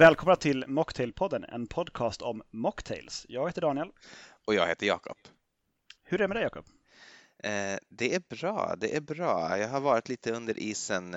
Välkomna 0.00 0.36
till 0.36 0.64
Mocktailpodden, 0.68 1.44
en 1.44 1.66
podcast 1.66 2.22
om 2.22 2.42
mocktails. 2.50 3.26
Jag 3.28 3.48
heter 3.48 3.60
Daniel. 3.60 3.88
Och 4.46 4.54
jag 4.54 4.66
heter 4.66 4.86
Jakob. 4.86 5.16
Hur 6.04 6.20
är 6.20 6.24
det 6.24 6.28
med 6.28 6.36
dig 6.36 6.44
Jakob? 6.44 6.64
Eh, 7.42 7.78
det 7.88 8.14
är 8.14 8.22
bra, 8.28 8.74
det 8.78 8.96
är 8.96 9.00
bra. 9.00 9.58
Jag 9.58 9.68
har 9.68 9.80
varit 9.80 10.08
lite 10.08 10.32
under 10.32 10.58
isen 10.58 11.14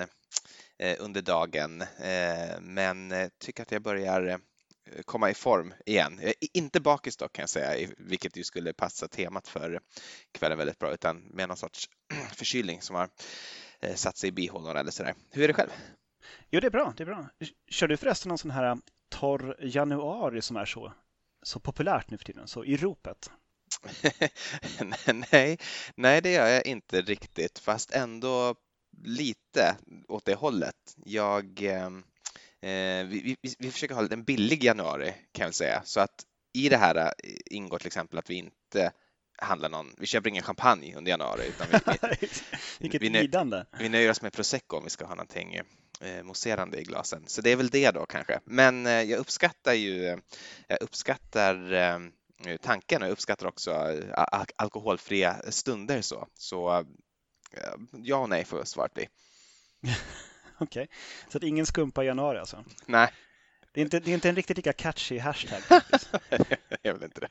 eh, 0.78 0.96
under 0.98 1.22
dagen, 1.22 1.80
eh, 1.82 2.60
men 2.60 3.12
eh, 3.12 3.28
tycker 3.38 3.62
att 3.62 3.72
jag 3.72 3.82
börjar 3.82 4.26
eh, 4.26 4.38
komma 5.04 5.30
i 5.30 5.34
form 5.34 5.74
igen. 5.86 6.18
Jag 6.22 6.28
är 6.28 6.48
inte 6.52 6.80
bakis 6.80 7.16
dock 7.16 7.32
kan 7.32 7.42
jag 7.42 7.50
säga, 7.50 7.88
vilket 7.98 8.36
ju 8.36 8.44
skulle 8.44 8.72
passa 8.72 9.08
temat 9.08 9.48
för 9.48 9.80
kvällen 10.32 10.58
väldigt 10.58 10.78
bra, 10.78 10.92
utan 10.94 11.16
med 11.16 11.48
någon 11.48 11.56
sorts 11.56 11.88
förkylning 12.32 12.82
som 12.82 12.96
har 12.96 13.08
eh, 13.80 13.94
satt 13.94 14.16
sig 14.16 14.28
i 14.28 14.32
bihålorna 14.32 14.80
eller 14.80 14.90
sådär. 14.90 15.14
Hur 15.30 15.44
är 15.44 15.48
det 15.48 15.54
själv? 15.54 15.70
Jo, 16.54 16.60
det 16.60 16.66
är 16.66 16.70
bra. 16.70 16.94
Det 16.96 17.02
är 17.02 17.06
bra. 17.06 17.28
Kör 17.68 17.88
du 17.88 17.96
förresten 17.96 18.28
någon 18.28 18.38
sån 18.38 18.50
här 18.50 18.78
torr 19.08 19.56
januari 19.60 20.42
som 20.42 20.56
är 20.56 20.64
så, 20.64 20.92
så 21.42 21.60
populärt 21.60 22.10
nu 22.10 22.18
för 22.18 22.24
tiden, 22.24 22.48
så 22.48 22.64
i 22.64 22.76
ropet? 22.76 23.30
nej, 25.32 25.58
nej, 25.94 26.20
det 26.20 26.32
gör 26.32 26.46
jag 26.46 26.66
inte 26.66 27.02
riktigt, 27.02 27.58
fast 27.58 27.90
ändå 27.90 28.54
lite 29.04 29.76
åt 30.08 30.24
det 30.24 30.34
hållet. 30.34 30.96
Jag, 31.04 31.62
eh, 31.62 31.86
eh 32.70 33.06
vi, 33.06 33.36
vi, 33.42 33.54
vi, 33.58 33.70
försöker 33.70 33.94
ha 33.94 34.08
en 34.10 34.24
billig 34.24 34.64
januari 34.64 35.14
kan 35.32 35.44
jag 35.44 35.54
säga, 35.54 35.82
så 35.84 36.00
att 36.00 36.24
i 36.52 36.68
det 36.68 36.76
här 36.76 36.96
eh, 36.96 37.12
ingår 37.46 37.78
till 37.78 37.86
exempel 37.86 38.18
att 38.18 38.30
vi 38.30 38.34
inte 38.34 38.92
handlar 39.38 39.68
någon, 39.68 39.94
vi 39.98 40.06
köper 40.06 40.30
ingen 40.30 40.42
champagne 40.42 40.94
under 40.96 41.10
januari. 41.10 41.46
Utan 41.48 41.66
vi, 41.70 41.78
vi, 42.20 42.28
Vilket 42.78 43.02
vi, 43.02 43.08
lidande! 43.10 43.64
Vi 43.78 43.88
nöjer 43.88 44.10
oss 44.10 44.22
med 44.22 44.32
prosecco 44.32 44.76
om 44.76 44.84
vi 44.84 44.90
ska 44.90 45.06
ha 45.06 45.14
någonting 45.14 45.60
eh, 46.00 46.22
mousserande 46.22 46.80
i 46.80 46.84
glasen. 46.84 47.24
Så 47.26 47.40
det 47.40 47.50
är 47.50 47.56
väl 47.56 47.68
det 47.68 47.90
då 47.90 48.06
kanske. 48.06 48.40
Men 48.44 48.86
eh, 48.86 49.02
jag 49.02 49.18
uppskattar 49.18 49.72
ju, 49.72 50.18
jag 50.68 50.82
uppskattar 50.82 51.72
eh, 51.72 52.56
tanken 52.60 53.02
och 53.02 53.08
jag 53.08 53.12
uppskattar 53.12 53.46
också 53.46 53.72
al 54.14 54.46
alkoholfria 54.56 55.42
stunder 55.48 56.00
så. 56.02 56.28
Så 56.34 56.78
eh, 57.52 57.74
ja 57.92 58.16
och 58.16 58.28
nej 58.28 58.44
får 58.44 58.64
svaret 58.64 58.94
bli. 58.94 59.08
Okej, 60.58 60.82
okay. 60.82 60.86
så 61.28 61.38
att 61.38 61.44
ingen 61.44 61.66
skumpa 61.66 62.04
i 62.04 62.06
januari 62.06 62.38
alltså? 62.38 62.64
Nej. 62.86 63.12
Det 63.72 63.80
är 63.80 63.84
inte, 63.84 64.00
det 64.00 64.10
är 64.10 64.14
inte 64.14 64.28
en 64.28 64.36
riktigt 64.36 64.56
lika 64.56 64.72
catchy 64.72 65.18
hashtag. 65.18 65.60
är 66.82 66.92
väl 66.92 67.02
inte 67.02 67.20
det. 67.20 67.28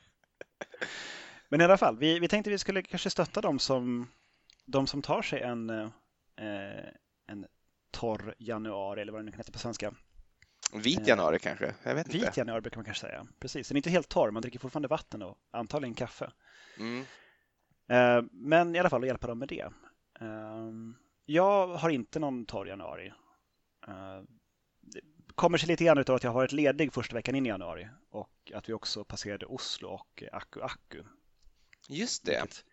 Men 1.48 1.60
i 1.60 1.64
alla 1.64 1.76
fall, 1.76 1.98
vi, 1.98 2.18
vi 2.18 2.28
tänkte 2.28 2.50
vi 2.50 2.58
skulle 2.58 2.82
kanske 2.82 3.10
stötta 3.10 3.40
dem 3.40 3.58
som, 3.58 4.10
de 4.64 4.86
som 4.86 5.02
tar 5.02 5.22
sig 5.22 5.40
en, 5.40 5.70
eh, 5.70 5.88
en 6.36 6.94
torr 8.04 8.34
januari 8.38 9.00
eller 9.00 9.12
vad 9.12 9.20
det 9.20 9.24
nu 9.24 9.30
kan 9.30 9.38
heta 9.38 9.52
på 9.52 9.58
svenska. 9.58 9.94
Vit 10.72 11.00
eh, 11.00 11.08
januari 11.08 11.38
kanske? 11.38 11.74
Jag 11.82 11.94
vet 11.94 12.08
Vit 12.08 12.24
inte. 12.24 12.40
januari 12.40 12.60
brukar 12.60 12.78
man 12.78 12.84
kanske 12.84 13.06
säga. 13.06 13.26
Precis, 13.40 13.68
den 13.68 13.76
är 13.76 13.78
inte 13.78 13.90
helt 13.90 14.08
torr, 14.08 14.30
man 14.30 14.42
dricker 14.42 14.58
fortfarande 14.58 14.88
vatten 14.88 15.22
och 15.22 15.38
antagligen 15.50 15.94
kaffe. 15.94 16.32
Mm. 16.78 17.04
Eh, 17.88 18.24
men 18.32 18.74
i 18.74 18.78
alla 18.78 18.90
fall 18.90 19.02
att 19.02 19.06
hjälpa 19.06 19.26
dem 19.26 19.38
med 19.38 19.48
det. 19.48 19.70
Eh, 20.20 20.70
jag 21.26 21.66
har 21.66 21.90
inte 21.90 22.18
någon 22.18 22.46
torr 22.46 22.68
januari. 22.68 23.12
Det 24.80 25.00
kommer 25.34 25.58
sig 25.58 25.68
lite 25.68 25.84
grann 25.84 25.98
av 25.98 26.10
att 26.10 26.22
jag 26.22 26.30
har 26.30 26.34
varit 26.40 26.52
ledig 26.52 26.92
första 26.92 27.14
veckan 27.14 27.34
in 27.34 27.46
i 27.46 27.48
januari 27.48 27.88
och 28.10 28.52
att 28.54 28.68
vi 28.68 28.72
också 28.72 29.04
passerade 29.04 29.46
Oslo 29.46 29.88
och 29.88 30.24
Akku 30.32 30.60
Akku. 30.60 31.02
Just 31.88 32.24
det. 32.24 32.40
Vilket, 32.40 32.64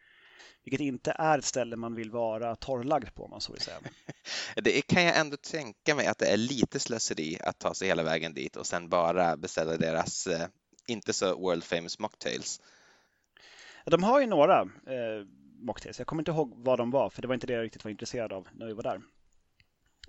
vilket 0.63 0.79
inte 0.79 1.11
är 1.11 1.37
ett 1.39 1.45
ställe 1.45 1.75
man 1.75 1.95
vill 1.95 2.11
vara 2.11 2.55
torrlagd 2.55 3.13
på 3.15 3.23
om 3.23 3.29
man 3.29 3.41
så 3.41 3.53
vill 3.53 3.61
säga. 3.61 3.77
Det 4.55 4.81
kan 4.81 5.03
jag 5.03 5.17
ändå 5.17 5.37
tänka 5.37 5.95
mig 5.95 6.07
att 6.07 6.17
det 6.17 6.27
är 6.27 6.37
lite 6.37 6.79
slöseri 6.79 7.37
att 7.41 7.59
ta 7.59 7.73
sig 7.73 7.87
hela 7.87 8.03
vägen 8.03 8.33
dit 8.33 8.55
och 8.55 8.67
sen 8.67 8.89
bara 8.89 9.37
beställa 9.37 9.77
deras 9.77 10.27
eh, 10.27 10.47
inte 10.87 11.13
så 11.13 11.35
world 11.35 11.63
famous 11.63 11.99
mocktails. 11.99 12.61
De 13.85 14.03
har 14.03 14.21
ju 14.21 14.27
några 14.27 14.61
eh, 14.61 15.25
mocktails. 15.59 15.99
Jag 15.99 16.07
kommer 16.07 16.21
inte 16.21 16.31
ihåg 16.31 16.53
vad 16.55 16.77
de 16.77 16.91
var 16.91 17.09
för 17.09 17.21
det 17.21 17.27
var 17.27 17.35
inte 17.35 17.47
det 17.47 17.53
jag 17.53 17.63
riktigt 17.63 17.83
var 17.83 17.91
intresserad 17.91 18.33
av 18.33 18.47
när 18.51 18.65
vi 18.65 18.73
var 18.73 18.83
där. 18.83 19.01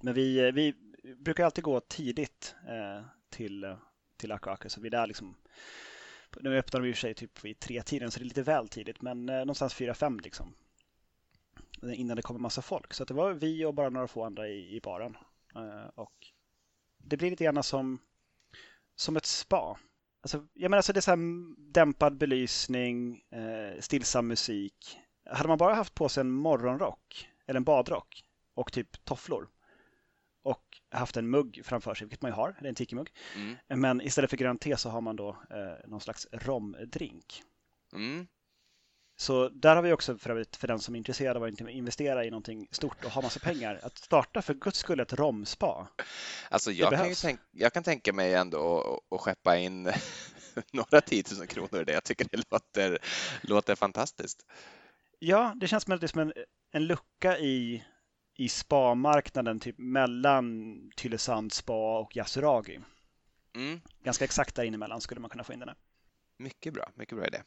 Men 0.00 0.14
vi, 0.14 0.38
eh, 0.38 0.52
vi 0.52 0.74
brukar 1.16 1.44
alltid 1.44 1.64
gå 1.64 1.80
tidigt 1.80 2.54
eh, 2.68 3.04
till, 3.30 3.64
eh, 3.64 3.76
till 4.16 4.32
Aku 4.32 4.50
Aku 4.50 4.68
så 4.68 4.80
vi 4.80 4.86
är 4.86 4.90
där 4.90 5.06
liksom 5.06 5.36
nu 6.40 6.58
öppnar 6.58 6.80
de 6.80 6.88
i 6.88 6.92
och 6.92 6.96
för 6.96 7.00
sig 7.00 7.14
typ 7.14 7.44
vid 7.44 7.58
tre 7.60 7.82
tiden 7.82 8.10
så 8.10 8.18
det 8.18 8.22
är 8.22 8.26
lite 8.26 8.42
väl 8.42 8.68
tidigt 8.68 9.02
men 9.02 9.28
eh, 9.28 9.38
någonstans 9.38 9.74
fyra, 9.74 9.94
fem 9.94 10.20
liksom. 10.20 10.54
Innan 11.82 12.16
det 12.16 12.22
kommer 12.22 12.40
massa 12.40 12.62
folk. 12.62 12.94
Så 12.94 13.04
det 13.04 13.14
var 13.14 13.32
vi 13.32 13.64
och 13.64 13.74
bara 13.74 13.90
några 13.90 14.08
få 14.08 14.24
andra 14.24 14.48
i, 14.48 14.76
i 14.76 14.80
baren. 14.80 15.16
Eh, 15.54 15.88
och 15.94 16.32
det 16.98 17.16
blir 17.16 17.30
lite 17.30 17.44
grann 17.44 17.62
som, 17.62 17.98
som 18.96 19.16
ett 19.16 19.26
spa. 19.26 19.78
Alltså, 20.20 20.46
jag 20.52 20.70
menar, 20.70 20.76
alltså 20.76 20.92
det 20.92 20.98
är 20.98 21.00
så 21.00 21.10
här 21.10 21.72
dämpad 21.72 22.16
belysning, 22.16 23.22
eh, 23.30 23.80
stillsam 23.80 24.28
musik. 24.28 24.98
Hade 25.30 25.48
man 25.48 25.58
bara 25.58 25.74
haft 25.74 25.94
på 25.94 26.08
sig 26.08 26.20
en 26.20 26.30
morgonrock 26.30 27.28
eller 27.46 27.56
en 27.56 27.64
badrock 27.64 28.24
och 28.54 28.72
typ 28.72 29.04
tofflor 29.04 29.48
och 30.42 30.80
haft 30.90 31.16
en 31.16 31.30
mugg 31.30 31.60
framför 31.64 31.94
sig, 31.94 32.04
vilket 32.04 32.22
man 32.22 32.30
ju 32.30 32.34
har, 32.34 32.56
eller 32.58 32.68
en 32.68 32.74
tiki-mugg. 32.74 33.08
Mm. 33.36 33.56
Men 33.80 34.00
istället 34.00 34.30
för 34.30 34.36
grönt 34.36 34.60
te 34.60 34.76
så 34.76 34.88
har 34.90 35.00
man 35.00 35.16
då 35.16 35.28
eh, 35.28 35.88
någon 35.88 36.00
slags 36.00 36.26
romdrink. 36.32 37.42
Mm. 37.92 38.26
Så 39.16 39.48
där 39.48 39.76
har 39.76 39.82
vi 39.82 39.92
också 39.92 40.18
för, 40.18 40.30
övrigt, 40.30 40.56
för 40.56 40.68
den 40.68 40.78
som 40.78 40.94
är 40.94 40.98
intresserad 40.98 41.36
av 41.36 41.42
att 41.42 41.60
investera 41.60 42.24
i 42.24 42.30
någonting 42.30 42.68
stort 42.70 43.04
och 43.04 43.10
ha 43.10 43.22
massa 43.22 43.40
pengar, 43.40 43.80
att 43.82 43.98
starta 43.98 44.42
för 44.42 44.54
guds 44.54 44.78
skull 44.78 45.00
ett 45.00 45.12
romspa. 45.12 45.88
Alltså 46.50 46.72
jag, 46.72 46.92
kan, 46.92 47.14
tänk, 47.14 47.40
jag 47.50 47.72
kan 47.72 47.82
tänka 47.82 48.12
mig 48.12 48.34
ändå 48.34 49.02
att 49.10 49.20
skeppa 49.20 49.56
in 49.56 49.92
några 50.72 51.00
tiotusen 51.00 51.46
kronor 51.46 51.80
i 51.80 51.84
det. 51.84 51.92
Jag 51.92 52.04
tycker 52.04 52.26
det 52.30 52.50
låter, 52.50 52.98
låter 53.42 53.74
fantastiskt. 53.74 54.46
Ja, 55.18 55.52
det 55.56 55.68
känns 55.68 55.84
som, 55.84 56.08
som 56.08 56.20
en, 56.20 56.32
en 56.72 56.86
lucka 56.86 57.38
i 57.38 57.84
i 58.42 58.48
spa-marknaden 58.48 59.60
typ 59.60 59.78
mellan 59.78 60.76
Tylösand 60.96 61.52
spa 61.52 61.98
och 61.98 62.16
Yasuragi. 62.16 62.80
Mm. 63.54 63.80
Ganska 64.04 64.24
exakt 64.24 64.54
där 64.54 64.64
emellan 64.64 65.00
skulle 65.00 65.20
man 65.20 65.30
kunna 65.30 65.44
få 65.44 65.52
in 65.52 65.58
den. 65.58 65.68
Här. 65.68 65.76
Mycket 66.36 66.74
bra, 66.74 66.90
mycket 66.94 67.18
bra 67.18 67.26
idé. 67.26 67.42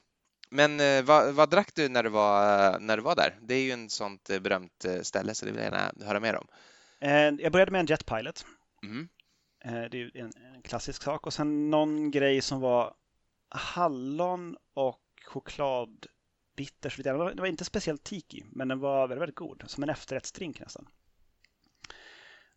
Men 0.50 0.80
eh, 0.80 1.04
vad, 1.04 1.34
vad, 1.34 1.50
drack 1.50 1.76
du 1.76 1.90
när 1.90 2.04
du, 2.04 2.10
var, 2.10 2.80
när 2.80 2.98
du 2.98 3.04
var 3.04 3.16
där? 3.16 3.40
Det 3.42 3.56
är 3.56 3.64
ju 3.64 3.72
en 3.72 3.90
sånt 3.90 4.30
eh, 4.30 4.40
berömt 4.40 4.86
eh, 4.86 5.02
ställe 5.02 5.36
så 5.36 5.46
det 5.46 5.52
vill 5.52 5.64
jag 5.64 5.74
gärna 5.74 6.06
höra 6.06 6.20
mer 6.20 6.36
om. 6.36 6.48
Jag 7.40 7.52
började 7.52 7.72
med 7.72 7.80
en 7.80 7.86
Jetpilot. 7.86 8.46
Mm. 8.84 9.10
Det 9.92 10.02
är 10.02 10.18
en, 10.18 10.32
en 10.56 10.62
klassisk 10.62 11.04
sak 11.04 11.28
och 11.28 11.34
sen 11.34 11.70
någon 11.70 12.12
grej 12.12 12.42
som 12.42 12.60
var 12.60 12.94
hallon 13.50 14.58
och 14.74 15.02
choklad 15.26 16.06
bitters. 16.56 16.98
Det 16.98 17.14
var, 17.14 17.34
det 17.34 17.42
var 17.42 17.48
inte 17.48 17.66
speciellt 17.66 18.04
tiki, 18.04 18.44
men 18.52 18.68
den 18.68 18.80
var 18.80 19.08
väldigt, 19.08 19.22
väldigt 19.22 19.36
god. 19.36 19.64
Som 19.68 19.84
en 19.84 19.90
efterrättsdrink 19.90 20.60
nästan. 20.60 20.88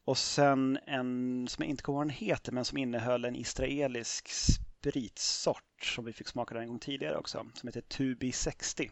Och 0.04 0.19
sen 0.19 0.78
en 0.86 1.47
som 1.48 1.62
jag 1.62 1.70
inte 1.70 1.82
kommer 1.82 1.97
ihåg 1.97 2.06
vad 2.06 2.06
den 2.06 2.28
heter, 2.28 2.53
men 2.53 2.64
som 2.64 2.78
innehöll 2.78 3.25
en 3.25 3.37
israelisk 3.37 4.28
spritsort 4.28 5.82
som 5.82 6.04
vi 6.04 6.12
fick 6.12 6.28
smaka 6.28 6.60
en 6.60 6.69
gång 6.69 6.78
tidigare 6.78 7.16
också, 7.16 7.47
som 7.54 7.66
heter 7.66 7.81
Tubi 7.81 8.32
60. 8.32 8.91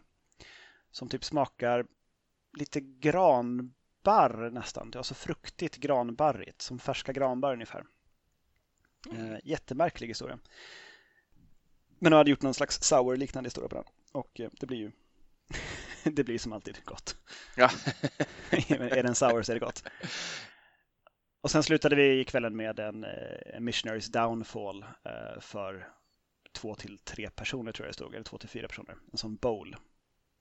Som 0.91 1.09
typ 1.09 1.25
smakar 1.25 1.87
lite 2.59 2.81
granbarr 2.81 4.51
nästan. 4.51 4.91
Det 4.91 4.99
var 4.99 5.03
så 5.03 5.15
fruktigt 5.15 5.77
granbarrigt, 5.77 6.63
som 6.63 6.79
färska 6.79 7.13
granbarr 7.13 7.53
ungefär. 7.53 7.85
Mm. 9.11 9.33
Eh, 9.33 9.39
jättemärklig 9.45 10.09
historia. 10.09 10.39
Men 11.99 12.11
de 12.11 12.17
hade 12.17 12.31
gjort 12.31 12.43
någon 12.43 12.55
slags 12.55 12.83
sour-liknande 12.83 13.47
historia 13.47 13.69
på 13.69 13.75
den. 13.75 13.85
Och 14.13 14.41
eh, 14.41 14.51
det 14.61 14.67
blir 14.67 14.79
ju 14.79 14.93
det 16.13 16.25
blir 16.25 16.39
som 16.39 16.53
alltid 16.53 16.85
gott. 16.85 17.17
Ja. 17.57 17.71
är 18.51 19.03
det 19.03 19.09
en 19.09 19.15
sour 19.15 19.43
så 19.43 19.53
är 19.53 19.55
det 19.55 19.67
gott. 19.67 19.85
Och 21.41 21.51
sen 21.51 21.63
slutade 21.63 21.97
vi 21.97 22.25
kvällen 22.25 22.57
med 22.57 22.79
en, 22.79 23.05
eh, 23.05 23.55
en 23.55 23.65
Missionaries 23.65 24.07
Downfall 24.07 24.83
eh, 24.83 25.41
för 25.41 25.89
två 26.53 26.75
till 26.75 26.99
tre 26.99 27.31
personer 27.31 27.73
tror 27.73 27.87
jag 27.87 27.91
det 27.91 27.95
stod, 27.95 28.15
eller 28.15 28.25
två 28.25 28.39
till 28.39 28.49
fyra 28.49 28.69
personer. 28.69 28.97
En 29.13 29.19
sån 29.19 29.37
bowl. 29.37 29.77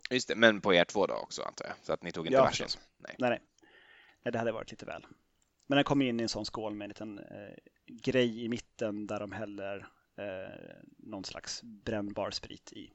Just 0.10 0.28
det, 0.28 0.36
men 0.36 0.62
på 0.62 0.74
er 0.74 0.86
två 0.86 1.08
då 1.08 1.14
också 1.14 1.44
antar 1.44 1.66
jag? 1.66 1.76
Så 1.82 1.94
att 1.94 2.04
ni 2.04 2.12
tog 2.12 2.26
inte 2.26 2.36
ja, 2.36 2.44
varsin? 2.44 2.68
Nej. 2.98 3.16
nej. 3.20 3.42
Nej, 4.24 4.32
det 4.32 4.40
hade 4.40 4.52
varit 4.52 4.72
lite 4.72 4.86
väl. 4.86 5.06
Men 5.68 5.76
den 5.76 5.84
kom 5.84 6.02
in 6.02 6.20
i 6.20 6.24
en 6.24 6.30
sån 6.30 6.46
skål 6.46 6.76
med 6.76 6.86
en 6.86 6.90
liten 6.90 7.20
eh, 7.20 7.56
grej 7.88 8.44
i 8.44 8.50
mitten 8.50 9.08
där 9.08 9.20
de 9.20 9.32
häller 9.32 9.88
eh, 10.18 10.76
någon 10.98 11.26
slags 11.26 11.64
brännbar 11.64 12.32
sprit 12.32 12.74
i. 12.74 12.92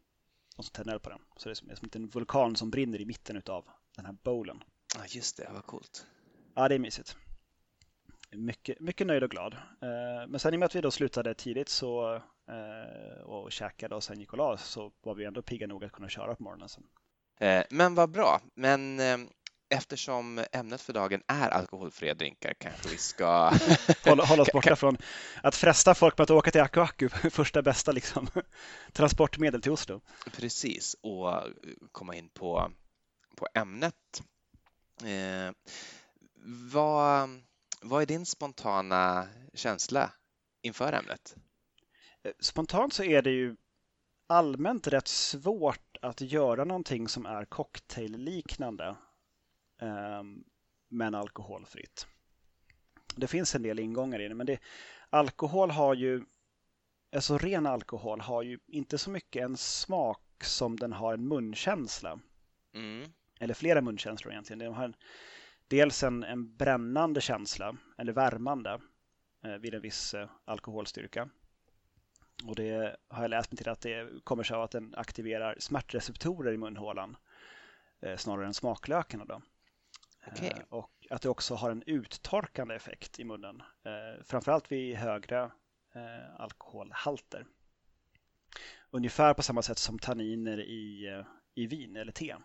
Och 0.60 0.64
så 0.64 0.70
tänder 0.70 0.98
på 0.98 1.10
den. 1.10 1.18
Så 1.36 1.48
det 1.48 1.52
är 1.52 1.54
som, 1.54 1.68
det 1.68 1.74
är 1.74 1.76
som 1.76 1.88
en 1.92 2.08
vulkan 2.08 2.56
som 2.56 2.70
brinner 2.70 3.00
i 3.00 3.04
mitten 3.04 3.42
av 3.46 3.64
den 3.96 4.06
här 4.06 4.12
bowlen. 4.22 4.62
Ja, 4.96 5.00
just 5.08 5.36
det. 5.36 5.50
Vad 5.52 5.66
coolt. 5.66 6.06
Ja, 6.54 6.68
det 6.68 6.74
är 6.74 6.78
mysigt. 6.78 7.16
Mycket, 8.30 8.80
mycket 8.80 9.06
nöjd 9.06 9.22
och 9.22 9.30
glad. 9.30 9.54
Eh, 9.54 10.28
men 10.28 10.40
sen 10.40 10.54
i 10.54 10.56
och 10.56 10.60
med 10.60 10.66
att 10.66 10.74
vi 10.74 10.80
då 10.80 10.90
slutade 10.90 11.34
tidigt 11.34 11.68
så, 11.68 12.14
eh, 12.48 13.22
och 13.22 13.52
käkade 13.52 13.94
och 13.94 14.04
sen 14.04 14.20
gick 14.20 14.32
och 14.32 14.38
la 14.38 14.56
så 14.56 14.92
var 15.02 15.14
vi 15.14 15.24
ändå 15.24 15.42
pigga 15.42 15.66
nog 15.66 15.84
att 15.84 15.92
kunna 15.92 16.08
köra 16.08 16.34
på 16.34 16.42
morgonen 16.42 16.68
sen. 16.68 16.84
Eh, 17.40 17.64
men 17.70 17.94
vad 17.94 18.10
bra. 18.10 18.40
Men 18.54 19.00
eftersom 19.70 20.44
ämnet 20.52 20.80
för 20.80 20.92
dagen 20.92 21.22
är 21.26 21.50
alkoholfria 21.50 22.14
drinkar 22.14 22.54
kanske 22.54 22.88
vi 22.88 22.96
ska 22.96 23.26
hålla, 24.04 24.24
hålla 24.24 24.42
oss 24.42 24.52
borta 24.52 24.76
från 24.76 24.98
att 25.42 25.54
fresta 25.54 25.94
folk 25.94 26.18
med 26.18 26.22
att 26.22 26.30
åka 26.30 26.50
till 26.50 26.60
Aku 26.60 26.80
Aku, 26.80 27.08
första 27.30 27.62
bästa 27.62 27.92
liksom, 27.92 28.28
transportmedel 28.92 29.62
till 29.62 29.72
Oslo. 29.72 30.00
Precis, 30.36 30.96
och 31.00 31.42
komma 31.92 32.14
in 32.14 32.28
på, 32.28 32.70
på 33.36 33.48
ämnet. 33.54 34.22
Eh, 35.02 35.52
vad, 36.72 37.28
vad 37.80 38.02
är 38.02 38.06
din 38.06 38.26
spontana 38.26 39.28
känsla 39.54 40.12
inför 40.62 40.92
ämnet? 40.92 41.36
Spontant 42.40 42.92
så 42.92 43.04
är 43.04 43.22
det 43.22 43.30
ju 43.30 43.56
allmänt 44.26 44.86
rätt 44.86 45.08
svårt 45.08 45.96
att 46.02 46.20
göra 46.20 46.64
någonting 46.64 47.08
som 47.08 47.26
är 47.26 47.44
cocktailliknande 47.44 48.96
men 50.88 51.14
alkoholfritt. 51.14 52.06
Det 53.16 53.26
finns 53.26 53.54
en 53.54 53.62
del 53.62 53.78
ingångar 53.78 54.20
i 54.20 54.28
det, 54.28 54.34
men 54.34 54.46
det, 54.46 54.60
alkohol 55.10 55.70
har 55.70 55.94
ju, 55.94 56.24
alltså 57.14 57.38
ren 57.38 57.66
alkohol 57.66 58.20
har 58.20 58.42
ju 58.42 58.58
inte 58.66 58.98
så 58.98 59.10
mycket 59.10 59.42
en 59.42 59.56
smak 59.56 60.44
som 60.44 60.76
den 60.76 60.92
har 60.92 61.14
en 61.14 61.28
munkänsla. 61.28 62.20
Mm. 62.74 63.10
Eller 63.40 63.54
flera 63.54 63.80
munkänslor 63.80 64.32
egentligen. 64.32 64.58
Den 64.58 64.74
har 64.74 64.84
en, 64.84 64.94
dels 65.68 66.02
en, 66.02 66.24
en 66.24 66.56
brännande 66.56 67.20
känsla, 67.20 67.76
eller 67.98 68.12
värmande, 68.12 68.80
eh, 69.44 69.54
vid 69.54 69.74
en 69.74 69.82
viss 69.82 70.14
eh, 70.14 70.30
alkoholstyrka. 70.44 71.28
Och 72.46 72.54
det 72.54 72.96
har 73.08 73.22
jag 73.22 73.30
läst 73.30 73.52
mig 73.52 73.56
till 73.56 73.68
att 73.68 73.80
det 73.80 74.24
kommer 74.24 74.42
sig 74.42 74.56
av 74.56 74.62
att 74.62 74.70
den 74.70 74.94
aktiverar 74.96 75.56
smärtreceptorer 75.58 76.52
i 76.52 76.56
munhålan 76.56 77.16
eh, 78.00 78.16
snarare 78.16 78.46
än 78.46 78.54
smaklökarna. 78.54 79.24
Då. 79.24 79.42
Okay. 80.26 80.48
Eh, 80.48 80.62
och 80.68 81.06
att 81.10 81.22
det 81.22 81.28
också 81.28 81.54
har 81.54 81.70
en 81.70 81.82
uttorkande 81.86 82.74
effekt 82.74 83.20
i 83.20 83.24
munnen. 83.24 83.62
Eh, 83.84 84.24
framförallt 84.24 84.72
vid 84.72 84.96
högre 84.96 85.42
eh, 85.94 86.40
alkoholhalter. 86.40 87.46
Ungefär 88.90 89.34
på 89.34 89.42
samma 89.42 89.62
sätt 89.62 89.78
som 89.78 89.98
tanniner 89.98 90.60
i, 90.60 91.24
i 91.54 91.66
vin 91.66 91.96
eller 91.96 92.12
te. 92.12 92.36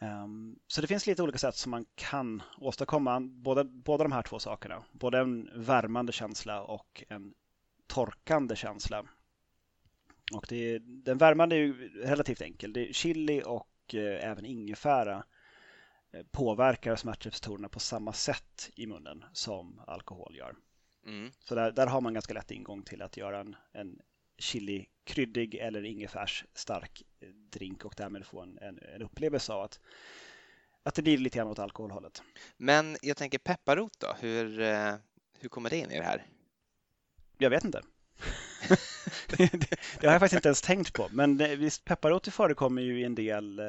Ehm, 0.00 0.58
så 0.66 0.80
det 0.80 0.86
finns 0.86 1.06
lite 1.06 1.22
olika 1.22 1.38
sätt 1.38 1.56
som 1.56 1.70
man 1.70 1.86
kan 1.94 2.42
åstadkomma 2.58 3.20
båda, 3.20 3.64
båda 3.64 4.04
de 4.04 4.12
här 4.12 4.22
två 4.22 4.38
sakerna. 4.38 4.84
Både 4.92 5.18
en 5.18 5.50
värmande 5.54 6.12
känsla 6.12 6.62
och 6.62 7.04
en 7.08 7.34
torkande 7.86 8.56
känsla. 8.56 9.04
Och 10.34 10.46
det, 10.48 10.78
den 10.78 11.18
värmande 11.18 11.56
är 11.56 11.60
ju 11.60 12.02
relativt 12.02 12.42
enkel. 12.42 12.72
Det 12.72 12.88
är 12.88 12.92
chili 12.92 13.42
och 13.46 13.94
även 13.94 14.44
ingefära 14.46 15.24
påverkar 16.30 16.96
smärtreceptorerna 16.96 17.68
på 17.68 17.80
samma 17.80 18.12
sätt 18.12 18.70
i 18.74 18.86
munnen 18.86 19.24
som 19.32 19.80
alkohol 19.86 20.36
gör. 20.36 20.54
Mm. 21.06 21.32
Så 21.44 21.54
där, 21.54 21.72
där, 21.72 21.86
har 21.86 22.00
man 22.00 22.14
ganska 22.14 22.34
lätt 22.34 22.50
ingång 22.50 22.82
till 22.82 23.02
att 23.02 23.16
göra 23.16 23.40
en, 23.40 23.56
en 23.72 24.00
chili 24.38 24.86
kryddig 25.04 25.54
eller 25.54 25.84
ingefärs 25.84 26.44
stark 26.54 27.02
eh, 27.20 27.28
drink 27.28 27.84
och 27.84 27.94
därmed 27.96 28.26
få 28.26 28.40
en, 28.40 28.58
en, 28.58 28.78
en 28.94 29.02
upplevelse 29.02 29.52
av 29.52 29.62
att, 29.62 29.80
att 30.82 30.94
det 30.94 31.02
blir 31.02 31.18
lite 31.18 31.38
grann 31.38 31.48
åt 31.48 31.58
alkoholhållet. 31.58 32.22
Men 32.56 32.96
jag 33.02 33.16
tänker 33.16 33.38
pepparrot 33.38 34.00
då, 34.00 34.14
hur, 34.20 34.60
eh, 34.60 34.94
hur 35.38 35.48
kommer 35.48 35.70
det 35.70 35.76
in 35.76 35.90
i 35.90 35.96
det 35.96 36.04
här? 36.04 36.26
Jag 37.38 37.50
vet 37.50 37.64
inte. 37.64 37.82
det, 39.36 40.06
har 40.06 40.12
jag 40.12 40.20
faktiskt 40.20 40.34
inte 40.34 40.48
ens 40.48 40.62
tänkt 40.62 40.92
på. 40.92 41.08
Men 41.12 41.36
visst, 41.36 41.84
pepparrot 41.84 42.28
förekommer 42.28 42.82
ju 42.82 43.00
i 43.00 43.04
en 43.04 43.14
del 43.14 43.58
eh, 43.58 43.64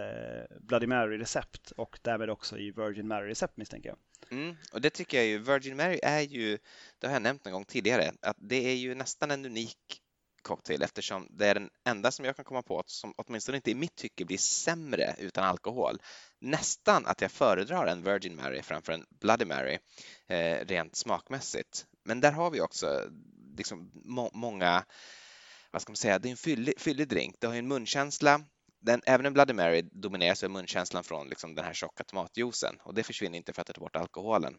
Bloody 0.59 0.87
Mary-recept 0.87 1.71
och 1.71 1.99
därmed 2.01 2.29
också 2.29 2.57
i 2.57 2.71
Virgin 2.71 3.07
Mary-recept 3.07 3.57
misstänker 3.57 3.89
jag. 3.89 3.97
Mm, 4.39 4.55
och 4.71 4.81
det 4.81 4.89
tycker 4.89 5.17
jag 5.17 5.27
ju. 5.27 5.37
Virgin 5.37 5.77
Mary 5.77 5.99
är 6.03 6.21
ju, 6.21 6.57
det 6.99 7.07
har 7.07 7.13
jag 7.13 7.21
nämnt 7.21 7.47
en 7.47 7.53
gång 7.53 7.65
tidigare, 7.65 8.11
att 8.21 8.37
det 8.39 8.69
är 8.69 8.75
ju 8.75 8.95
nästan 8.95 9.31
en 9.31 9.45
unik 9.45 10.01
cocktail 10.47 10.81
eftersom 10.81 11.27
det 11.29 11.47
är 11.47 11.53
den 11.53 11.69
enda 11.85 12.11
som 12.11 12.25
jag 12.25 12.35
kan 12.35 12.45
komma 12.45 12.61
på 12.61 12.83
som 12.85 13.13
åtminstone 13.17 13.55
inte 13.55 13.71
i 13.71 13.75
mitt 13.75 13.95
tycke 13.95 14.25
blir 14.25 14.37
sämre 14.37 15.15
utan 15.19 15.43
alkohol. 15.43 15.97
Nästan 16.39 17.05
att 17.05 17.21
jag 17.21 17.31
föredrar 17.31 17.87
en 17.87 18.03
Virgin 18.03 18.35
Mary 18.35 18.61
framför 18.61 18.93
en 18.93 19.05
Bloody 19.09 19.45
Mary 19.45 19.77
eh, 20.27 20.65
rent 20.65 20.95
smakmässigt. 20.95 21.85
Men 22.05 22.21
där 22.21 22.31
har 22.31 22.51
vi 22.51 22.61
också 22.61 23.09
liksom 23.57 23.91
må 23.93 24.29
många, 24.33 24.85
vad 25.71 25.81
ska 25.81 25.91
man 25.91 25.97
säga, 25.97 26.19
det 26.19 26.29
är 26.29 26.31
en 26.31 26.37
fyllig, 26.37 26.79
fyllig 26.79 27.07
drink. 27.07 27.35
Det 27.39 27.47
har 27.47 27.53
ju 27.53 27.59
en 27.59 27.67
munkänsla. 27.67 28.41
Den, 28.79 29.01
även 29.05 29.25
en 29.25 29.33
Bloody 29.33 29.53
Mary 29.53 29.81
domineras 29.81 30.43
av 30.43 30.51
munkänslan 30.51 31.03
från 31.03 31.29
liksom 31.29 31.55
den 31.55 31.65
här 31.65 31.73
tjocka 31.73 32.03
tomatjuicen 32.03 32.75
och 32.83 32.93
det 32.93 33.03
försvinner 33.03 33.37
inte 33.37 33.53
för 33.53 33.61
att 33.61 33.67
ta 33.67 33.79
bort 33.79 33.95
alkoholen. 33.95 34.57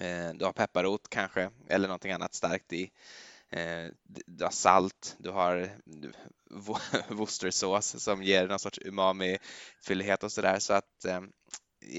Eh, 0.00 0.30
du 0.34 0.44
har 0.44 0.52
pepparrot 0.52 1.08
kanske 1.10 1.50
eller 1.68 1.88
någonting 1.88 2.12
annat 2.12 2.34
starkt 2.34 2.72
i. 2.72 2.90
Eh, 3.50 3.86
du 4.26 4.44
har 4.44 4.50
salt, 4.50 5.16
du 5.18 5.30
har 5.30 5.70
Worcestersås 7.14 8.02
som 8.02 8.22
ger 8.22 8.48
någon 8.48 8.58
sorts 8.58 8.78
umami-fyllighet 8.78 10.24
och 10.24 10.32
sådär 10.32 10.58
så 10.58 10.72
att 10.72 11.04
eh, 11.04 11.20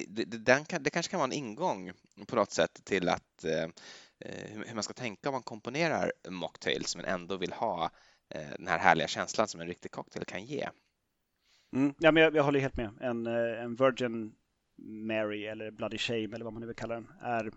det, 0.08 0.26
det, 0.26 0.66
det, 0.80 0.90
kanske 0.90 1.12
kan 1.12 1.20
vara 1.20 1.28
en 1.28 1.38
ingång 1.38 1.92
på 2.28 2.36
något 2.36 2.52
sätt 2.52 2.82
till 2.84 3.10
att 3.10 3.24
Eh, 3.44 3.68
hur 4.20 4.74
man 4.74 4.84
ska 4.84 4.94
tänka 4.94 5.30
om 5.30 5.34
man 5.34 5.44
komponerar 5.44 6.12
mocktails 6.30 6.96
men 6.96 7.06
ändå 7.06 7.38
vill 7.38 7.54
ha 7.54 7.92
eh, 8.30 8.50
den 8.58 8.68
här 8.68 8.80
härliga 8.80 9.08
känslan 9.08 9.48
som 9.48 9.62
en 9.62 9.68
riktig 9.68 9.92
cocktail 9.92 10.26
kan 10.26 10.46
ge. 10.46 10.70
Mm, 11.74 11.94
ja, 12.00 12.12
men 12.12 12.24
jag, 12.24 12.36
jag 12.36 12.44
håller 12.44 12.60
helt 12.60 12.78
med. 12.78 12.92
En, 13.02 13.28
eh, 13.28 13.64
en 13.64 13.76
Virgin 13.76 14.36
Mary 14.82 15.46
eller 15.46 15.72
Bloody 15.72 15.98
Shame 15.98 16.36
eller 16.36 16.44
vad 16.44 16.54
man 16.54 16.62
nu 16.62 16.68
vill 16.68 16.76
kalla 16.76 16.96
den 16.96 17.12
är 17.22 17.52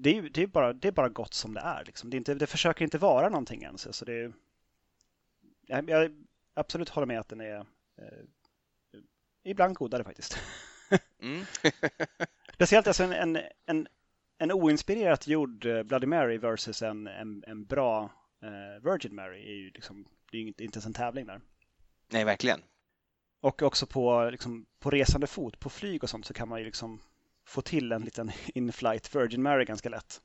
det 0.00 0.18
är, 0.18 0.22
det 0.22 0.42
är, 0.42 0.46
bara, 0.46 0.72
det 0.72 0.88
är 0.88 0.92
bara 0.92 1.08
gott 1.08 1.34
som 1.34 1.54
det 1.54 1.60
är. 1.60 1.84
Liksom. 1.84 2.10
Det, 2.10 2.14
är 2.14 2.18
inte, 2.18 2.34
det 2.34 2.46
försöker 2.46 2.84
inte 2.84 2.98
vara 2.98 3.28
någonting 3.28 3.62
ens. 3.62 3.96
Så 3.96 4.04
det 4.04 4.12
är, 4.12 4.32
jag, 5.66 5.90
jag 5.90 6.24
absolut 6.54 6.88
håller 6.88 7.06
med 7.06 7.20
att 7.20 7.28
den 7.28 7.40
är 7.40 7.56
eh, 7.96 8.24
ibland 9.44 9.74
godare 9.74 10.04
faktiskt. 10.04 10.38
Mm. 11.22 11.44
Speciellt 12.54 12.86
alltså 12.86 13.04
en, 13.04 13.12
en, 13.12 13.38
en 13.66 13.86
en 14.38 14.52
oinspirerat 14.52 15.26
gjord 15.26 15.66
eh, 15.66 15.82
Bloody 15.82 16.06
Mary 16.06 16.38
versus 16.38 16.82
en, 16.82 17.06
en, 17.06 17.44
en 17.46 17.64
bra 17.64 18.10
eh, 18.42 18.82
Virgin 18.90 19.14
Mary 19.14 19.42
är 19.42 19.54
ju 19.54 19.70
liksom, 19.70 20.06
det 20.30 20.36
är 20.36 20.40
ju 20.40 20.48
inte, 20.48 20.64
inte 20.64 20.76
ens 20.76 20.86
en 20.86 20.94
tävling 20.94 21.26
där. 21.26 21.40
Nej, 22.12 22.24
verkligen. 22.24 22.62
Och 23.40 23.62
också 23.62 23.86
på, 23.86 24.30
liksom, 24.30 24.66
på 24.78 24.90
resande 24.90 25.26
fot, 25.26 25.60
på 25.60 25.70
flyg 25.70 26.02
och 26.02 26.10
sånt 26.10 26.26
så 26.26 26.34
kan 26.34 26.48
man 26.48 26.58
ju 26.58 26.64
liksom 26.64 27.00
få 27.44 27.62
till 27.62 27.92
en 27.92 28.02
liten 28.02 28.30
in-flight 28.54 29.14
Virgin 29.14 29.42
Mary 29.42 29.64
ganska 29.64 29.88
lätt. 29.88 30.20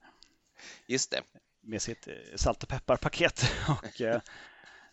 Just 0.88 1.12
det. 1.12 1.22
Med 1.62 1.82
sitt 1.82 2.08
eh, 2.08 2.14
salt 2.36 2.64
och 2.64 2.70
pepparpaket 2.70 3.44
och 3.70 4.02
eh, 4.02 4.22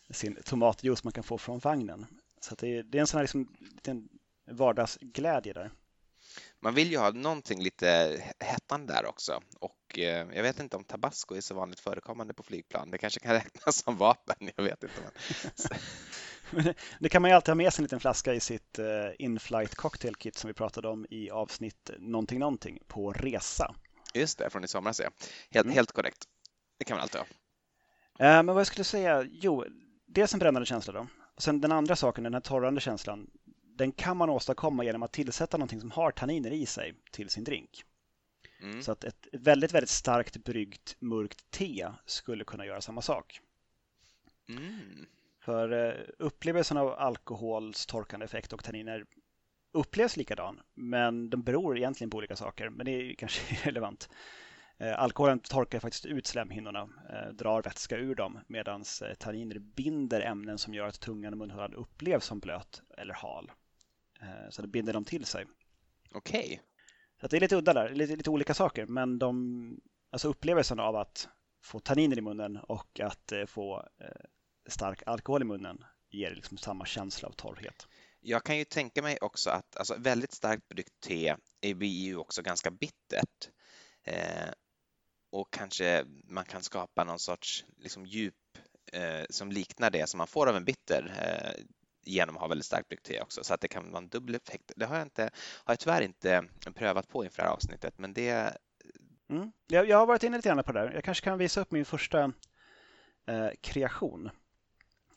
sin 0.09 0.35
tomatjuice 0.45 1.03
man 1.03 1.13
kan 1.13 1.23
få 1.23 1.37
från 1.37 1.59
vagnen. 1.59 2.05
Så 2.39 2.55
det, 2.55 2.81
det, 2.81 2.97
är 2.97 2.99
en 2.99 3.07
sån 3.07 3.17
här 3.17 3.23
liksom, 3.23 3.55
liten 3.59 4.09
vardagsglädje 4.45 5.53
där 5.53 5.71
man 6.61 6.73
vill 6.73 6.91
ju 6.91 6.97
ha 6.97 7.11
någonting 7.11 7.63
lite 7.63 8.21
hettande 8.39 8.93
där 8.93 9.05
också 9.05 9.41
och 9.59 9.99
eh, 9.99 10.27
jag 10.33 10.43
vet 10.43 10.59
inte 10.59 10.77
om 10.77 10.83
tabasco 10.83 11.35
är 11.35 11.41
så 11.41 11.55
vanligt 11.55 11.79
förekommande 11.79 12.33
på 12.33 12.43
flygplan. 12.43 12.91
Det 12.91 12.97
kanske 12.97 13.19
kan 13.19 13.33
räknas 13.33 13.83
som 13.83 13.97
vapen, 13.97 14.49
jag 14.55 14.63
vet 14.63 14.83
inte. 14.83 15.01
Men... 16.51 16.73
det 16.99 17.09
kan 17.09 17.21
man 17.21 17.31
ju 17.31 17.35
alltid 17.35 17.49
ha 17.49 17.55
med 17.55 17.73
sig 17.73 17.81
en 17.81 17.83
liten 17.83 17.99
flaska 17.99 18.33
i 18.33 18.39
sitt 18.39 18.79
eh, 18.79 18.85
in-flight 19.19 19.75
cocktail 19.75 20.15
kit 20.15 20.35
som 20.35 20.47
vi 20.47 20.53
pratade 20.53 20.87
om 20.87 21.05
i 21.09 21.29
avsnitt 21.29 21.89
någonting 21.99 22.39
någonting 22.39 22.79
på 22.87 23.11
resa. 23.11 23.75
Just 24.13 24.37
det, 24.37 24.49
från 24.49 24.63
i 24.63 24.67
somras 24.67 24.99
ja. 24.99 25.09
Helt, 25.51 25.65
mm. 25.65 25.75
helt 25.75 25.91
korrekt. 25.91 26.25
Det 26.79 26.85
kan 26.85 26.95
man 26.95 27.01
alltid 27.01 27.21
ha. 27.21 27.27
Eh, 28.27 28.43
men 28.43 28.45
vad 28.45 28.59
jag 28.59 28.67
skulle 28.67 28.83
säga, 28.83 29.25
jo, 29.31 29.65
dels 30.07 30.33
en 30.33 30.39
brännande 30.39 30.65
känsla 30.65 30.93
då. 30.93 31.07
Och 31.35 31.43
sen 31.43 31.61
den 31.61 31.71
andra 31.71 31.95
saken, 31.95 32.23
den 32.23 32.33
här 32.33 32.41
torrande 32.41 32.81
känslan, 32.81 33.29
den 33.77 33.91
kan 33.91 34.17
man 34.17 34.29
åstadkomma 34.29 34.83
genom 34.83 35.03
att 35.03 35.11
tillsätta 35.11 35.57
någonting 35.57 35.81
som 35.81 35.91
har 35.91 36.11
tanniner 36.11 36.51
i 36.51 36.65
sig 36.65 36.93
till 37.11 37.29
sin 37.29 37.43
drink. 37.43 37.85
Mm. 38.61 38.81
Så 38.81 38.91
att 38.91 39.03
ett 39.03 39.27
väldigt, 39.31 39.73
väldigt 39.73 39.89
starkt 39.89 40.37
bryggt 40.37 40.95
mörkt 40.99 41.51
te 41.51 41.87
skulle 42.05 42.43
kunna 42.43 42.65
göra 42.65 42.81
samma 42.81 43.01
sak. 43.01 43.39
Mm. 44.49 45.05
För 45.39 45.71
eh, 45.71 46.03
upplevelsen 46.19 46.77
av 46.77 46.87
alkohols 46.87 47.85
torkande 47.85 48.23
effekt 48.23 48.53
och 48.53 48.63
tanniner 48.63 49.05
upplevs 49.73 50.17
likadan, 50.17 50.61
men 50.73 51.29
de 51.29 51.43
beror 51.43 51.77
egentligen 51.77 52.11
på 52.11 52.17
olika 52.17 52.35
saker, 52.35 52.69
men 52.69 52.85
det 52.85 52.91
är 52.91 53.13
kanske 53.17 53.69
relevant. 53.69 54.09
Eh, 54.77 54.99
alkoholen 54.99 55.39
torkar 55.39 55.79
faktiskt 55.79 56.05
ut 56.05 56.27
slemhinnorna, 56.27 56.89
eh, 57.09 57.33
drar 57.33 57.61
vätska 57.61 57.97
ur 57.97 58.15
dem, 58.15 58.39
medan 58.47 58.83
tanniner 59.19 59.59
binder 59.59 60.21
ämnen 60.21 60.57
som 60.57 60.73
gör 60.73 60.87
att 60.87 60.99
tungan 60.99 61.33
och 61.33 61.37
munhålan 61.37 61.73
upplevs 61.73 62.25
som 62.25 62.39
blöt 62.39 62.81
eller 62.97 63.13
hal. 63.13 63.51
Eh, 64.21 64.49
så 64.49 64.61
det 64.61 64.67
binder 64.67 64.93
de 64.93 65.05
till 65.05 65.25
sig. 65.25 65.45
Okej. 66.11 66.43
Okay. 66.43 66.59
Så 67.21 67.27
det 67.27 67.37
är 67.37 67.41
lite 67.41 67.55
udda 67.55 67.73
där, 67.73 67.89
lite, 67.89 68.15
lite 68.15 68.29
olika 68.29 68.53
saker. 68.53 68.85
Men 68.85 69.19
de, 69.19 69.79
alltså 70.11 70.27
upplevelsen 70.27 70.79
av 70.79 70.95
att 70.95 71.29
få 71.63 71.79
tanniner 71.79 72.17
i 72.17 72.21
munnen 72.21 72.57
och 72.57 72.99
att 72.99 73.31
eh, 73.31 73.45
få 73.45 73.87
eh, 74.01 74.25
stark 74.67 75.03
alkohol 75.05 75.41
i 75.41 75.45
munnen 75.45 75.83
ger 76.09 76.35
liksom 76.35 76.57
samma 76.57 76.85
känsla 76.85 77.27
av 77.27 77.31
torrhet. 77.31 77.87
Jag 78.19 78.43
kan 78.43 78.57
ju 78.57 78.65
tänka 78.65 79.01
mig 79.01 79.17
också 79.21 79.49
att 79.49 79.77
alltså, 79.77 79.95
väldigt 79.97 80.33
starkt 80.33 80.67
bryggt 80.67 80.99
te 80.99 81.35
blir 81.61 82.05
ju 82.05 82.17
också 82.17 82.41
ganska 82.41 82.71
bittert. 82.71 83.49
Eh, 84.03 84.49
och 85.31 85.53
kanske 85.53 86.05
man 86.23 86.45
kan 86.45 86.63
skapa 86.63 87.03
någon 87.03 87.19
sorts 87.19 87.65
liksom, 87.77 88.05
djup 88.05 88.35
eh, 88.93 89.23
som 89.29 89.51
liknar 89.51 89.89
det 89.89 90.09
som 90.09 90.17
man 90.17 90.27
får 90.27 90.49
av 90.49 90.55
en 90.55 90.65
bitter 90.65 91.13
eh, 91.21 91.63
genom 92.03 92.35
att 92.35 92.41
ha 92.41 92.47
väldigt 92.47 92.65
starkt 92.65 92.89
bryggt 92.89 93.05
te 93.05 93.21
också 93.21 93.43
så 93.43 93.53
att 93.53 93.61
det 93.61 93.67
kan 93.67 93.91
vara 93.91 93.97
en 93.97 94.09
dubbel 94.09 94.35
effekt. 94.35 94.71
Det 94.75 94.85
har 94.85 94.95
jag, 94.95 95.05
inte, 95.05 95.23
har 95.63 95.73
jag 95.73 95.79
tyvärr 95.79 96.01
inte 96.01 96.43
prövat 96.75 97.07
på 97.07 97.25
inför 97.25 97.37
det 97.37 97.47
här 97.47 97.53
avsnittet 97.53 97.93
men 97.97 98.13
det... 98.13 98.57
Mm. 99.29 99.51
Jag, 99.67 99.89
jag 99.89 99.97
har 99.97 100.05
varit 100.05 100.23
inne 100.23 100.37
lite 100.37 100.49
grann 100.49 100.63
på 100.63 100.71
det 100.71 100.79
där. 100.79 100.91
Jag 100.91 101.03
kanske 101.03 101.23
kan 101.23 101.37
visa 101.37 101.61
upp 101.61 101.71
min 101.71 101.85
första 101.85 102.23
eh, 103.25 103.49
kreation. 103.61 104.29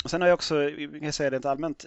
Och 0.05 0.11
sen 0.11 0.21
har 0.21 0.29
jag 0.29 0.35
också, 0.35 0.63
jag 0.71 1.01
kan 1.01 1.13
säga 1.13 1.31
rent 1.31 1.45
allmänt, 1.45 1.87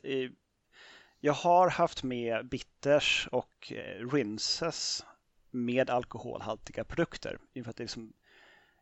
jag 1.19 1.33
har 1.33 1.69
haft 1.69 2.03
med 2.03 2.47
bitters 2.49 3.27
och 3.31 3.73
eh, 3.73 4.07
rinses 4.07 5.05
med 5.51 5.89
alkoholhaltiga 5.89 6.83
produkter. 6.83 7.39
Inför 7.53 7.69
att 7.69 7.77
det 7.77 7.83
liksom, 7.83 8.13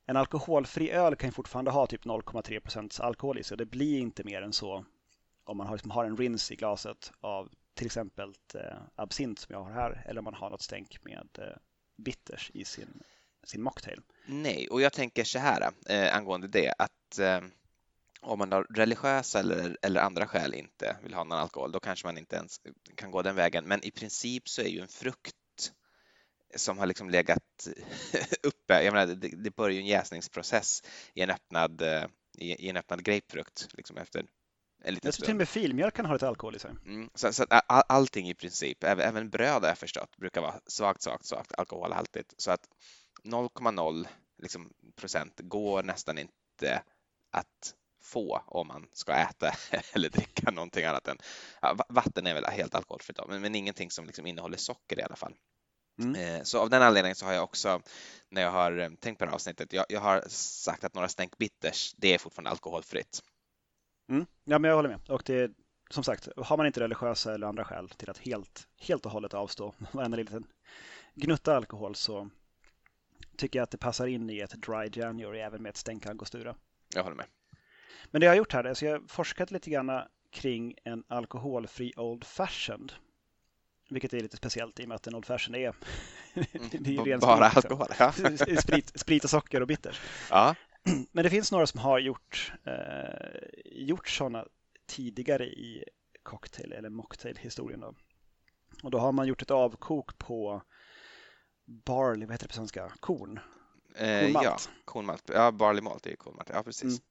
en 0.06 0.18
alkoholfri 0.18 0.92
öl 0.92 1.16
kan 1.16 1.32
fortfarande 1.32 1.72
ha 1.72 1.88
typ 1.88 2.06
0,3 2.06 2.60
procents 2.60 3.00
alkohol 3.00 3.40
i 3.40 3.44
sig 3.44 3.54
och 3.56 3.58
det 3.58 3.66
blir 3.66 4.00
inte 4.00 4.24
mer 4.24 4.42
än 4.42 4.54
så 4.54 4.86
om 5.46 5.58
man 5.58 5.68
har, 5.68 5.76
liksom, 5.76 5.92
har 5.92 6.06
en 6.06 6.18
rinse 6.18 6.54
i 6.54 6.58
glaset 6.58 7.12
av 7.22 7.50
till 7.74 7.86
exempel 7.86 8.34
eh, 8.56 8.78
absint 8.96 9.40
som 9.40 9.54
jag 9.54 9.64
har 9.64 9.72
här 9.72 10.04
eller 10.06 10.20
om 10.20 10.26
man 10.26 10.34
har 10.34 10.50
något 10.50 10.62
stänk 10.62 10.98
med 11.04 11.28
eh, 11.38 11.58
bitters 11.98 12.52
i 12.54 12.66
sin, 12.66 13.04
sin 13.44 13.62
mocktail. 13.62 14.02
Nej, 14.26 14.68
och 14.68 14.82
jag 14.82 14.94
tänker 14.94 15.24
så 15.24 15.40
här 15.40 15.72
eh, 15.90 16.16
angående 16.16 16.48
det 16.48 16.74
att 16.78 17.20
eh, 17.20 17.42
om 18.22 18.40
man 18.40 18.54
av 18.54 18.64
religiösa 18.64 19.40
eller, 19.40 19.78
eller 19.82 20.02
andra 20.02 20.28
skäl 20.28 20.54
inte 20.54 20.98
vill 21.04 21.14
ha 21.14 21.24
någon 21.24 21.38
alkohol, 21.38 21.72
då 21.72 21.80
kanske 21.80 22.08
man 22.08 22.18
inte 22.18 22.36
ens 22.36 22.62
kan 22.96 23.12
gå 23.12 23.22
den 23.22 23.36
vägen. 23.36 23.66
Men 23.66 23.84
i 23.84 23.92
princip 23.92 24.50
så 24.50 24.62
är 24.62 24.68
ju 24.68 24.80
en 24.80 24.88
frukt 24.88 25.36
som 26.56 26.78
har 26.78 26.86
liksom 26.86 27.10
legat 27.10 27.68
uppe, 28.44 28.84
jag 28.84 28.94
menar, 28.94 29.16
det, 29.16 29.44
det 29.44 29.56
börjar 29.56 29.74
ju 29.74 29.80
en 29.80 29.88
jäsningsprocess 29.88 30.84
i 31.14 31.22
en 31.22 31.30
öppnad, 31.30 31.82
eh, 31.82 32.06
i, 32.38 32.66
i 32.66 32.70
en 32.70 32.78
öppnad 32.78 33.04
grapefrukt 33.04 33.68
liksom 33.74 33.98
efter 33.98 34.26
en 34.86 34.94
liten 34.94 35.08
Jag 35.08 35.14
tror 35.14 35.26
till 35.26 35.34
och 35.34 35.38
med 35.38 35.50
filmjölk 35.50 35.94
kan 35.94 36.06
ha 36.06 36.14
lite 36.14 36.28
alkohol 36.28 36.56
i 36.56 36.60
sig. 36.60 36.72
Mm, 36.86 37.10
så, 37.16 37.34
så 37.34 37.46
all, 37.50 37.84
allting 37.88 38.30
i 38.30 38.34
princip, 38.34 38.84
även, 38.84 39.10
även 39.10 39.30
bröd 39.30 39.62
har 39.62 39.68
jag 39.68 39.78
förstått, 39.78 40.18
brukar 40.18 40.42
vara 40.42 40.60
svagt, 40.68 41.02
svagt, 41.02 41.26
svagt 41.26 41.54
alkoholhaltigt. 41.58 42.34
Så 42.38 42.52
att 42.52 42.70
0,0 43.24 44.08
liksom, 44.42 44.74
procent 44.96 45.40
går 45.44 45.84
nästan 45.84 46.18
inte 46.18 46.84
att 47.32 47.76
få 48.04 48.44
om 48.48 48.68
man 48.68 48.88
ska 48.94 49.14
äta 49.14 49.52
eller 49.94 50.10
dricka 50.10 50.52
någonting 50.52 50.86
annat 50.86 51.08
än 51.08 51.18
ja, 51.62 51.78
vatten 51.90 52.28
är 52.28 52.34
väl 52.34 52.46
helt 52.46 52.76
alkoholfritt 52.76 53.20
men, 53.28 53.42
men 53.42 53.56
ingenting 53.56 53.92
som 53.92 54.06
liksom 54.06 54.26
innehåller 54.26 54.58
socker 54.58 55.00
i 55.00 55.04
alla 55.04 55.16
fall. 55.16 55.36
Mm. 56.00 56.16
Eh, 56.16 56.44
så 56.44 56.60
av 56.60 56.70
den 56.70 56.82
anledningen 56.82 57.16
så 57.16 57.26
har 57.26 57.34
jag 57.34 57.44
också 57.44 57.82
när 58.30 58.42
jag 58.42 58.52
har 58.52 58.78
eh, 58.78 58.90
tänkt 58.90 59.20
på 59.20 59.26
det 59.26 59.30
här 59.30 59.36
avsnittet, 59.36 59.74
jag, 59.74 59.86
jag 59.90 60.02
har 60.02 60.24
sagt 60.30 60.84
att 60.84 60.94
några 60.94 61.08
stänk 61.08 61.38
bitters, 61.38 61.94
det 61.98 62.14
är 62.14 62.18
fortfarande 62.18 62.50
alkoholfritt. 62.50 63.22
Mm. 64.10 64.26
Ja, 64.44 64.60
men 64.60 64.70
jag 64.70 64.76
håller 64.76 64.90
med. 64.90 65.00
Och 65.10 65.24
det, 65.26 65.52
som 65.90 66.04
sagt, 66.04 66.30
har 66.38 66.58
man 66.58 66.66
inte 66.66 66.80
religiösa 66.80 67.34
eller 67.34 67.48
andra 67.48 67.66
skäl 67.66 67.90
till 67.90 68.10
att 68.10 68.18
helt, 68.18 68.68
helt 68.80 69.06
och 69.06 69.12
hållet 69.12 69.34
avstå 69.34 69.74
varenda 69.92 70.18
liten 70.18 70.48
gnutta 71.16 71.56
alkohol 71.56 71.96
så 71.96 72.30
tycker 73.38 73.60
jag 73.60 73.64
att 73.64 73.72
det 73.72 73.78
passar 73.78 74.08
in 74.08 74.30
i 74.30 74.40
ett 74.40 74.52
dry 74.52 74.90
January 74.94 75.40
även 75.40 75.62
med 75.62 75.70
ett 75.70 75.78
stänk 75.78 76.06
angostura. 76.06 76.56
Jag 76.96 77.04
håller 77.04 77.16
med. 77.16 77.26
Men 78.12 78.20
det 78.20 78.26
jag 78.26 78.32
har 78.32 78.38
gjort 78.38 78.54
här 78.54 78.64
är 78.64 78.72
att 78.72 78.82
jag 78.82 78.92
har 78.92 79.08
forskat 79.08 79.52
lite 79.52 79.70
grann 79.70 80.02
kring 80.32 80.76
en 80.84 81.04
alkoholfri 81.08 81.94
Old 81.98 82.24
Fashioned. 82.24 82.94
Vilket 83.90 84.14
är 84.14 84.20
lite 84.20 84.38
speciellt 84.38 84.80
i 84.80 84.84
och 84.84 84.88
med 84.88 84.96
att 84.96 85.08
en 85.08 85.16
Old 85.16 85.26
Fashioned 85.26 85.62
är, 85.62 85.76
det 86.80 87.12
är 87.12 87.18
bara 87.18 87.50
sprit, 87.50 87.66
alkohol. 87.66 87.88
Ja. 88.00 88.12
sprit, 88.62 89.00
sprit 89.00 89.24
och 89.24 89.30
socker 89.30 89.62
och 89.62 89.68
bitters. 89.68 90.02
Ja. 90.30 90.56
Men 91.12 91.24
det 91.24 91.30
finns 91.30 91.52
några 91.52 91.68
som 91.68 91.80
har 91.80 92.00
gjort, 92.00 92.54
eh, 92.64 93.42
gjort 93.66 94.08
sådana 94.08 94.48
tidigare 94.86 95.46
i 95.46 95.84
cocktail 96.24 96.72
eller 96.72 96.90
mocktail-historien. 96.90 97.80
Då. 97.80 97.94
Och 98.84 98.92
då 98.92 99.00
har 99.00 99.12
man 99.12 99.28
gjort 99.28 99.42
ett 99.42 99.52
avkok 99.52 100.18
på 100.18 100.62
barley, 101.66 102.26
vad 102.26 102.34
heter 102.34 102.46
det 102.46 102.50
på 102.50 102.56
svenska? 102.56 102.92
Korn? 103.00 103.40
Eh, 103.96 104.30
ja, 104.30 104.58
kornmalt. 104.86 105.30
Ja, 105.34 105.52
barley 105.52 105.82
malt 105.82 106.06
är 106.06 106.10
ju 106.10 106.16
kornmalt. 106.16 106.50
Ja, 106.54 106.64
precis. 106.64 106.84
Mm. 106.84 107.04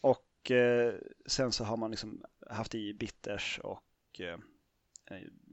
Och 0.00 0.50
eh, 0.50 0.94
sen 1.26 1.52
så 1.52 1.64
har 1.64 1.76
man 1.76 1.90
liksom 1.90 2.24
haft 2.50 2.74
i 2.74 2.94
bitters 2.94 3.60
och 3.62 4.20
eh, 4.20 4.38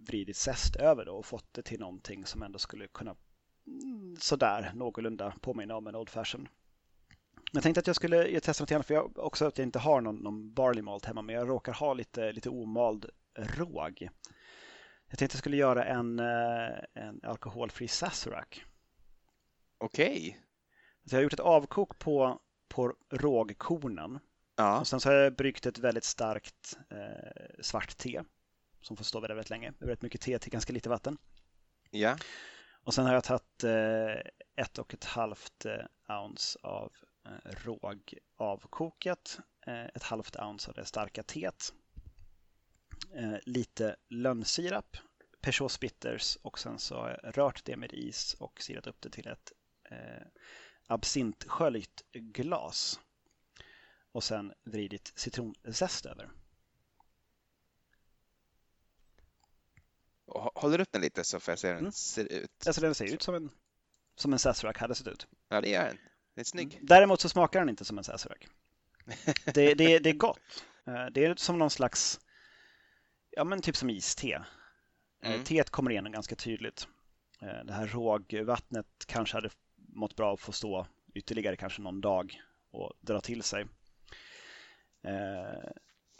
vridit 0.07 0.37
zest 0.37 0.75
över 0.75 1.05
då 1.05 1.13
och 1.13 1.25
fått 1.25 1.53
det 1.53 1.61
till 1.61 1.79
någonting 1.79 2.25
som 2.25 2.43
ändå 2.43 2.59
skulle 2.59 2.87
kunna 2.87 3.15
mm, 3.67 4.15
sådär 4.19 4.71
någorlunda 4.75 5.33
påminna 5.41 5.75
om 5.75 5.87
en 5.87 5.95
Old 5.95 6.09
Fashion. 6.09 6.47
Jag 7.51 7.63
tänkte 7.63 7.79
att 7.79 7.87
jag 7.87 7.95
skulle 7.95 8.39
testa 8.39 8.63
något 8.63 8.71
annat 8.71 8.87
för 8.87 8.93
jag 8.93 9.19
också 9.19 9.45
att 9.45 9.57
jag 9.57 9.65
inte 9.65 9.79
har 9.79 10.01
någon, 10.01 10.15
någon 10.15 10.53
barley 10.53 10.81
malt 10.81 11.05
hemma 11.05 11.21
men 11.21 11.35
jag 11.35 11.49
råkar 11.49 11.73
ha 11.73 11.93
lite, 11.93 12.31
lite 12.31 12.49
omald 12.49 13.05
råg. 13.37 14.09
Jag 15.07 15.19
tänkte 15.19 15.25
att 15.25 15.33
jag 15.33 15.39
skulle 15.39 15.57
göra 15.57 15.85
en, 15.85 16.19
eh, 16.19 17.03
en 17.03 17.19
alkoholfri 17.23 17.87
Sazerac. 17.87 18.47
Okej. 19.77 20.11
Okay. 20.11 20.33
jag 21.03 21.17
har 21.17 21.23
gjort 21.23 21.33
ett 21.33 21.39
avkok 21.39 21.99
på, 21.99 22.39
på 22.67 22.95
rågkornen 23.09 24.19
Ja. 24.61 24.79
Och 24.79 24.87
sen 24.87 24.99
så 24.99 25.09
har 25.09 25.15
jag 25.15 25.35
bryggt 25.35 25.65
ett 25.65 25.77
väldigt 25.77 26.03
starkt 26.03 26.77
eh, 26.89 27.61
svart 27.61 27.97
te 27.97 28.21
som 28.81 28.97
får 28.97 29.03
stå 29.03 29.19
väldigt, 29.19 29.37
väldigt 29.37 29.49
länge. 29.49 29.73
Väldigt 29.79 30.01
mycket 30.01 30.21
te 30.21 30.39
till 30.39 30.51
ganska 30.51 30.73
lite 30.73 30.89
vatten. 30.89 31.17
Ja. 31.89 32.17
Och 32.83 32.93
sen 32.93 33.05
har 33.05 33.13
jag 33.13 33.23
tagit 33.23 33.63
eh, 33.63 34.63
ett 34.63 34.77
och 34.77 34.93
ett 34.93 35.03
halvt 35.03 35.65
eh, 35.65 36.15
ounce 36.21 36.59
av 36.63 36.91
råg 37.43 38.13
avkokat, 38.35 39.39
eh, 39.67 39.85
ett 39.85 40.03
halvt 40.03 40.35
ounce 40.35 40.69
av 40.69 40.75
det 40.75 40.85
starka 40.85 41.23
teet, 41.23 41.73
eh, 43.15 43.37
lite 43.43 43.95
lönnsirap, 44.09 44.97
Peugeot 45.41 45.71
Spitters 45.71 46.35
och 46.41 46.59
sen 46.59 46.79
så 46.79 46.95
har 46.95 47.19
jag 47.23 47.37
rört 47.37 47.65
det 47.65 47.77
med 47.77 47.93
is 47.93 48.33
och 48.33 48.61
sirat 48.61 48.87
upp 48.87 49.01
det 49.01 49.09
till 49.09 49.27
ett 49.27 49.51
eh, 49.83 50.27
absintsköljt 50.87 52.01
glas 52.11 52.99
och 54.11 54.23
sen 54.23 54.53
vridit 54.63 55.13
citronzest 55.15 56.05
över. 56.05 56.29
Håller 60.55 60.79
upp 60.79 60.91
den 60.91 61.01
lite 61.01 61.23
så 61.23 61.39
får 61.39 61.51
jag 61.51 61.59
se 61.59 61.67
hur 61.67 61.73
den 61.73 61.83
mm. 61.83 61.91
ser 61.91 62.25
ut. 62.25 62.67
Alltså 62.67 62.81
den 62.81 62.95
ser 62.95 63.13
ut 63.13 63.21
som 63.21 63.35
en, 63.35 63.49
som 64.15 64.33
en 64.33 64.39
Sazerac 64.39 64.77
hade 64.77 64.95
sett 64.95 65.07
ut. 65.07 65.27
Ja, 65.49 65.61
det 65.61 65.69
gör 65.69 65.85
den. 65.85 65.97
Den 66.33 66.41
är 66.41 66.43
snygg. 66.43 66.73
Mm. 66.73 66.85
Däremot 66.85 67.21
så 67.21 67.29
smakar 67.29 67.59
den 67.59 67.69
inte 67.69 67.85
som 67.85 67.97
en 67.97 68.03
Sazerac. 68.03 68.37
det, 69.45 69.73
det, 69.73 69.99
det 69.99 70.09
är 70.09 70.13
gott. 70.13 70.65
Eh, 70.87 71.05
det 71.05 71.25
är 71.25 71.35
som 71.35 71.59
någon 71.59 71.69
slags, 71.69 72.19
ja 73.31 73.43
men 73.43 73.61
typ 73.61 73.75
som 73.75 73.89
iste. 73.89 74.45
Eh, 75.23 75.31
mm. 75.31 75.43
Teet 75.43 75.69
kommer 75.69 75.91
igenom 75.91 76.11
ganska 76.11 76.35
tydligt. 76.35 76.87
Eh, 77.41 77.65
det 77.65 77.73
här 77.73 77.87
rågvattnet 77.87 78.87
kanske 79.07 79.37
hade 79.37 79.49
mått 79.75 80.15
bra 80.15 80.33
att 80.33 80.39
få 80.39 80.51
stå 80.51 80.87
ytterligare 81.13 81.55
kanske 81.55 81.81
någon 81.81 82.01
dag 82.01 82.41
och 82.71 82.93
dra 83.01 83.21
till 83.21 83.43
sig. 83.43 83.65
Eh, 85.03 85.71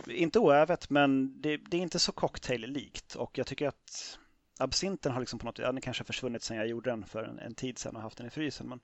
inte 0.08 0.40
oävet, 0.40 0.90
men 0.90 1.42
det, 1.42 1.58
det, 1.58 1.78
är 1.78 1.82
inte 1.82 2.00
så 2.00 2.12
cocktail-likt 2.12 3.16
och 3.16 3.38
jag 3.38 3.48
tycker 3.48 3.68
att 3.68 4.20
absinten 4.60 5.12
har 5.12 5.20
liksom 5.20 5.40
på 5.40 5.46
något 5.46 5.60
ja, 5.60 5.72
den 5.72 5.82
kanske 5.82 6.04
försvunnit 6.04 6.44
sedan 6.44 6.58
jag 6.58 6.68
gjorde 6.68 6.90
den 6.90 7.06
för 7.06 7.24
en, 7.24 7.40
en, 7.40 7.56
tid 7.56 7.78
sedan 7.78 7.96
och 7.96 8.02
haft 8.02 8.18
den 8.18 8.28
i 8.28 8.30
frysen. 8.30 8.70
Men... 8.70 8.80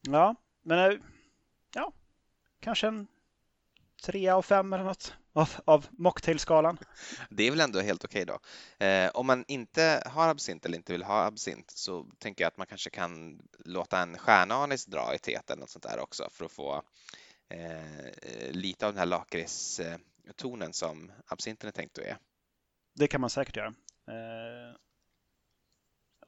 Ja, 0.00 0.34
men 0.62 0.92
eh, 0.92 0.98
ja, 1.74 1.92
kanske 2.60 2.86
en 2.86 3.06
tre 4.02 4.28
av 4.28 4.42
fem 4.42 4.72
eller 4.72 4.84
något 4.84 5.14
av, 5.32 5.50
av 5.64 5.86
mocktailskalan. 5.90 6.78
Det 7.30 7.46
är 7.46 7.50
väl 7.50 7.60
ändå 7.60 7.80
helt 7.80 8.04
okej 8.04 8.22
okay 8.22 8.36
då. 8.78 8.84
Eh, 8.86 9.10
om 9.14 9.26
man 9.26 9.44
inte 9.48 10.02
har 10.06 10.28
absint 10.28 10.66
eller 10.66 10.76
inte 10.76 10.92
vill 10.92 11.02
ha 11.02 11.24
absint 11.24 11.70
så 11.70 12.06
tänker 12.18 12.44
jag 12.44 12.48
att 12.48 12.56
man 12.56 12.66
kanske 12.66 12.90
kan 12.90 13.42
låta 13.64 13.98
en 14.02 14.18
stjärnanis 14.18 14.86
dra 14.86 15.14
i 15.14 15.18
teet 15.18 15.50
eller 15.50 15.60
något 15.60 15.70
sånt 15.70 15.82
där 15.82 15.98
också 15.98 16.28
för 16.30 16.44
att 16.44 16.52
få 16.52 16.82
eh, 17.48 18.50
lite 18.50 18.86
av 18.86 18.92
den 18.92 18.98
här 18.98 19.06
lakritstonen 19.06 20.72
som 20.72 21.12
absinten 21.26 21.68
är 21.68 21.72
tänkt 21.72 21.98
att 21.98 22.04
ge. 22.04 22.16
Det 22.94 23.08
kan 23.08 23.20
man 23.20 23.30
säkert 23.30 23.56
göra. 23.56 23.74
Eh, 24.08 24.76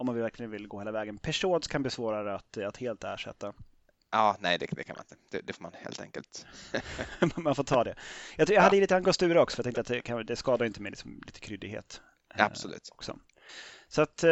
om 0.02 0.06
man 0.06 0.18
verkligen 0.18 0.50
vill 0.50 0.68
gå 0.68 0.78
hela 0.78 0.92
vägen. 0.92 1.18
Peugeots 1.18 1.68
kan 1.68 1.82
bli 1.82 1.90
svårare 1.90 2.34
att, 2.34 2.56
att 2.56 2.76
helt 2.76 3.04
ersätta. 3.04 3.52
Ja, 4.10 4.36
nej, 4.40 4.58
det, 4.58 4.66
det 4.70 4.84
kan 4.84 4.96
man 4.96 5.04
inte. 5.04 5.16
Det, 5.30 5.46
det, 5.46 5.52
får 5.52 5.62
man 5.62 5.72
helt 5.74 6.00
enkelt. 6.00 6.46
man 7.36 7.54
får 7.54 7.64
ta 7.64 7.84
det. 7.84 7.94
Jag, 8.36 8.50
jag 8.50 8.62
hade 8.62 8.76
ja. 8.76 8.80
lite 8.80 8.96
angostura 8.96 9.42
också 9.42 9.56
för 9.56 9.60
jag 9.60 9.64
tänkte 9.64 9.80
att 9.80 9.86
det, 9.86 10.00
kan, 10.00 10.26
det 10.26 10.36
skadar 10.36 10.66
inte 10.66 10.82
med 10.82 10.92
liksom, 10.92 11.22
lite 11.26 11.40
kryddighet. 11.40 12.00
Eh, 12.34 12.44
Absolut. 12.44 12.88
Också. 12.92 13.18
Så 13.88 14.02
att 14.02 14.24
eh, 14.24 14.30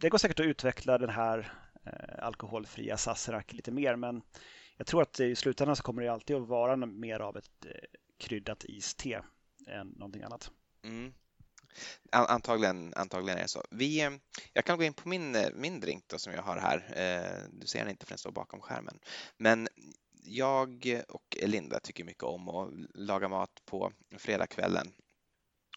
det 0.00 0.08
går 0.08 0.18
säkert 0.18 0.40
att 0.40 0.46
utveckla 0.46 0.98
den 0.98 1.10
här 1.10 1.52
eh, 1.84 2.24
alkoholfria 2.24 2.96
Sazerac 2.96 3.52
lite 3.52 3.70
mer, 3.70 3.96
men 3.96 4.22
jag 4.76 4.86
tror 4.86 5.02
att 5.02 5.20
i 5.20 5.36
slutändan 5.36 5.76
så 5.76 5.82
kommer 5.82 6.02
det 6.02 6.08
alltid 6.08 6.36
att 6.36 6.48
vara 6.48 6.76
mer 6.76 7.20
av 7.20 7.36
ett 7.36 7.66
eh, 7.66 7.70
kryddat 8.18 8.64
iste 8.64 9.22
än 9.66 9.88
någonting 9.88 10.22
annat. 10.22 10.50
Mm. 10.84 11.12
Antagligen, 12.12 12.92
antagligen 12.96 13.38
är 13.38 13.42
det 13.42 13.48
så. 13.48 13.64
Vi, 13.70 14.18
jag 14.52 14.64
kan 14.64 14.78
gå 14.78 14.84
in 14.84 14.94
på 14.94 15.08
min, 15.08 15.36
min 15.54 15.80
drink 15.80 16.04
då, 16.06 16.18
som 16.18 16.32
jag 16.32 16.42
har 16.42 16.56
här. 16.56 16.76
Eh, 16.96 17.50
du 17.52 17.66
ser 17.66 17.78
den 17.78 17.90
inte 17.90 18.06
för 18.06 18.12
den 18.12 18.18
står 18.18 18.30
bakom 18.30 18.60
skärmen. 18.60 18.98
Men 19.36 19.68
jag 20.22 21.02
och 21.08 21.36
Linda 21.42 21.80
tycker 21.80 22.04
mycket 22.04 22.22
om 22.22 22.48
att 22.48 22.70
laga 22.94 23.28
mat 23.28 23.62
på 23.64 23.92
fredagskvällen 24.18 24.92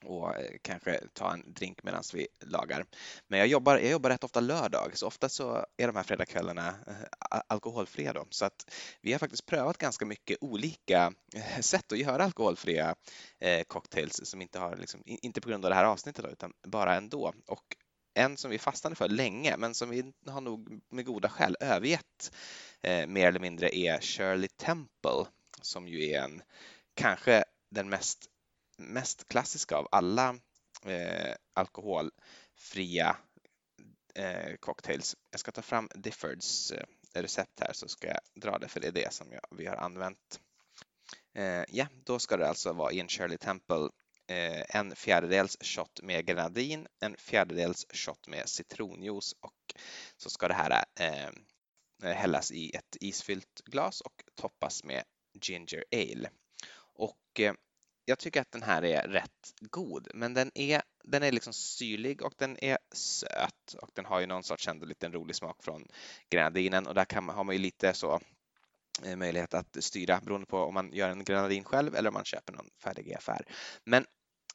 och 0.03 0.35
eh, 0.39 0.51
kanske 0.61 0.99
ta 1.13 1.33
en 1.33 1.53
drink 1.53 1.83
medan 1.83 2.03
vi 2.13 2.27
lagar. 2.45 2.85
Men 3.27 3.39
jag 3.39 3.47
jobbar, 3.47 3.77
jag 3.77 3.91
jobbar 3.91 4.09
rätt 4.09 4.23
ofta 4.23 4.39
lördag, 4.39 4.91
så 4.97 5.07
ofta 5.07 5.29
så 5.29 5.65
är 5.77 5.87
de 5.87 5.95
här 5.95 6.03
fredagskvällarna 6.03 6.67
eh, 6.67 7.41
alkoholfria 7.47 8.13
då. 8.13 8.25
Så 8.29 8.45
att 8.45 8.73
vi 9.01 9.11
har 9.11 9.19
faktiskt 9.19 9.45
prövat 9.45 9.77
ganska 9.77 10.05
mycket 10.05 10.37
olika 10.41 11.13
eh, 11.35 11.59
sätt 11.59 11.91
att 11.91 11.97
göra 11.97 12.23
alkoholfria 12.23 12.95
cocktails 13.67 14.21
som 14.23 14.41
inte 14.41 14.59
har, 14.59 14.75
liksom, 14.75 15.03
inte 15.05 15.41
på 15.41 15.49
grund 15.49 15.65
av 15.65 15.69
det 15.69 15.75
här 15.75 15.85
avsnittet 15.85 16.25
då, 16.25 16.31
utan 16.31 16.53
bara 16.63 16.95
ändå. 16.95 17.33
Och 17.47 17.75
en 18.13 18.37
som 18.37 18.51
vi 18.51 18.59
fastnade 18.59 18.95
för 18.95 19.09
länge, 19.09 19.57
men 19.57 19.73
som 19.73 19.89
vi 19.89 20.13
har 20.27 20.41
nog 20.41 20.81
med 20.89 21.05
goda 21.05 21.29
skäl 21.29 21.57
övergett 21.59 22.31
eh, 22.81 23.07
mer 23.07 23.27
eller 23.27 23.39
mindre 23.39 23.77
är 23.77 24.01
Shirley 24.01 24.47
Temple, 24.47 25.25
som 25.61 25.87
ju 25.87 26.09
är 26.09 26.21
en 26.21 26.41
kanske 26.93 27.43
den 27.69 27.89
mest 27.89 28.30
mest 28.81 29.27
klassiska 29.29 29.75
av 29.75 29.87
alla 29.91 30.35
eh, 30.85 31.35
alkoholfria 31.53 33.17
eh, 34.15 34.55
cocktails. 34.59 35.15
Jag 35.31 35.39
ska 35.39 35.51
ta 35.51 35.61
fram 35.61 35.89
Diffords 35.95 36.71
eh, 36.71 36.85
recept 37.13 37.59
här 37.59 37.73
så 37.73 37.87
ska 37.87 38.07
jag 38.07 38.19
dra 38.35 38.57
det 38.57 38.67
för 38.67 38.79
det 38.79 38.87
är 38.87 38.91
det 38.91 39.13
som 39.13 39.31
jag, 39.31 39.41
vi 39.57 39.65
har 39.65 39.75
använt. 39.75 40.39
Eh, 41.35 41.63
ja, 41.67 41.87
då 42.05 42.19
ska 42.19 42.37
det 42.37 42.47
alltså 42.47 42.73
vara 42.73 42.91
i 42.91 42.99
en 42.99 43.07
Shirley 43.07 43.37
Temple 43.37 43.89
eh, 44.27 44.75
en 44.75 44.95
fjärdedels 44.95 45.57
shot 45.61 46.01
med 46.03 46.25
grenadin, 46.25 46.87
en 46.99 47.17
fjärdedels 47.17 47.85
shot 47.93 48.27
med 48.27 48.49
citronjuice 48.49 49.35
och 49.39 49.73
så 50.17 50.29
ska 50.29 50.47
det 50.47 50.53
här 50.53 50.83
eh, 50.99 51.31
hällas 52.13 52.51
i 52.51 52.75
ett 52.75 52.97
isfyllt 52.99 53.61
glas 53.65 54.01
och 54.01 54.23
toppas 54.35 54.83
med 54.83 55.03
ginger 55.41 55.83
ale. 55.91 56.29
Och 56.77 57.39
eh, 57.39 57.53
jag 58.05 58.19
tycker 58.19 58.41
att 58.41 58.51
den 58.51 58.63
här 58.63 58.83
är 58.85 59.07
rätt 59.07 59.53
god, 59.59 60.07
men 60.13 60.33
den 60.33 60.51
är, 60.53 60.81
den 61.03 61.23
är 61.23 61.31
liksom 61.31 61.53
syrlig 61.53 62.21
och 62.21 62.33
den 62.37 62.63
är 62.63 62.77
söt 62.91 63.73
och 63.81 63.89
den 63.93 64.05
har 64.05 64.19
ju 64.19 64.25
någon 64.25 64.43
sorts 64.43 64.67
ändå 64.67 64.85
liten 64.85 65.13
rolig 65.13 65.35
smak 65.35 65.63
från 65.63 65.87
grenadinen 66.29 66.87
och 66.87 66.93
där 66.93 67.05
kan 67.05 67.23
man, 67.23 67.35
har 67.35 67.43
man 67.43 67.55
ju 67.55 67.61
lite 67.61 67.93
så 67.93 68.19
eh, 69.03 69.15
möjlighet 69.15 69.53
att 69.53 69.77
styra 69.79 70.19
beroende 70.23 70.47
på 70.47 70.57
om 70.57 70.73
man 70.73 70.93
gör 70.93 71.09
en 71.09 71.23
grenadin 71.23 71.63
själv 71.63 71.95
eller 71.95 72.09
om 72.09 72.13
man 72.13 72.25
köper 72.25 72.53
någon 72.53 72.69
färdig 72.83 73.07
i 73.07 73.13
affär. 73.13 73.45
Men 73.83 74.05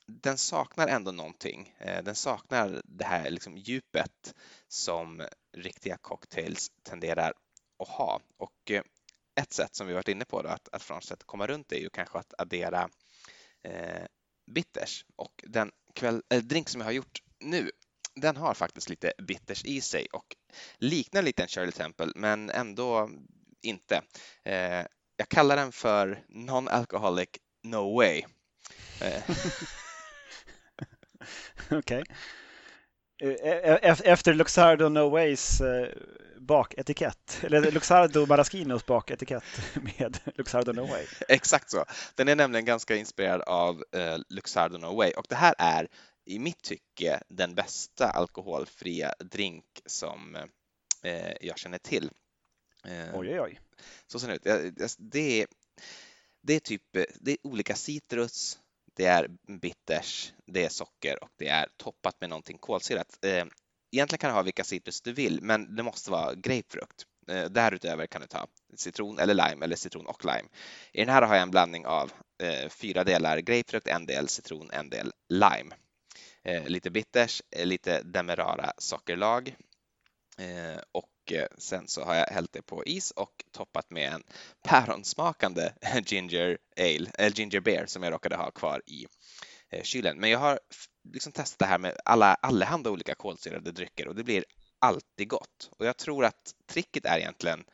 den 0.06 0.38
saknar 0.38 0.88
ändå 0.88 1.12
någonting. 1.12 1.74
Eh, 1.78 2.04
den 2.04 2.14
saknar 2.14 2.82
det 2.84 3.04
här 3.04 3.30
liksom 3.30 3.56
djupet 3.56 4.34
som 4.68 5.22
riktiga 5.56 5.96
cocktails 5.96 6.70
tenderar 6.82 7.32
att 7.78 7.88
ha. 7.88 8.20
Och 8.36 8.70
eh, 8.70 8.82
ett 9.40 9.52
sätt 9.52 9.74
som 9.74 9.86
vi 9.86 9.92
varit 9.92 10.08
inne 10.08 10.24
på 10.24 10.42
då, 10.42 10.48
att, 10.48 10.68
att 10.72 10.82
från 10.82 11.02
sätt 11.02 11.24
komma 11.24 11.46
runt 11.46 11.68
det 11.68 11.76
är 11.76 11.80
ju 11.80 11.90
kanske 11.90 12.18
att 12.18 12.34
addera 12.38 12.82
eh, 12.82 12.88
Eh, 13.66 14.06
bitters 14.46 15.04
och 15.16 15.44
den 15.46 15.70
kväll, 15.94 16.22
äh, 16.28 16.42
drink 16.42 16.68
som 16.68 16.80
jag 16.80 16.88
har 16.88 16.92
gjort 16.92 17.22
nu 17.40 17.70
den 18.14 18.36
har 18.36 18.54
faktiskt 18.54 18.88
lite 18.88 19.12
bitters 19.18 19.64
i 19.64 19.80
sig 19.80 20.06
och 20.12 20.36
liknar 20.78 21.22
lite 21.22 21.42
en 21.42 21.48
Shirley 21.48 21.72
Temple 21.72 22.12
men 22.14 22.50
ändå 22.50 23.10
inte. 23.62 24.02
Eh, 24.42 24.86
jag 25.16 25.28
kallar 25.28 25.56
den 25.56 25.72
för 25.72 26.24
Non-Alcoholic 26.28 27.28
No 27.62 27.96
Way. 27.96 28.24
Eh. 29.00 29.22
Okej. 31.70 31.78
Okay. 31.78 32.04
Eh, 33.18 33.90
efter 34.04 34.34
Luxardo 34.34 34.88
No 34.88 35.08
Ways 35.08 35.62
baketikett, 36.46 37.38
eller 37.42 37.70
Luxardo 37.72 38.26
Maraschinos 38.26 38.86
baketikett 38.86 39.44
med 39.74 40.18
Luxardo 40.34 40.72
No 40.72 40.86
Way. 40.86 41.06
Exakt 41.28 41.70
så. 41.70 41.84
Den 42.14 42.28
är 42.28 42.36
nämligen 42.36 42.64
ganska 42.64 42.96
inspirerad 42.96 43.40
av 43.40 43.84
eh, 43.92 44.18
Luxardo 44.28 44.78
No 44.78 44.96
Way 44.96 45.12
och 45.12 45.26
det 45.28 45.34
här 45.34 45.54
är 45.58 45.88
i 46.24 46.38
mitt 46.38 46.62
tycke 46.62 47.20
den 47.28 47.54
bästa 47.54 48.10
alkoholfria 48.10 49.14
drink 49.18 49.64
som 49.86 50.36
eh, 51.02 51.32
jag 51.40 51.58
känner 51.58 51.78
till. 51.78 52.10
Eh, 52.84 53.18
oj, 53.18 53.28
oj, 53.28 53.40
oj. 53.40 53.60
Så 54.06 54.18
ser 54.18 54.28
det 54.28 54.34
ut. 54.34 54.96
Det 54.98 55.40
är, 55.42 55.46
det 56.42 56.54
är 56.54 56.60
typ 56.60 56.82
det 57.20 57.30
är 57.32 57.38
olika 57.42 57.74
citrus, 57.74 58.58
det 58.96 59.06
är 59.06 59.28
bitters, 59.60 60.32
det 60.46 60.64
är 60.64 60.68
socker 60.68 61.24
och 61.24 61.30
det 61.36 61.48
är 61.48 61.68
toppat 61.76 62.20
med 62.20 62.30
någonting 62.30 62.58
kolsyrat. 62.58 63.24
Eh, 63.24 63.44
egentligen 63.92 64.18
kan 64.18 64.30
du 64.30 64.34
ha 64.34 64.42
vilka 64.42 64.64
citrus 64.64 65.00
du 65.00 65.12
vill, 65.12 65.42
men 65.42 65.76
det 65.76 65.82
måste 65.82 66.10
vara 66.10 66.34
grapefrukt. 66.34 67.06
Eh, 67.28 67.44
därutöver 67.44 68.06
kan 68.06 68.20
du 68.20 68.26
ta 68.26 68.46
citron 68.76 69.18
eller 69.18 69.34
lime 69.34 69.64
eller 69.64 69.76
citron 69.76 70.06
och 70.06 70.24
lime. 70.24 70.48
I 70.92 71.00
den 71.00 71.08
här 71.08 71.22
har 71.22 71.34
jag 71.34 71.42
en 71.42 71.50
blandning 71.50 71.86
av 71.86 72.12
eh, 72.42 72.68
fyra 72.68 73.04
delar 73.04 73.38
grapefrukt, 73.38 73.88
en 73.88 74.06
del 74.06 74.28
citron, 74.28 74.70
en 74.72 74.90
del 74.90 75.12
lime. 75.28 75.74
Lite 76.66 76.90
bitters, 76.90 77.42
lite 77.56 78.02
demerara 78.02 78.72
sockerlag 78.78 79.56
och 80.92 81.08
Eh, 81.32 81.46
sen 81.58 81.88
så 81.88 82.04
har 82.04 82.14
jag 82.14 82.26
hällt 82.26 82.52
det 82.52 82.62
på 82.62 82.84
is 82.84 83.10
och 83.10 83.44
toppat 83.52 83.90
med 83.90 84.12
en 84.12 84.22
päronsmakande 84.62 85.70
ginger 86.06 86.58
ale, 86.76 87.10
eller 87.18 87.36
ginger 87.36 87.60
beer 87.60 87.86
som 87.86 88.02
jag 88.02 88.12
råkade 88.12 88.36
ha 88.36 88.50
kvar 88.50 88.82
i 88.86 89.06
eh, 89.70 89.82
kylen. 89.82 90.18
Men 90.18 90.30
jag 90.30 90.38
har 90.38 90.60
liksom 91.12 91.32
testat 91.32 91.58
det 91.58 91.66
här 91.66 91.78
med 91.78 91.96
alla 92.04 92.34
allehanda 92.34 92.90
olika 92.90 93.14
kolsyrade 93.14 93.72
drycker 93.72 94.08
och 94.08 94.14
det 94.14 94.24
blir 94.24 94.44
alltid 94.78 95.28
gott. 95.28 95.70
Och 95.78 95.86
jag 95.86 95.96
tror 95.96 96.24
att 96.24 96.54
tricket 96.66 97.04
är 97.04 97.18
egentligen 97.18 97.64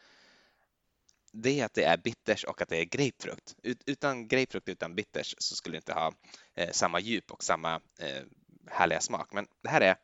det 1.33 1.61
är 1.61 1.65
att 1.65 1.75
det 1.75 1.85
är 1.85 1.97
bitters 1.97 2.45
och 2.45 2.63
att 2.63 2.69
det 2.69 2.77
är 2.77 2.85
grapefrukt. 2.85 3.57
utan 3.87 4.29
grapefrukt, 4.29 4.69
utan 4.69 4.95
bitters 4.95 5.35
så 5.39 5.55
skulle 5.55 5.75
det 5.75 5.79
inte 5.79 5.93
ha 5.93 6.13
eh, 6.55 6.71
samma 6.71 7.01
djup 7.01 7.31
och 7.31 7.45
samma 7.45 7.75
eh, 7.99 8.23
härliga 8.71 9.01
smak. 9.01 9.33
Men 9.33 9.47
det 9.63 9.69
här 9.69 9.81
är, 9.81 9.97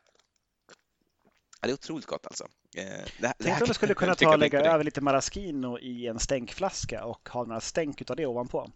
ja, 1.61 1.67
det 1.67 1.69
är 1.69 1.73
otroligt 1.73 2.05
gott 2.05 2.25
alltså. 2.25 2.47
Eh, 2.75 2.83
det, 3.19 3.33
Tänk 3.39 3.61
om 3.61 3.67
du 3.67 3.73
skulle 3.73 3.93
kunna 3.93 4.15
ta 4.15 4.29
och 4.29 4.39
lägga 4.39 4.61
över 4.61 4.83
lite 4.83 5.01
maraschino 5.01 5.79
i 5.79 6.07
en 6.07 6.19
stänkflaska 6.19 7.05
och 7.05 7.29
ha 7.29 7.43
några 7.43 7.61
stänk 7.61 8.01
utav 8.01 8.15
det 8.15 8.25
ovanpå. 8.25 8.71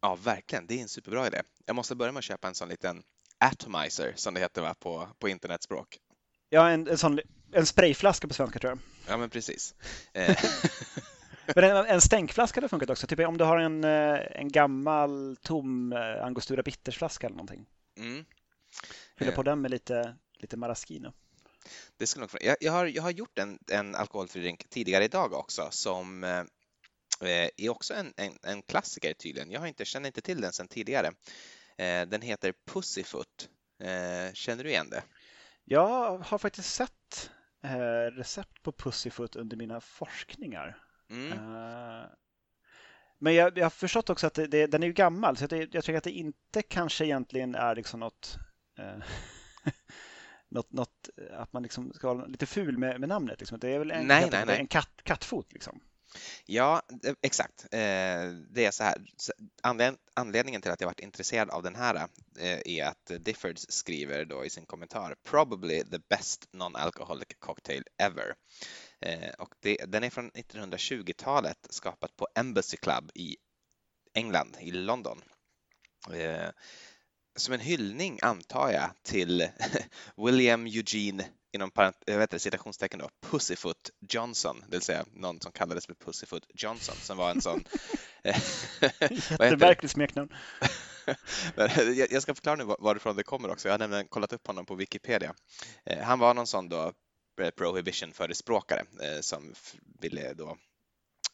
Ja, 0.00 0.18
verkligen. 0.24 0.66
Det 0.66 0.74
är 0.74 0.82
en 0.82 0.88
superbra 0.88 1.26
idé. 1.26 1.42
Jag 1.66 1.76
måste 1.76 1.94
börja 1.94 2.12
med 2.12 2.18
att 2.18 2.24
köpa 2.24 2.48
en 2.48 2.54
sån 2.54 2.68
liten 2.68 3.02
atomizer 3.38 4.12
som 4.16 4.34
det 4.34 4.40
heter 4.40 4.62
va, 4.62 4.74
på, 4.74 5.08
på 5.18 5.28
internetspråk. 5.28 5.98
Ja, 6.50 6.70
en, 6.70 6.88
en, 6.88 6.98
sån, 6.98 7.20
en 7.52 7.66
sprayflaska 7.66 8.28
på 8.28 8.34
svenska 8.34 8.58
tror 8.58 8.70
jag. 8.70 8.78
Ja, 9.08 9.16
men 9.16 9.30
precis. 9.30 9.74
men 11.54 11.64
en, 11.64 11.86
en 11.86 12.00
stänkflaska 12.00 12.60
hade 12.60 12.68
funkat 12.68 12.90
också. 12.90 13.06
Typ 13.06 13.18
om 13.20 13.38
du 13.38 13.44
har 13.44 13.58
en, 13.58 13.84
eh, 13.84 14.20
en 14.40 14.48
gammal 14.48 15.36
tom 15.42 15.92
eh, 15.92 16.24
Angostura 16.24 16.62
Bittersflaska 16.62 17.26
eller 17.26 17.36
någonting. 17.36 17.66
Mm. 17.98 18.24
Fylla 19.18 19.32
på 19.32 19.42
den 19.42 19.60
med 19.60 19.70
lite, 19.70 20.16
lite 20.40 20.56
maraschino. 20.56 21.12
Det 21.96 22.06
skulle 22.06 22.20
nog, 22.20 22.30
jag, 22.40 22.56
jag, 22.60 22.72
har, 22.72 22.86
jag 22.86 23.02
har 23.02 23.10
gjort 23.10 23.38
en, 23.38 23.58
en 23.70 23.94
alkoholfri 23.94 24.40
drink 24.40 24.68
tidigare 24.68 25.04
idag 25.04 25.32
också 25.32 25.68
som 25.70 26.24
eh, 26.24 27.48
är 27.56 27.68
också 27.68 27.94
en, 27.94 28.12
en, 28.16 28.38
en 28.42 28.62
klassiker 28.62 29.14
tydligen. 29.14 29.50
Jag 29.50 29.60
har 29.60 29.66
inte, 29.66 29.84
känner 29.84 30.06
inte 30.06 30.20
till 30.20 30.40
den 30.40 30.52
sedan 30.52 30.68
tidigare. 30.68 31.06
Eh, 31.78 32.06
den 32.06 32.22
heter 32.22 32.54
Pussyfoot. 32.66 33.48
Eh, 33.80 34.32
känner 34.32 34.64
du 34.64 34.70
igen 34.70 34.90
det? 34.90 35.02
Jag 35.64 36.18
har 36.18 36.38
faktiskt 36.38 36.74
sett 36.74 37.30
eh, 37.62 38.16
recept 38.16 38.62
på 38.62 38.72
Pussyfoot 38.72 39.36
under 39.36 39.56
mina 39.56 39.80
forskningar. 39.80 40.78
Mm. 41.10 41.38
Men 43.18 43.34
jag, 43.34 43.58
jag 43.58 43.64
har 43.64 43.70
förstått 43.70 44.10
också 44.10 44.26
att 44.26 44.34
det, 44.34 44.46
det, 44.46 44.66
den 44.66 44.82
är 44.82 44.86
ju 44.86 44.92
gammal 44.92 45.36
så 45.36 45.46
det, 45.46 45.74
jag 45.74 45.84
tycker 45.84 45.98
att 45.98 46.04
det 46.04 46.10
inte 46.10 46.62
kanske 46.62 47.04
egentligen 47.04 47.54
är 47.54 47.76
liksom 47.76 48.00
något, 48.00 48.38
eh, 48.78 49.02
något, 50.54 50.72
något 50.72 51.08
att 51.32 51.52
man 51.52 51.62
liksom 51.62 51.92
ska 51.92 52.14
vara 52.14 52.26
lite 52.26 52.46
ful 52.46 52.78
med, 52.78 53.00
med 53.00 53.08
namnet. 53.08 53.40
Liksom. 53.40 53.58
Det 53.58 53.68
är 53.68 53.78
väl 53.78 53.90
en, 53.90 54.06
nej, 54.06 54.28
nej, 54.30 54.46
nej. 54.46 54.58
en 54.58 54.66
katt, 54.66 55.00
kattfot 55.02 55.52
liksom. 55.52 55.80
Ja, 56.46 56.82
exakt. 57.22 57.64
Eh, 57.64 58.30
det 58.50 58.64
är 58.64 58.70
så 58.70 58.84
här. 58.84 58.96
Anledningen 60.14 60.62
till 60.62 60.70
att 60.70 60.80
jag 60.80 60.88
varit 60.88 61.00
intresserad 61.00 61.50
av 61.50 61.62
den 61.62 61.74
här 61.74 61.94
eh, 62.38 62.60
är 62.64 62.84
att 62.84 63.12
Diffords 63.20 63.66
skriver 63.68 64.24
då 64.24 64.44
i 64.44 64.50
sin 64.50 64.66
kommentar 64.66 65.16
“Probably 65.22 65.84
the 65.84 65.98
best 66.08 66.48
non-alcoholic 66.52 67.34
cocktail 67.38 67.84
ever”. 67.98 68.34
Eh, 69.00 69.30
och 69.38 69.54
det, 69.60 69.76
den 69.88 70.04
är 70.04 70.10
från 70.10 70.30
1920-talet, 70.30 71.66
skapat 71.70 72.16
på 72.16 72.28
Embassy 72.34 72.76
Club 72.76 73.10
i 73.14 73.36
England, 74.14 74.56
i 74.60 74.70
London 74.70 75.22
som 77.36 77.54
en 77.54 77.60
hyllning 77.60 78.18
antar 78.22 78.70
jag 78.70 78.90
till 79.02 79.48
William 80.16 80.66
Eugene 80.66 81.24
inom 81.52 81.70
inte, 82.06 82.38
citationstecken 82.38 82.98
då, 82.98 83.08
Pussyfoot 83.30 83.90
Johnson, 84.08 84.60
det 84.60 84.76
vill 84.76 84.82
säga 84.82 85.04
någon 85.12 85.40
som 85.40 85.52
kallades 85.52 85.86
för 85.86 85.94
Pussyfoot 85.94 86.46
Johnson 86.54 86.94
som 86.96 87.16
var 87.16 87.30
en 87.30 87.40
sån... 87.40 87.64
Jättemärkligt 88.22 89.92
smeknamn. 89.92 90.34
jag 92.10 92.22
ska 92.22 92.34
förklara 92.34 92.56
nu 92.56 92.64
varifrån 92.64 93.16
det 93.16 93.22
kommer 93.22 93.50
också. 93.50 93.68
Jag 93.68 93.72
har 93.72 93.78
nämligen 93.78 94.08
kollat 94.08 94.32
upp 94.32 94.46
honom 94.46 94.66
på 94.66 94.74
Wikipedia. 94.74 95.34
Eh, 95.84 96.02
han 96.02 96.18
var 96.18 96.34
någon 96.34 96.46
sån 96.46 96.68
då 96.68 96.92
eh, 97.40 97.50
prohibition-förespråkare 97.50 98.84
som 99.20 99.54
ville 100.00 100.34
då, 100.34 100.56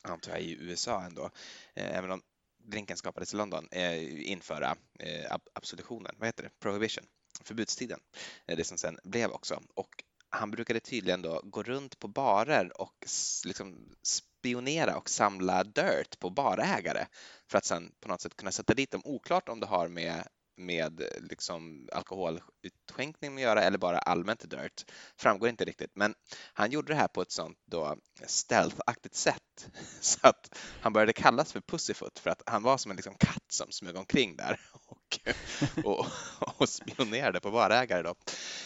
antar 0.02 0.32
jag 0.32 0.40
i 0.40 0.56
USA 0.60 1.02
ändå, 1.02 1.30
även 1.74 2.10
om 2.10 2.22
drinken 2.70 2.96
skapades 2.96 3.34
i 3.34 3.36
London, 3.36 3.68
eh, 3.70 4.30
införa 4.30 4.76
eh, 4.98 5.36
absolutionen, 5.52 6.14
vad 6.18 6.28
heter 6.28 6.42
det, 6.42 6.50
prohibition, 6.60 7.04
förbudstiden, 7.44 8.00
eh, 8.46 8.56
det 8.56 8.64
som 8.64 8.78
sen 8.78 8.98
blev 9.04 9.30
också. 9.30 9.60
Och 9.74 10.04
han 10.30 10.50
brukade 10.50 10.80
tydligen 10.80 11.22
då 11.22 11.40
gå 11.44 11.62
runt 11.62 11.98
på 11.98 12.08
barer 12.08 12.80
och 12.80 13.06
liksom 13.44 13.94
spionera 14.02 14.96
och 14.96 15.10
samla 15.10 15.64
dirt 15.64 16.18
på 16.18 16.30
barägare 16.30 17.06
för 17.46 17.58
att 17.58 17.64
sen 17.64 17.92
på 18.00 18.08
något 18.08 18.20
sätt 18.20 18.36
kunna 18.36 18.52
sätta 18.52 18.74
dit 18.74 18.90
dem. 18.90 19.02
Oklart 19.04 19.48
om 19.48 19.60
det 19.60 19.66
har 19.66 19.88
med 19.88 20.28
med 20.56 21.02
liksom 21.30 21.88
alkoholutskänkning 21.92 23.34
att 23.34 23.40
göra 23.40 23.62
eller 23.62 23.78
bara 23.78 23.98
allmänt 23.98 24.50
dirt 24.50 24.84
framgår 25.16 25.48
inte 25.48 25.64
riktigt. 25.64 25.90
Men 25.94 26.14
han 26.52 26.70
gjorde 26.70 26.92
det 26.92 26.96
här 26.96 27.08
på 27.08 27.22
ett 27.22 27.32
sånt 27.32 27.58
då 27.66 27.96
stealth-aktigt 28.26 29.14
sätt 29.14 29.70
så 30.00 30.18
att 30.22 30.58
han 30.80 30.92
började 30.92 31.12
kallas 31.12 31.52
för 31.52 31.60
Pussyfoot 31.60 32.18
för 32.18 32.30
att 32.30 32.42
han 32.46 32.62
var 32.62 32.78
som 32.78 32.90
en 32.90 32.96
liksom 32.96 33.14
katt 33.14 33.44
som 33.48 33.72
smög 33.72 33.96
omkring 33.96 34.36
där 34.36 34.60
och, 34.86 35.20
och, 35.84 36.06
och 36.60 36.68
spionerade 36.68 37.40
på 37.40 37.50
barägare. 37.50 38.02
Då. 38.02 38.14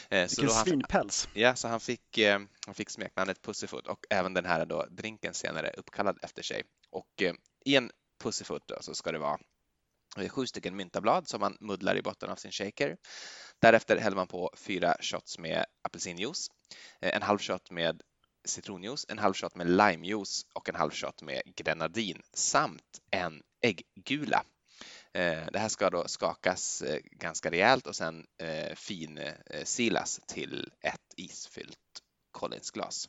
Eh, 0.08 0.28
Vilken 0.28 0.50
svinpäls! 0.50 1.28
Ja, 1.34 1.54
så 1.56 1.68
han 1.68 1.80
fick, 1.80 2.18
eh, 2.18 2.40
han 2.66 2.74
fick 2.74 2.90
smeknamnet 2.90 3.42
Pussyfoot 3.42 3.86
och 3.86 4.06
även 4.10 4.34
den 4.34 4.44
här 4.44 4.66
då 4.66 4.86
drinken 4.90 5.34
senare 5.34 5.70
uppkallad 5.76 6.18
efter 6.22 6.42
sig. 6.42 6.62
Och 6.90 7.22
eh, 7.22 7.34
i 7.64 7.76
en 7.76 7.90
Pussyfoot 8.22 8.62
då, 8.66 8.76
så 8.80 8.94
ska 8.94 9.12
det 9.12 9.18
vara 9.18 9.38
sju 10.28 10.46
stycken 10.46 10.76
myntablad 10.76 11.28
som 11.28 11.40
man 11.40 11.56
muddlar 11.60 11.96
i 11.96 12.02
botten 12.02 12.30
av 12.30 12.36
sin 12.36 12.52
shaker. 12.52 12.96
Därefter 13.60 13.96
häller 13.96 14.16
man 14.16 14.26
på 14.26 14.50
fyra 14.56 14.96
shots 15.00 15.38
med 15.38 15.64
apelsinjuice, 15.82 16.50
eh, 17.00 17.16
en 17.16 17.22
halv 17.22 17.38
shot 17.38 17.70
med 17.70 18.02
citronjuice, 18.44 19.06
en 19.08 19.18
halv 19.18 19.34
shot 19.34 19.54
med 19.54 19.66
limejuice 19.66 20.46
och 20.54 20.68
en 20.68 20.74
halv 20.74 20.90
shot 20.90 21.22
med 21.22 21.42
grenadin 21.56 22.22
samt 22.32 23.00
en 23.10 23.42
ägggula. 23.60 24.44
Eh, 25.12 25.46
det 25.52 25.58
här 25.58 25.68
ska 25.68 25.90
då 25.90 26.08
skakas 26.08 26.82
eh, 26.82 27.00
ganska 27.02 27.50
rejält 27.50 27.86
och 27.86 27.96
sen 27.96 28.26
finsilas 28.74 30.20
till 30.26 30.70
ett 30.80 31.14
isfyllt 31.16 31.78
Collinsglas. 32.32 33.08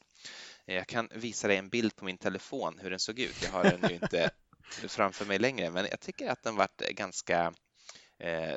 Jag 0.65 0.87
kan 0.87 1.09
visa 1.15 1.47
dig 1.47 1.57
en 1.57 1.69
bild 1.69 1.95
på 1.95 2.05
min 2.05 2.17
telefon 2.17 2.79
hur 2.81 2.89
den 2.89 2.99
såg 2.99 3.19
ut. 3.19 3.43
Jag 3.43 3.51
har 3.51 3.63
den 3.63 3.89
ju 3.89 3.95
inte 3.95 4.29
framför 4.69 5.25
mig 5.25 5.39
längre, 5.39 5.71
men 5.71 5.87
jag 5.91 5.99
tycker 5.99 6.29
att 6.29 6.43
den 6.43 6.55
varit 6.55 6.81
ganska 6.89 7.53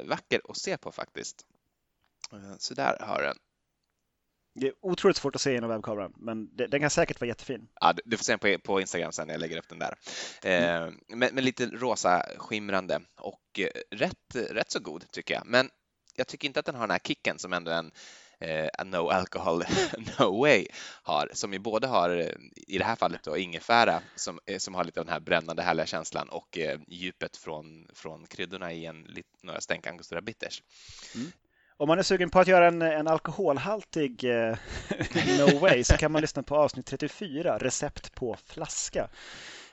vacker 0.04 0.40
att 0.48 0.58
se 0.58 0.76
på 0.76 0.92
faktiskt. 0.92 1.46
Så 2.58 2.74
där 2.74 2.98
har 3.00 3.22
den 3.22 3.36
det 4.60 4.66
är 4.66 4.72
otroligt 4.80 5.16
svårt 5.16 5.34
att 5.34 5.40
se 5.40 5.52
genom 5.52 5.70
webbkameran, 5.70 6.12
men 6.16 6.56
det, 6.56 6.66
den 6.66 6.80
kan 6.80 6.90
säkert 6.90 7.20
vara 7.20 7.28
jättefin. 7.28 7.68
Ja, 7.80 7.94
du 8.04 8.16
får 8.16 8.24
se 8.24 8.32
den 8.32 8.38
på, 8.38 8.58
på 8.64 8.80
Instagram 8.80 9.12
sen 9.12 9.26
när 9.26 9.34
jag 9.34 9.40
lägger 9.40 9.58
upp 9.58 9.68
den 9.68 9.78
där. 9.78 9.94
Mm. 10.42 10.82
Eh, 10.82 10.94
men, 11.08 11.34
men, 11.34 11.44
lite 11.44 11.66
rosa 11.66 12.26
skimrande 12.36 13.00
och 13.16 13.58
eh, 13.58 13.96
rätt, 13.96 14.34
rätt 14.34 14.70
så 14.70 14.80
god 14.80 15.10
tycker 15.10 15.34
jag. 15.34 15.46
Men 15.46 15.70
jag 16.14 16.26
tycker 16.26 16.48
inte 16.48 16.60
att 16.60 16.66
den 16.66 16.74
har 16.74 16.82
den 16.82 16.90
här 16.90 16.98
kicken 16.98 17.38
som 17.38 17.52
ändå 17.52 17.70
en 17.70 17.90
eh, 18.40 18.84
No 18.84 19.08
Alcohol 19.08 19.62
No 20.18 20.40
Way 20.40 20.66
har, 21.02 21.30
som 21.32 21.52
ju 21.52 21.58
både 21.58 21.86
har 21.86 22.34
i 22.66 22.78
det 22.78 22.84
här 22.84 22.96
fallet 22.96 23.22
då 23.22 23.36
ingefära 23.36 24.00
som, 24.14 24.40
eh, 24.46 24.58
som 24.58 24.74
har 24.74 24.84
lite 24.84 25.00
av 25.00 25.06
den 25.06 25.12
här 25.12 25.20
brännande 25.20 25.62
härliga 25.62 25.86
känslan 25.86 26.28
och 26.28 26.58
eh, 26.58 26.80
djupet 26.86 27.36
från, 27.36 27.88
från 27.94 28.26
kryddorna 28.26 28.72
i 28.72 28.86
en, 28.86 29.06
några 29.42 29.60
stänk 29.60 29.86
angostura 29.86 30.20
bitters. 30.20 30.62
Mm. 31.14 31.32
Om 31.80 31.88
man 31.88 31.98
är 31.98 32.02
sugen 32.02 32.30
på 32.30 32.40
att 32.40 32.48
göra 32.48 32.66
en, 32.66 32.82
en 32.82 33.08
alkoholhaltig 33.08 34.24
eh, 34.24 34.56
No 35.38 35.58
Way 35.58 35.84
så 35.84 35.96
kan 35.96 36.12
man 36.12 36.20
lyssna 36.20 36.42
på 36.42 36.56
avsnitt 36.56 36.86
34, 36.86 37.58
Recept 37.58 38.14
på 38.14 38.36
flaska. 38.44 39.08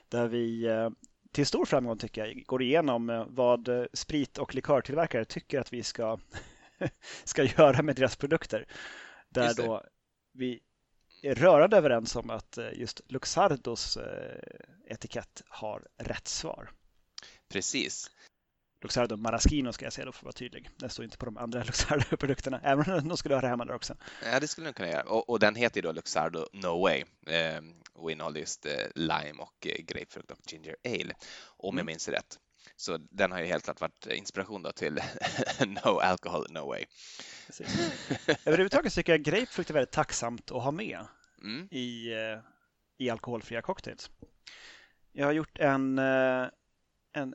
Där 0.08 0.26
vi 0.26 0.66
eh, 0.66 0.90
till 1.32 1.46
stor 1.46 1.64
framgång 1.64 1.98
tycker 1.98 2.26
jag 2.26 2.42
går 2.46 2.62
igenom 2.62 3.10
eh, 3.10 3.24
vad 3.28 3.68
sprit 3.92 4.38
och 4.38 4.54
likörtillverkare 4.54 5.24
tycker 5.24 5.60
att 5.60 5.72
vi 5.72 5.82
ska, 5.82 6.18
ska 7.24 7.44
göra 7.44 7.82
med 7.82 7.96
deras 7.96 8.16
produkter. 8.16 8.66
Där 9.28 9.54
då 9.54 9.84
vi 10.32 10.60
är 11.22 11.34
rörande 11.34 11.76
överens 11.76 12.16
om 12.16 12.30
att 12.30 12.58
eh, 12.58 12.72
just 12.72 13.00
Luxardos 13.08 13.98
etikett 14.86 15.42
har 15.48 15.88
rätt 15.98 16.28
svar. 16.28 16.70
Precis. 17.48 18.10
Luxardo 18.82 19.16
Maraschino 19.16 19.72
ska 19.72 19.86
jag 19.86 19.92
säga 19.92 20.04
då 20.04 20.12
för 20.12 20.18
att 20.18 20.24
vara 20.24 20.32
tydlig. 20.32 20.70
Den 20.76 20.90
står 20.90 21.04
inte 21.04 21.18
på 21.18 21.24
de 21.24 21.36
andra 21.36 21.64
Luxardo-produkterna, 21.64 22.60
även 22.62 22.92
om 22.92 23.08
de 23.08 23.16
skulle 23.16 23.34
höra 23.34 23.48
hemma 23.48 23.64
där 23.64 23.74
också. 23.74 23.96
Ja, 24.24 24.40
det 24.40 24.48
skulle 24.48 24.66
den 24.66 24.74
kunna 24.74 24.88
göra. 24.88 25.02
Och, 25.02 25.30
och 25.30 25.38
den 25.38 25.54
heter 25.54 25.76
ju 25.76 25.82
då 25.82 25.92
Luxardo 25.92 26.46
No 26.52 26.82
Way 26.82 27.04
eh, 27.26 27.60
och 27.92 28.12
innehåller 28.12 28.40
just 28.40 28.66
eh, 28.66 28.72
lime 28.94 29.38
och 29.38 29.66
eh, 29.66 29.84
grapefrukt 29.84 30.30
och 30.30 30.38
ginger 30.52 30.76
ale, 30.84 31.14
om 31.46 31.74
mm. 31.74 31.78
jag 31.78 31.86
minns 31.86 32.08
rätt. 32.08 32.38
Så 32.76 32.98
den 33.10 33.32
har 33.32 33.40
ju 33.40 33.46
helt 33.46 33.64
klart 33.64 33.80
varit 33.80 34.06
inspiration 34.06 34.62
då 34.62 34.72
till 34.72 34.94
No 35.66 35.98
Alcohol 35.98 36.46
No 36.50 36.66
Way. 36.66 36.84
Överhuvudtaget 38.44 38.94
tycker 38.94 39.12
jag 39.12 39.22
grapefrukt 39.22 39.70
är 39.70 39.74
väldigt 39.74 39.92
tacksamt 39.92 40.50
att 40.50 40.62
ha 40.62 40.70
med 40.70 41.06
mm. 41.42 41.68
i, 41.70 42.12
eh, 42.12 42.38
i 42.98 43.10
alkoholfria 43.10 43.62
cocktails. 43.62 44.10
Jag 45.12 45.26
har 45.26 45.32
gjort 45.32 45.58
en, 45.58 45.98
eh, 45.98 46.48
en 47.12 47.34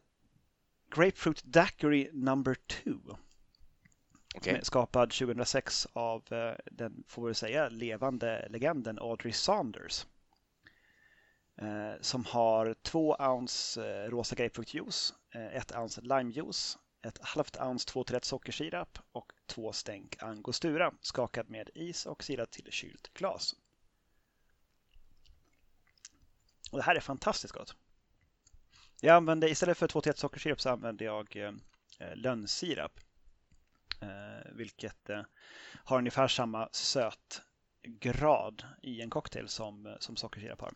Grapefruit 0.96 1.44
Daiquiri 1.44 2.10
Number 2.14 2.56
2. 2.56 2.92
Okay. 4.36 4.60
Skapad 4.62 5.12
2006 5.12 5.88
av 5.94 6.24
eh, 6.34 6.54
den, 6.72 7.04
får 7.08 7.28
vi 7.28 7.34
säga, 7.34 7.70
levande 7.70 8.48
legenden 8.50 9.00
Audrey 9.00 9.34
Saunders. 9.34 10.06
Eh, 11.62 12.02
som 12.02 12.26
har 12.26 12.76
två 12.82 13.16
ounce 13.20 13.82
eh, 13.82 14.10
rosa 14.10 14.36
grapefruktjuice, 14.36 15.14
eh, 15.32 15.56
ett 15.56 15.76
ounce 15.76 16.02
limejuice, 16.02 16.78
ett 17.02 17.20
halvt 17.22 17.58
ounce 17.58 17.88
2 17.88 18.04
till 18.04 18.20
sockersirap 18.22 19.00
och 19.12 19.34
två 19.46 19.74
stänk 19.74 20.24
angostura 20.24 20.94
skakad 21.02 21.50
med 21.50 21.70
is 21.76 22.06
och 22.06 22.24
silat 22.24 22.52
till 22.52 22.68
kylt 22.72 23.14
glas. 23.14 23.56
Och 26.72 26.78
det 26.78 26.84
här 26.84 26.96
är 26.96 27.00
fantastiskt 27.00 27.54
gott. 27.54 27.76
Jag 29.02 29.16
använde, 29.16 29.50
istället 29.50 29.78
för 29.78 29.88
2 29.88 30.02
till 30.02 30.10
1 30.10 30.18
sockersirap 30.18 30.62
så 30.62 30.70
använde 30.70 31.04
jag 31.04 31.36
eh, 31.36 31.54
eh, 32.00 32.16
lönnsirap. 32.16 33.00
Eh, 34.02 34.52
vilket 34.52 35.10
eh, 35.10 35.22
har 35.84 35.98
ungefär 35.98 36.28
samma 36.28 36.70
sötgrad 36.72 38.64
i 38.82 39.02
en 39.02 39.10
cocktail 39.10 39.48
som, 39.48 39.86
eh, 39.86 39.94
som 40.00 40.16
sockersirap 40.16 40.62
har. 40.62 40.74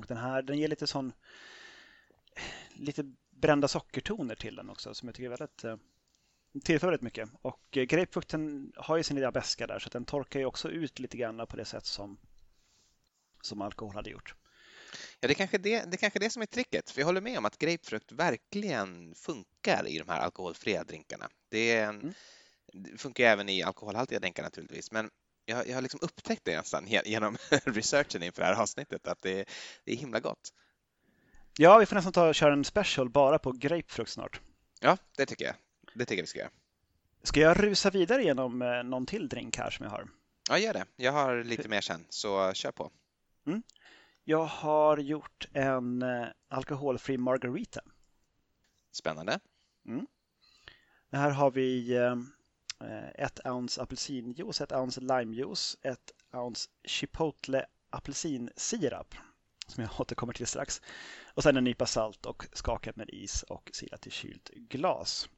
Och 0.00 0.06
den 0.06 0.16
här 0.16 0.42
den 0.42 0.58
ger 0.58 0.68
lite 0.68 0.86
sån 0.86 1.12
lite 2.70 3.04
brända 3.30 3.68
sockertoner 3.68 4.34
till 4.34 4.56
den 4.56 4.70
också 4.70 4.94
som 4.94 5.08
jag 5.08 5.14
tycker 5.14 5.30
är 5.30 5.36
väldigt 5.36 5.64
eh, 5.64 5.76
tillför 6.64 6.86
väldigt 6.86 7.02
mycket. 7.02 7.30
Och 7.42 7.76
eh, 7.76 7.82
grapefrukten 7.84 8.72
har 8.76 8.96
ju 8.96 9.02
sin 9.02 9.16
lilla 9.16 9.32
beska 9.32 9.66
där 9.66 9.78
så 9.78 9.88
den 9.88 10.04
torkar 10.04 10.40
ju 10.40 10.46
också 10.46 10.70
ut 10.70 10.98
lite 10.98 11.16
grann 11.16 11.46
på 11.46 11.56
det 11.56 11.64
sätt 11.64 11.86
som, 11.86 12.18
som 13.42 13.62
alkohol 13.62 13.94
hade 13.94 14.10
gjort. 14.10 14.34
Ja, 15.20 15.28
det 15.28 15.32
är 15.32 15.34
kanske 15.34 15.58
det, 15.58 15.84
det 15.90 15.94
är 15.94 15.98
kanske 15.98 16.18
det 16.18 16.30
som 16.30 16.42
är 16.42 16.46
tricket, 16.46 16.90
för 16.90 17.00
jag 17.00 17.06
håller 17.06 17.20
med 17.20 17.38
om 17.38 17.44
att 17.44 17.58
grapefrukt 17.58 18.12
verkligen 18.12 19.14
funkar 19.14 19.88
i 19.88 19.98
de 19.98 20.08
här 20.08 20.20
alkoholfria 20.20 20.84
drinkarna. 20.84 21.28
Det, 21.48 21.72
är 21.72 21.86
en, 21.88 22.00
mm. 22.00 22.14
det 22.72 23.00
funkar 23.00 23.24
även 23.24 23.48
i 23.48 23.62
alkoholhaltiga 23.62 24.20
drinkar 24.20 24.42
naturligtvis, 24.42 24.92
men 24.92 25.10
jag, 25.50 25.68
jag 25.68 25.74
har 25.74 25.82
liksom 25.82 26.00
upptäckt 26.02 26.44
det 26.44 26.56
nästan 26.56 26.86
genom 26.86 27.36
researchen 27.64 28.22
inför 28.22 28.42
det 28.42 28.48
här 28.48 28.62
avsnittet, 28.62 29.08
att 29.08 29.22
det, 29.22 29.48
det 29.84 29.92
är 29.92 29.96
himla 29.96 30.20
gott. 30.20 30.52
Ja, 31.58 31.78
vi 31.78 31.86
får 31.86 31.96
nästan 31.96 32.12
ta 32.12 32.28
och 32.28 32.34
köra 32.34 32.52
en 32.52 32.64
special 32.64 33.10
bara 33.10 33.38
på 33.38 33.52
grapefrukt 33.52 34.10
snart. 34.10 34.40
Ja, 34.80 34.96
det 35.16 35.26
tycker 35.26 35.44
jag. 35.44 35.54
Det 35.94 36.04
tycker 36.04 36.16
jag 36.16 36.22
vi 36.22 36.26
ska 36.26 36.38
göra. 36.38 36.50
Ska 37.22 37.40
jag 37.40 37.62
rusa 37.62 37.90
vidare 37.90 38.24
genom 38.24 38.62
eh, 38.62 38.82
någon 38.82 39.06
till 39.06 39.28
drink 39.28 39.56
här 39.56 39.70
som 39.70 39.84
jag 39.84 39.90
har? 39.90 40.08
Ja, 40.48 40.58
gör 40.58 40.72
det. 40.72 40.86
Jag 40.96 41.12
har 41.12 41.44
lite 41.44 41.68
mer 41.68 41.80
sen, 41.80 42.06
så 42.08 42.52
kör 42.52 42.72
på. 42.72 42.90
Mm. 43.46 43.62
Jag 44.24 44.44
har 44.44 44.98
gjort 44.98 45.48
en 45.52 46.02
eh, 46.02 46.26
alkoholfri 46.48 47.18
margarita. 47.18 47.80
Spännande. 48.92 49.40
Mm. 49.86 50.06
Här 51.12 51.30
har 51.30 51.50
vi 51.50 51.96
eh, 51.96 52.16
ett 53.14 53.40
ounce 53.46 53.82
apelsinjuice, 53.82 54.60
ett 54.60 54.72
ounce 54.72 55.00
limejuice, 55.00 55.76
ett 55.82 56.12
ounce 56.32 56.70
chipotle 56.84 57.66
apelsinsirap 57.90 59.14
som 59.70 59.82
jag 59.84 59.92
återkommer 60.00 60.32
till 60.32 60.46
strax. 60.46 60.82
Och 61.34 61.42
sen 61.42 61.56
en 61.56 61.64
nypa 61.64 61.86
salt 61.86 62.26
och 62.26 62.46
skakat 62.52 62.96
med 62.96 63.10
is 63.10 63.42
och 63.42 63.70
silat 63.72 64.06
i 64.06 64.10
kylt 64.10 64.48
glas. 64.48 65.28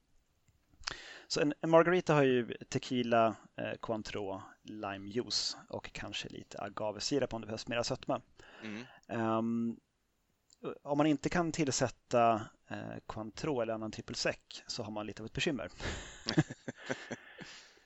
Så 1.27 1.41
en, 1.41 1.55
en 1.61 1.71
margarita 1.71 2.15
har 2.15 2.23
ju 2.23 2.55
tequila, 2.69 3.37
eh, 3.57 3.73
Cointreau, 3.81 4.41
limejuice 4.63 5.57
och 5.69 5.93
kanske 5.93 6.29
lite 6.29 6.63
agavesirap 6.63 7.35
om 7.35 7.41
det 7.41 7.47
behövs 7.47 7.69
mera 7.69 7.85
sötma. 7.85 8.21
Mm. 8.63 8.85
Um, 9.37 9.77
om 10.83 10.99
man 10.99 11.07
inte 11.07 11.29
kan 11.29 11.53
tillsätta 11.53 12.47
eh, 12.71 12.99
Cointreau 13.07 13.61
eller 13.61 13.75
annan 13.75 13.91
trippelsec 13.91 14.37
så 14.67 14.83
har 14.83 14.91
man 14.91 15.07
lite 15.07 15.23
av 15.23 15.27
ett 15.27 15.33
bekymmer. 15.33 15.71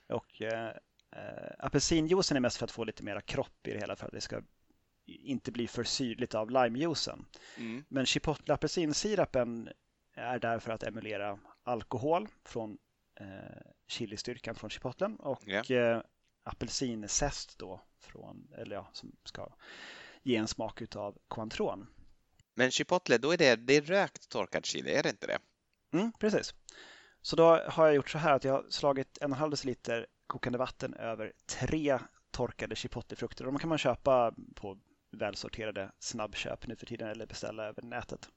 och 0.08 0.42
eh, 0.42 0.68
eh, 1.16 1.52
apelsinjuicen 1.58 2.36
är 2.36 2.40
mest 2.40 2.56
för 2.56 2.64
att 2.64 2.70
få 2.70 2.84
lite 2.84 3.02
mera 3.02 3.20
kropp 3.20 3.66
i 3.66 3.72
det 3.72 3.78
hela 3.78 3.96
för 3.96 4.06
att 4.06 4.12
det 4.12 4.20
ska 4.20 4.42
inte 5.06 5.52
bli 5.52 5.68
för 5.68 5.84
syrligt 5.84 6.34
av 6.34 6.50
limejuicen. 6.50 7.26
Mm. 7.56 7.84
Men 7.88 8.06
chipotle 8.06 8.54
apelsinsirapen 8.54 9.68
är 10.14 10.38
där 10.38 10.58
för 10.58 10.72
att 10.72 10.82
emulera 10.82 11.38
alkohol 11.62 12.28
från 12.44 12.78
eh, 13.20 13.26
chilistyrkan 13.88 14.54
från 14.54 14.70
chipotlen 14.70 15.16
och 15.16 15.48
yeah. 15.48 15.96
eh, 15.96 16.02
apelsinzest 16.42 17.58
då 17.58 17.82
från, 17.98 18.52
eller 18.56 18.76
ja, 18.76 18.90
som 18.92 19.12
ska 19.24 19.52
ge 20.22 20.36
en 20.36 20.48
smak 20.48 20.96
av 20.96 21.18
cointreau. 21.28 21.86
Men 22.54 22.70
chipotle, 22.70 23.18
då 23.18 23.32
är 23.32 23.36
det, 23.36 23.56
det 23.56 23.76
är 23.76 23.82
rökt 23.82 24.28
torkad 24.28 24.66
chili, 24.66 24.94
är 24.94 25.02
det 25.02 25.08
inte 25.10 25.26
det? 25.26 25.38
Mm, 25.92 26.12
precis. 26.12 26.54
Så 27.26 27.36
då 27.36 27.60
har 27.66 27.86
jag 27.86 27.94
gjort 27.94 28.10
så 28.10 28.18
här 28.18 28.32
att 28.32 28.44
jag 28.44 28.52
har 28.52 28.64
slagit 28.68 29.18
en 29.20 29.32
halv 29.32 29.50
deciliter 29.50 30.06
kokande 30.26 30.58
vatten 30.58 30.94
över 30.94 31.32
tre 31.46 31.98
torkade 32.30 32.76
chipotlefrukter. 32.76 33.44
De 33.44 33.58
kan 33.58 33.68
man 33.68 33.78
köpa 33.78 34.34
på 34.54 34.78
välsorterade 35.10 35.92
snabbköp 35.98 36.66
nu 36.66 36.76
för 36.76 36.86
tiden 36.86 37.08
eller 37.08 37.26
beställa 37.26 37.64
över 37.64 37.82
nätet. 37.82 38.28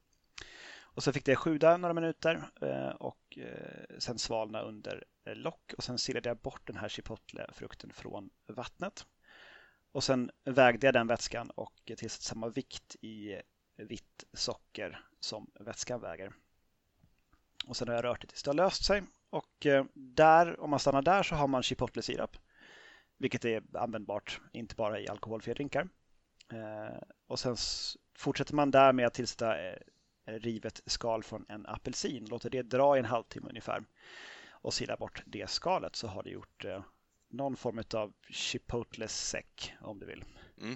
Och 0.80 1.04
så 1.04 1.14
fick 1.14 1.26
det 1.26 1.36
sjuda 1.36 1.78
några 1.78 1.94
minuter 1.94 2.50
eh, 2.62 2.90
och 2.90 3.38
eh, 3.38 3.98
sen 4.00 4.20
svalna 4.20 4.62
under 4.62 5.04
lock 5.26 5.74
och 5.78 5.84
sen 5.84 5.98
silade 5.98 6.30
jag 6.30 6.38
bort 6.38 6.68
den 6.68 6.78
här 6.78 6.90
chipotlefrukten 6.90 7.94
från 7.94 8.30
vattnet. 8.48 9.06
Och 9.92 10.04
sen 10.04 10.32
vägde 10.44 10.88
jag 10.88 10.94
den 10.94 11.08
vätskan 11.08 11.50
och 11.50 11.74
tillsatte 11.86 12.26
samma 12.26 12.50
vikt 12.50 12.96
i 13.02 13.42
vitt 13.78 14.24
socker 14.34 15.06
som 15.20 15.52
vätskan 15.60 16.02
väger. 16.02 16.34
Och 17.70 17.78
sen 17.78 17.88
har 17.88 17.96
jag 17.96 18.04
rört 18.04 18.22
det 18.22 18.28
tills 18.28 18.44
det 18.44 18.50
har 18.50 18.56
löst 18.56 18.86
sig. 18.86 19.04
Och 19.30 19.66
eh, 19.66 19.86
där, 19.94 20.60
om 20.60 20.70
man 20.70 20.80
stannar 20.80 21.02
där 21.02 21.24
så 21.24 21.36
har 21.36 21.48
man 21.48 21.62
chipotle-sirap. 21.62 22.38
Vilket 23.18 23.46
är 23.46 23.64
användbart, 23.74 24.42
inte 24.54 24.76
bara 24.76 25.00
i 25.00 25.08
alkoholfria 25.08 25.54
drinkar. 25.54 25.90
Eh, 26.54 27.02
och 27.28 27.40
sen 27.40 27.56
fortsätter 28.18 28.56
man 28.56 28.72
där 28.72 28.94
med 28.94 29.08
att 29.08 29.14
tillsätta 29.14 29.62
eh, 29.62 29.78
rivet 30.26 30.82
skal 30.86 31.24
från 31.24 31.46
en 31.50 31.66
apelsin. 31.66 32.26
Låter 32.26 32.50
det 32.50 32.62
dra 32.62 32.96
i 32.96 33.00
en 33.00 33.06
halvtimme 33.06 33.50
ungefär. 33.50 33.84
Och 34.52 34.74
sila 34.74 34.98
bort 34.98 35.24
det 35.26 35.50
skalet 35.50 35.96
så 35.96 36.08
har 36.08 36.24
det 36.24 36.30
gjort 36.30 36.66
någon 37.30 37.56
form 37.56 37.84
av 37.94 38.14
chipotle 38.30 39.08
sec 39.08 39.72
om 39.82 40.00
du 40.00 40.06
vill. 40.06 40.24
Mm. 40.62 40.76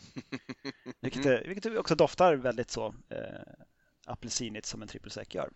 vilket, 1.01 1.25
mm. 1.25 1.43
vilket 1.47 1.77
också 1.77 1.95
doftar 1.95 2.35
väldigt 2.35 2.69
så 2.69 2.95
eh, 3.09 3.53
apelsinigt 4.05 4.65
som 4.65 4.81
en 4.81 4.87
triple 4.87 5.11
sec 5.11 5.35
gör. 5.35 5.49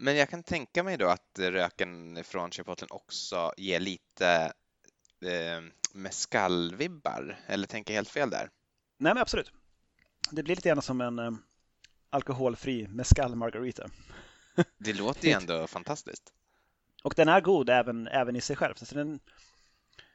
Men 0.00 0.16
jag 0.16 0.28
kan 0.28 0.42
tänka 0.42 0.82
mig 0.82 0.96
då 0.96 1.08
att 1.08 1.38
röken 1.38 2.24
från 2.24 2.50
chipotlen 2.50 2.88
också 2.90 3.52
ger 3.56 3.80
lite 3.80 4.52
eh, 5.20 5.62
mescalvibbar, 5.92 7.40
eller 7.46 7.66
tänker 7.66 7.94
jag 7.94 7.98
helt 7.98 8.08
fel 8.08 8.30
där? 8.30 8.50
Nej, 8.98 9.14
men 9.14 9.18
absolut. 9.18 9.52
Det 10.30 10.42
blir 10.42 10.56
lite 10.56 10.68
grann 10.68 10.82
som 10.82 11.00
en 11.00 11.18
eh, 11.18 11.30
alkoholfri 12.10 12.88
mescal 12.88 13.34
margarita. 13.34 13.88
Det 14.78 14.92
låter 14.92 15.28
ju 15.28 15.34
ändå 15.34 15.66
fantastiskt. 15.66 16.32
Och 17.02 17.14
den 17.16 17.28
är 17.28 17.40
god 17.40 17.70
även, 17.70 18.08
även 18.08 18.36
i 18.36 18.40
sig 18.40 18.56
själv. 18.56 18.74
Så 18.74 18.94
den, 18.94 19.20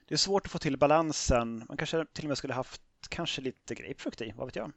det 0.07 0.15
är 0.15 0.17
svårt 0.17 0.45
att 0.45 0.51
få 0.51 0.59
till 0.59 0.77
balansen. 0.77 1.65
Man 1.67 1.77
kanske 1.77 2.05
till 2.13 2.25
och 2.25 2.29
med 2.29 2.37
skulle 2.37 2.53
haft 2.53 2.81
kanske 3.09 3.41
lite 3.41 3.75
grapefrukt 3.75 4.21
i, 4.21 4.33
vad 4.35 4.47
vet 4.47 4.55
jag? 4.55 4.71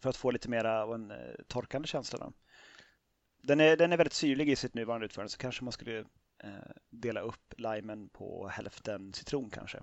För 0.00 0.10
att 0.10 0.16
få 0.16 0.30
lite 0.30 0.48
mera 0.48 0.82
av 0.82 0.94
en 0.94 1.10
eh, 1.10 1.16
torkande 1.48 1.88
känsla. 1.88 2.18
Då. 2.18 2.32
Den 3.42 3.60
är, 3.60 3.76
den 3.76 3.92
är 3.92 3.96
väldigt 3.96 4.12
syrlig 4.12 4.48
i 4.48 4.56
sitt 4.56 4.74
nuvarande 4.74 5.06
utförande 5.06 5.30
så 5.30 5.38
kanske 5.38 5.64
man 5.64 5.72
skulle 5.72 5.98
eh, 6.44 6.50
dela 6.90 7.20
upp 7.20 7.54
limen 7.56 8.08
på 8.08 8.48
hälften 8.48 9.12
citron 9.12 9.50
kanske. 9.50 9.78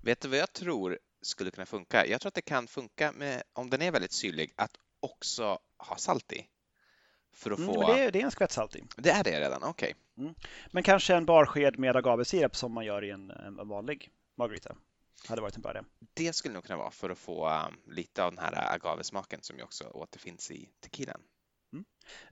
Vet 0.00 0.20
du 0.20 0.28
vad 0.28 0.38
jag 0.38 0.52
tror 0.52 0.98
skulle 1.22 1.50
kunna 1.50 1.66
funka? 1.66 2.06
Jag 2.06 2.20
tror 2.20 2.28
att 2.28 2.34
det 2.34 2.42
kan 2.42 2.66
funka 2.66 3.12
med, 3.12 3.42
om 3.52 3.70
den 3.70 3.82
är 3.82 3.92
väldigt 3.92 4.12
syrlig, 4.12 4.52
att 4.56 4.76
också 5.00 5.58
ha 5.78 5.96
salt 5.96 6.32
i. 6.32 6.46
För 7.32 7.50
att 7.50 7.58
mm, 7.58 7.74
få... 7.74 7.92
det, 7.92 8.00
är, 8.00 8.10
det 8.10 8.20
är 8.20 8.24
en 8.24 8.30
skvätt 8.30 8.52
salt 8.52 8.76
i. 8.76 8.84
Det 8.96 9.10
är 9.10 9.24
det 9.24 9.40
redan, 9.40 9.62
okej. 9.62 9.94
Okay. 10.14 10.24
Mm. 10.24 10.34
Men 10.70 10.82
kanske 10.82 11.14
en 11.14 11.26
barsked 11.26 11.78
med 11.78 11.96
agavesirap 11.96 12.56
som 12.56 12.72
man 12.72 12.84
gör 12.84 13.04
i 13.04 13.10
en, 13.10 13.30
en 13.30 13.68
vanlig 13.68 14.10
margarita. 14.36 14.76
Hade 15.28 15.42
varit 15.42 15.56
en 15.56 15.62
bra 15.62 15.70
idé. 15.70 15.80
Det 16.14 16.32
skulle 16.32 16.54
nog 16.54 16.64
kunna 16.64 16.76
vara 16.76 16.90
för 16.90 17.10
att 17.10 17.18
få 17.18 17.48
um, 17.48 17.94
lite 17.94 18.24
av 18.24 18.34
den 18.34 18.44
här 18.44 18.74
agavesmaken 18.74 19.42
som 19.42 19.56
ju 19.56 19.62
också 19.62 19.84
återfinns 19.84 20.50
i 20.50 20.68
tequilan. 20.80 21.20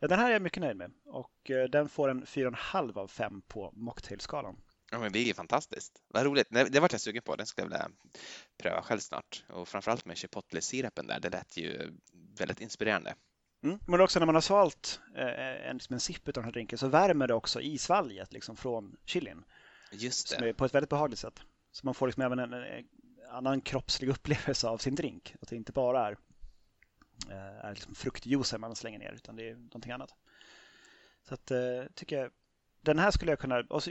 Den 0.01 0.19
här 0.19 0.29
är 0.29 0.33
jag 0.33 0.43
mycket 0.43 0.63
nöjd 0.63 0.77
med 0.77 0.91
och 1.07 1.51
uh, 1.51 1.65
den 1.65 1.89
får 1.89 2.09
en 2.09 2.25
4,5 2.25 2.99
av 2.99 3.09
5 3.09 3.43
på 3.49 3.73
mocktailskalan. 3.77 4.57
Ja, 4.91 4.99
men 4.99 5.13
det 5.13 5.31
är 5.31 5.35
fantastiskt. 5.35 6.03
Vad 6.09 6.25
roligt. 6.25 6.47
Det 6.51 6.81
vart 6.81 6.93
jag 6.93 7.01
sugen 7.01 7.23
på. 7.23 7.37
Den 7.37 7.47
skulle 7.47 7.65
jag 7.65 7.71
vilja 7.71 7.91
pröva 8.63 8.83
själv 8.83 8.99
snart. 8.99 9.45
Och 9.49 9.69
framförallt 9.69 10.05
med 10.05 10.17
chipotle-sirapen 10.17 11.07
där. 11.07 11.21
Det 11.21 11.31
lät 11.31 11.57
ju 11.57 11.93
väldigt 12.39 12.61
inspirerande. 12.61 13.15
Mm. 13.63 13.79
Men 13.87 14.01
också 14.01 14.19
när 14.19 14.27
man 14.27 14.35
har 14.35 14.43
svalt 14.43 15.01
eh, 15.17 15.69
en, 15.69 15.77
liksom 15.77 15.95
en 15.95 16.01
sipp 16.01 16.29
av 16.29 16.33
den 16.33 16.45
här 16.45 16.53
drinken 16.53 16.79
så 16.79 16.89
värmer 16.89 17.27
det 17.27 17.35
också 17.35 17.61
i 17.61 17.79
svalget 17.79 18.33
liksom, 18.33 18.57
från 18.57 18.97
chilin. 19.05 19.45
Just 19.93 20.39
det. 20.39 20.55
På 20.55 20.65
ett 20.65 20.75
väldigt 20.75 20.91
behagligt 20.91 21.19
sätt. 21.19 21.41
Så 21.73 21.87
man 21.87 21.95
får 21.95 22.07
liksom 22.07 22.23
även 22.23 22.39
en, 22.39 22.53
en 22.53 22.85
annan 23.31 23.61
kroppslig 23.61 24.09
upplevelse 24.09 24.69
av 24.69 24.79
sin 24.79 24.95
drink. 24.95 25.35
Att 25.41 25.49
det 25.49 25.57
inte 25.57 25.73
bara 25.73 26.07
är, 26.07 26.13
eh, 26.13 26.19
är 27.63 27.71
liksom 27.71 27.95
fruktjuicer 27.95 28.59
man 28.59 28.77
slänger 28.77 28.99
ner 28.99 29.13
utan 29.13 29.37
det 29.37 29.49
är 29.49 29.55
någonting 29.55 29.93
annat. 29.93 30.15
Så 31.29 31.35
att 31.35 31.51
eh, 31.51 31.85
tycker 31.95 32.19
jag, 32.19 32.31
den 32.81 32.99
här 32.99 33.11
skulle 33.11 33.33
jag 33.33 33.39
kunna, 33.39 33.61
och 33.61 33.83
så, 33.83 33.91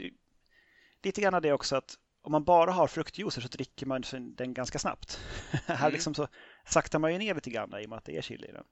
lite 1.02 1.20
grann 1.20 1.42
det 1.42 1.52
också 1.52 1.76
att 1.76 1.98
om 2.22 2.32
man 2.32 2.44
bara 2.44 2.72
har 2.72 2.86
fruktjuicer 2.86 3.40
så 3.40 3.48
dricker 3.48 3.86
man 3.86 4.02
den 4.36 4.54
ganska 4.54 4.78
snabbt. 4.78 5.20
Mm. 5.66 5.78
här 5.78 5.90
liksom 5.90 6.14
så 6.14 6.28
saktar 6.66 6.98
man 6.98 7.12
ju 7.12 7.18
ner 7.18 7.34
lite 7.34 7.50
grann 7.50 7.80
i 7.80 7.86
och 7.86 7.90
med 7.90 7.96
att 7.96 8.04
det 8.04 8.16
är 8.16 8.22
chili 8.22 8.48
i 8.48 8.52
den. 8.52 8.64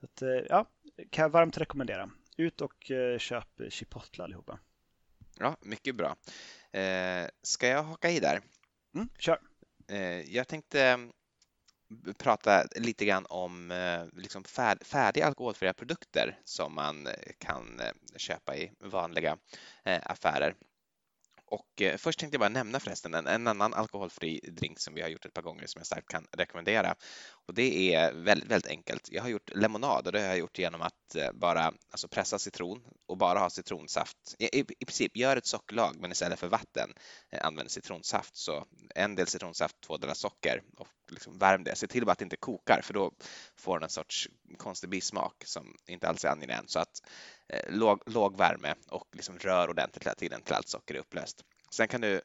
Så 0.00 0.06
att, 0.06 0.22
eh, 0.22 0.46
ja, 0.48 0.66
kan 1.10 1.22
jag 1.22 1.30
varmt 1.30 1.58
rekommendera. 1.58 2.10
Ut 2.36 2.60
och 2.60 2.90
eh, 2.90 3.18
köp 3.18 3.48
chipotle 3.68 4.24
allihopa. 4.24 4.58
Ja, 5.38 5.56
mycket 5.60 5.94
bra. 5.94 6.16
Eh, 6.80 7.28
ska 7.42 7.68
jag 7.68 7.82
haka 7.82 8.10
i 8.10 8.20
där? 8.20 8.40
Mm, 8.94 9.08
kör. 9.18 9.38
jag 10.26 10.48
tänkte 10.48 10.98
prata 12.18 12.64
lite 12.76 13.04
grann 13.04 13.26
om 13.28 13.70
eh, 13.70 14.20
liksom 14.20 14.44
färdiga 14.84 15.26
alkoholfria 15.26 15.72
produkter 15.72 16.38
som 16.44 16.74
man 16.74 17.06
eh, 17.06 17.12
kan 17.38 17.80
eh, 17.80 17.92
köpa 18.16 18.56
i 18.56 18.72
vanliga 18.80 19.38
affärer. 19.84 20.54
Och 21.46 21.82
först 21.96 22.18
tänkte 22.18 22.34
jag 22.34 22.40
bara 22.40 22.48
nämna 22.48 22.80
förresten 22.80 23.14
en, 23.14 23.26
en, 23.26 23.46
annan 23.46 23.74
alkoholfri 23.74 24.40
drink 24.52 24.80
som 24.80 24.94
vi 24.94 25.02
har 25.02 25.08
gjort 25.08 25.24
ett 25.24 25.34
par 25.34 25.42
gånger 25.42 25.66
som 25.66 25.78
jag 25.78 25.86
starkt 25.86 26.08
kan 26.08 26.26
rekommendera. 26.32 26.94
Och 27.46 27.54
det 27.54 27.94
är 27.94 28.12
väldigt, 28.12 28.50
väldigt 28.50 28.70
enkelt. 28.70 29.08
Jag 29.12 29.22
har 29.22 29.28
gjort 29.28 29.50
lemonad 29.54 30.06
och 30.06 30.12
det 30.12 30.20
har 30.20 30.26
jag 30.26 30.38
gjort 30.38 30.58
genom 30.58 30.82
att 30.82 30.94
att 31.12 31.16
eh, 31.16 31.32
bara 31.32 31.72
alltså 31.90 32.08
pressa 32.08 32.38
citron 32.38 32.82
och 33.06 33.16
bara 33.16 33.38
ha 33.38 33.50
citronsaft. 33.50 34.34
I, 34.38 34.44
i, 34.44 34.64
i 34.78 34.84
princip 34.84 35.16
gör 35.16 35.36
ett 35.36 35.46
sockerlag 35.46 35.96
men 36.00 36.12
istället 36.12 36.38
för 36.38 36.48
vatten 36.48 36.94
eh, 37.30 37.46
använd 37.46 37.70
citronsaft. 37.70 38.36
Så 38.36 38.64
en 38.94 39.14
del 39.14 39.26
citronsaft, 39.26 39.76
två 39.80 39.96
delar 39.96 40.14
socker 40.14 40.62
och 40.76 40.88
liksom 41.10 41.38
värm 41.38 41.64
det. 41.64 41.76
Se 41.76 41.86
till 41.86 42.04
bara 42.04 42.12
att 42.12 42.18
det 42.18 42.24
inte 42.24 42.36
kokar 42.36 42.80
för 42.82 42.94
då 42.94 43.12
får 43.56 43.78
den 43.78 43.84
en 43.84 43.90
sorts 43.90 44.28
konstig 44.56 44.90
bismak 44.90 45.42
som 45.44 45.76
inte 45.86 46.08
alls 46.08 46.24
är 46.24 46.28
angenäm. 46.28 46.64
Så 46.66 46.78
att 46.78 47.02
eh, 47.48 47.74
låg, 47.74 48.02
låg 48.06 48.36
värme 48.36 48.74
och 48.90 49.08
liksom 49.12 49.38
rör 49.38 49.70
ordentligt 49.70 50.06
hela 50.06 50.14
tiden 50.14 50.42
till 50.42 50.54
allt 50.54 50.68
socker 50.68 50.94
är 50.94 50.98
upplöst. 50.98 51.44
Sen 51.70 51.88
kan 51.88 52.00
du 52.00 52.20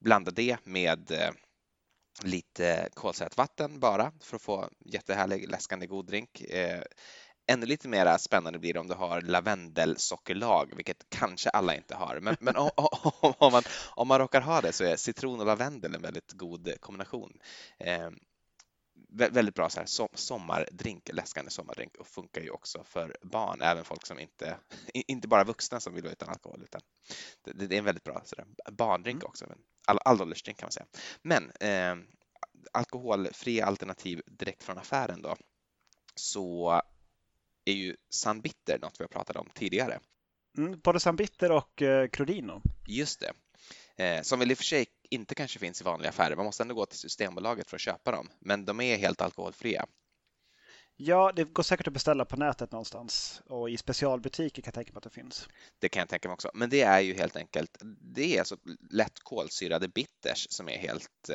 blanda 0.00 0.30
det 0.30 0.56
med 0.64 1.10
eh, 1.10 1.30
lite 2.22 2.88
kolsyrat 2.94 3.36
vatten 3.36 3.80
bara 3.80 4.12
för 4.20 4.36
att 4.36 4.42
få 4.42 4.68
jättehärlig 4.84 5.48
läskande 5.48 5.86
god 5.86 6.06
drink. 6.06 6.40
Eh, 6.40 6.82
ännu 7.50 7.66
lite 7.66 7.88
mer 7.88 8.18
spännande 8.18 8.58
blir 8.58 8.74
det 8.74 8.80
om 8.80 8.88
du 8.88 8.94
har 8.94 9.20
lavendelsockerlag, 9.20 10.72
vilket 10.76 11.06
kanske 11.08 11.50
alla 11.50 11.74
inte 11.74 11.94
har. 11.94 12.20
Men, 12.20 12.36
men 12.40 12.56
om, 12.56 12.70
om, 13.38 13.52
man, 13.52 13.62
om 13.90 14.08
man 14.08 14.18
råkar 14.18 14.40
ha 14.40 14.60
det 14.60 14.72
så 14.72 14.84
är 14.84 14.96
citron 14.96 15.40
och 15.40 15.46
lavendel 15.46 15.94
en 15.94 16.02
väldigt 16.02 16.32
god 16.32 16.80
kombination. 16.80 17.38
Eh, 17.78 18.10
väldigt 19.12 19.54
bra 19.54 19.70
så 19.70 19.80
här, 19.80 20.08
sommardrink, 20.14 21.10
läskande 21.12 21.50
sommardrink 21.50 21.96
och 21.96 22.06
funkar 22.06 22.40
ju 22.40 22.50
också 22.50 22.84
för 22.84 23.16
barn, 23.22 23.62
även 23.62 23.84
folk 23.84 24.06
som 24.06 24.18
inte, 24.18 24.56
inte 24.94 25.28
bara 25.28 25.44
vuxna 25.44 25.80
som 25.80 25.94
vill 25.94 26.02
vara 26.02 26.12
utan 26.12 26.28
alkohol, 26.28 26.62
utan 26.62 26.80
det, 27.44 27.66
det 27.66 27.74
är 27.74 27.78
en 27.78 27.84
väldigt 27.84 28.04
bra 28.04 28.22
så 28.24 28.36
där, 28.36 28.46
barndrink 28.72 29.22
mm. 29.22 29.28
också, 29.28 29.46
men 29.48 29.58
all, 29.86 29.98
allåldersdrink 30.04 30.58
kan 30.58 30.66
man 30.66 30.72
säga. 30.72 30.86
Men 31.22 31.50
eh, 31.50 32.04
alkoholfria 32.72 33.66
alternativ 33.66 34.22
direkt 34.26 34.62
från 34.62 34.78
affären 34.78 35.22
då, 35.22 35.36
så 36.14 36.82
är 37.64 37.72
ju 37.72 37.96
Sunbitter 38.10 38.78
något 38.78 39.00
vi 39.00 39.04
har 39.04 39.08
pratat 39.08 39.36
om 39.36 39.48
tidigare. 39.54 40.00
Mm, 40.58 40.80
både 40.80 41.00
Sunbitter 41.00 41.52
och 41.52 41.82
eh, 41.82 42.08
Crodino. 42.08 42.62
Just 42.86 43.20
det. 43.20 43.32
Eh, 44.04 44.22
som 44.22 44.38
väl 44.38 44.50
i 44.50 44.54
och 44.54 44.58
för 44.58 44.64
sig 44.64 44.86
inte 45.10 45.34
kanske 45.34 45.58
finns 45.58 45.80
i 45.80 45.84
vanliga 45.84 46.08
affärer. 46.08 46.36
Man 46.36 46.44
måste 46.44 46.62
ändå 46.62 46.74
gå 46.74 46.86
till 46.86 46.98
Systembolaget 46.98 47.70
för 47.70 47.76
att 47.76 47.80
köpa 47.80 48.10
dem, 48.10 48.28
men 48.38 48.64
de 48.64 48.80
är 48.80 48.96
helt 48.96 49.20
alkoholfria. 49.20 49.86
Ja, 51.02 51.32
det 51.36 51.44
går 51.44 51.62
säkert 51.62 51.86
att 51.86 51.92
beställa 51.92 52.24
på 52.24 52.36
nätet 52.36 52.72
någonstans 52.72 53.42
och 53.46 53.70
i 53.70 53.76
specialbutiker 53.76 54.62
kan 54.62 54.68
jag 54.68 54.74
tänka 54.74 54.92
mig 54.92 54.98
att 54.98 55.04
det 55.04 55.10
finns. 55.10 55.48
Det 55.78 55.88
kan 55.88 56.00
jag 56.00 56.08
tänka 56.08 56.28
mig 56.28 56.32
också. 56.32 56.50
Men 56.54 56.70
det 56.70 56.82
är 56.82 57.00
ju 57.00 57.14
helt 57.14 57.36
enkelt, 57.36 57.78
det 58.14 58.36
är 58.36 58.38
alltså 58.38 58.56
lätt 58.90 59.20
kolsyrade 59.20 59.88
bitters 59.88 60.46
som 60.50 60.68
är 60.68 60.78
helt, 60.78 61.30